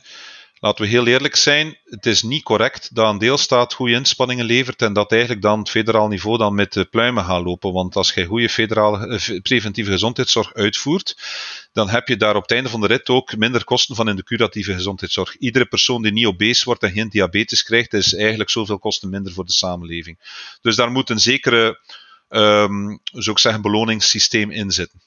laten 0.61 0.83
we 0.83 0.89
heel 0.89 1.07
eerlijk 1.07 1.35
zijn, 1.35 1.77
het 1.83 2.05
is 2.05 2.21
niet 2.21 2.43
correct 2.43 2.95
dat 2.95 3.09
een 3.09 3.17
deelstaat 3.17 3.73
goede 3.73 3.93
inspanningen 3.93 4.45
levert 4.45 4.81
en 4.81 4.93
dat 4.93 5.11
eigenlijk 5.11 5.41
dan 5.41 5.59
het 5.59 5.69
federaal 5.69 6.07
niveau 6.07 6.37
dan 6.37 6.55
met 6.55 6.73
de 6.73 6.85
pluimen 6.85 7.23
gaat 7.23 7.43
lopen. 7.43 7.73
Want 7.73 7.95
als 7.95 8.13
je 8.13 8.25
goede 8.25 8.49
federale 8.49 9.07
eh, 9.07 9.41
preventieve 9.41 9.91
gezondheidszorg 9.91 10.53
uitvoert, 10.53 11.17
dan 11.73 11.89
heb 11.89 12.07
je 12.07 12.17
daar 12.17 12.35
op 12.35 12.41
het 12.41 12.51
einde 12.51 12.69
van 12.69 12.81
de 12.81 12.87
rit 12.87 13.09
ook 13.09 13.35
minder 13.35 13.63
kosten 13.63 13.95
van 13.95 14.09
in 14.09 14.15
de 14.15 14.23
curatieve 14.23 14.73
gezondheidszorg. 14.73 15.37
Iedere 15.37 15.65
persoon 15.65 16.01
die 16.01 16.11
niet 16.11 16.25
obese 16.25 16.65
wordt 16.65 16.83
en 16.83 16.91
geen 16.91 17.09
diabetes 17.09 17.63
krijgt, 17.63 17.93
is 17.93 18.13
eigenlijk 18.13 18.49
zoveel 18.49 18.79
kosten 18.79 19.09
minder 19.09 19.33
voor 19.33 19.45
de 19.45 19.51
samenleving. 19.51 20.19
Dus 20.61 20.75
daar 20.75 20.91
moet 20.91 21.09
een 21.09 21.19
zekere, 21.19 21.79
um, 22.29 22.99
zou 23.03 23.31
ik 23.31 23.39
zeggen, 23.39 23.61
beloningssysteem 23.61 24.51
in 24.51 24.71
zitten. 24.71 25.01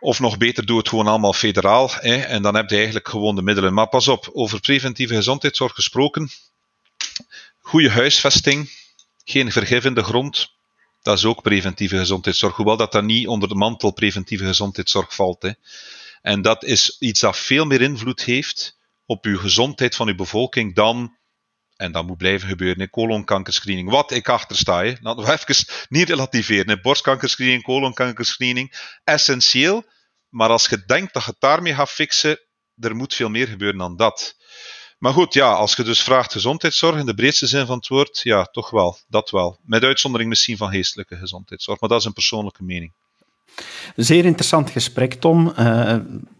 Of 0.00 0.20
nog 0.20 0.36
beter, 0.36 0.66
doe 0.66 0.78
het 0.78 0.88
gewoon 0.88 1.06
allemaal 1.06 1.32
federaal. 1.32 1.90
Hè, 1.92 2.16
en 2.16 2.42
dan 2.42 2.54
heb 2.54 2.70
je 2.70 2.76
eigenlijk 2.76 3.08
gewoon 3.08 3.34
de 3.34 3.42
middelen. 3.42 3.74
Maar 3.74 3.88
pas 3.88 4.08
op, 4.08 4.30
over 4.32 4.60
preventieve 4.60 5.14
gezondheidszorg 5.14 5.74
gesproken. 5.74 6.28
Goede 7.60 7.90
huisvesting, 7.90 8.70
geen 9.24 9.52
vergif 9.52 9.84
in 9.84 9.94
de 9.94 10.02
grond. 10.02 10.56
Dat 11.02 11.18
is 11.18 11.24
ook 11.24 11.42
preventieve 11.42 11.96
gezondheidszorg. 11.96 12.56
Hoewel 12.56 12.76
dat 12.76 12.92
dan 12.92 13.06
niet 13.06 13.26
onder 13.26 13.48
de 13.48 13.54
mantel 13.54 13.92
preventieve 13.92 14.44
gezondheidszorg 14.44 15.14
valt. 15.14 15.42
Hè. 15.42 15.50
En 16.22 16.42
dat 16.42 16.64
is 16.64 16.96
iets 16.98 17.20
dat 17.20 17.38
veel 17.38 17.64
meer 17.64 17.80
invloed 17.80 18.24
heeft 18.24 18.76
op 19.06 19.24
uw 19.24 19.38
gezondheid 19.38 19.96
van 19.96 20.08
uw 20.08 20.14
bevolking 20.14 20.74
dan 20.74 21.16
en 21.78 21.92
dat 21.92 22.06
moet 22.06 22.16
blijven 22.16 22.48
gebeuren. 22.48 22.82
in 22.82 22.90
Colonkankerscreening. 22.90 23.90
Wat 23.90 24.10
ik 24.10 24.28
achter 24.28 24.56
sta. 24.56 24.84
Hè. 24.84 24.94
Even 25.32 25.66
niet 25.88 26.08
relativeren. 26.08 26.80
Borstkankerscreening, 26.82 27.62
colonkankerscreening. 27.62 28.72
Essentieel. 29.04 29.84
Maar 30.28 30.48
als 30.48 30.66
je 30.66 30.84
denkt 30.86 31.12
dat 31.12 31.24
je 31.24 31.30
het 31.30 31.40
daarmee 31.40 31.74
gaat 31.74 31.90
fixen, 31.90 32.40
er 32.80 32.96
moet 32.96 33.14
veel 33.14 33.28
meer 33.28 33.46
gebeuren 33.46 33.78
dan 33.78 33.96
dat. 33.96 34.36
Maar 34.98 35.12
goed, 35.12 35.34
ja, 35.34 35.52
als 35.52 35.74
je 35.74 35.82
dus 35.82 36.02
vraagt 36.02 36.32
gezondheidszorg 36.32 36.98
in 36.98 37.06
de 37.06 37.14
breedste 37.14 37.46
zin 37.46 37.66
van 37.66 37.76
het 37.76 37.88
woord, 37.88 38.20
ja, 38.22 38.44
toch 38.44 38.70
wel. 38.70 38.98
Dat 39.08 39.30
wel. 39.30 39.58
Met 39.62 39.82
uitzondering 39.82 40.28
misschien 40.28 40.56
van 40.56 40.70
geestelijke 40.70 41.16
gezondheidszorg. 41.16 41.80
Maar 41.80 41.88
dat 41.88 42.00
is 42.00 42.06
een 42.06 42.12
persoonlijke 42.12 42.64
mening. 42.64 42.92
Zeer 43.96 44.24
interessant 44.24 44.70
gesprek, 44.70 45.14
Tom. 45.14 45.52
Uh, 45.58 45.96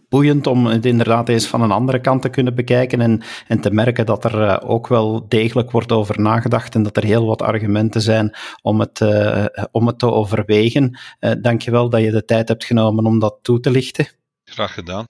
boeiend 0.09 0.47
om 0.47 0.65
het 0.65 0.85
inderdaad 0.85 1.29
eens 1.29 1.47
van 1.47 1.61
een 1.61 1.71
andere 1.71 2.01
kant 2.01 2.21
te 2.21 2.29
kunnen 2.29 2.55
bekijken 2.55 3.01
en, 3.01 3.21
en 3.47 3.59
te 3.59 3.71
merken 3.71 4.05
dat 4.05 4.23
er 4.23 4.41
uh, 4.41 4.57
ook 4.65 4.87
wel 4.87 5.25
degelijk 5.27 5.71
wordt 5.71 5.91
over 5.91 6.21
nagedacht 6.21 6.75
en 6.75 6.83
dat 6.83 6.97
er 6.97 7.03
heel 7.03 7.25
wat 7.25 7.41
argumenten 7.41 8.01
zijn 8.01 8.35
om 8.61 8.79
het, 8.79 8.99
uh, 8.99 9.45
om 9.71 9.87
het 9.87 9.99
te 9.99 10.11
overwegen. 10.11 10.99
Uh, 11.19 11.31
dankjewel 11.41 11.89
dat 11.89 12.01
je 12.01 12.11
de 12.11 12.25
tijd 12.25 12.47
hebt 12.47 12.65
genomen 12.65 13.05
om 13.05 13.19
dat 13.19 13.39
toe 13.41 13.59
te 13.59 13.71
lichten. 13.71 14.07
Graag 14.43 14.73
gedaan. 14.73 15.05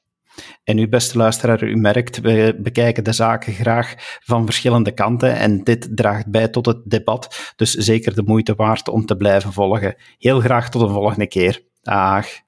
En 0.63 0.77
u, 0.77 0.87
beste 0.87 1.17
luisteraar, 1.17 1.63
u 1.63 1.75
merkt, 1.75 2.19
we 2.19 2.57
bekijken 2.59 3.03
de 3.03 3.11
zaken 3.11 3.53
graag 3.53 3.93
van 4.23 4.45
verschillende 4.45 4.91
kanten 4.91 5.35
en 5.35 5.63
dit 5.63 5.89
draagt 5.95 6.27
bij 6.27 6.47
tot 6.47 6.65
het 6.65 6.81
debat, 6.85 7.53
dus 7.55 7.71
zeker 7.73 8.15
de 8.15 8.23
moeite 8.23 8.55
waard 8.55 8.89
om 8.89 9.05
te 9.05 9.15
blijven 9.15 9.53
volgen. 9.53 9.95
Heel 10.17 10.39
graag 10.39 10.69
tot 10.69 10.81
een 10.81 10.89
volgende 10.89 11.27
keer. 11.27 11.61
Dag. 11.81 12.47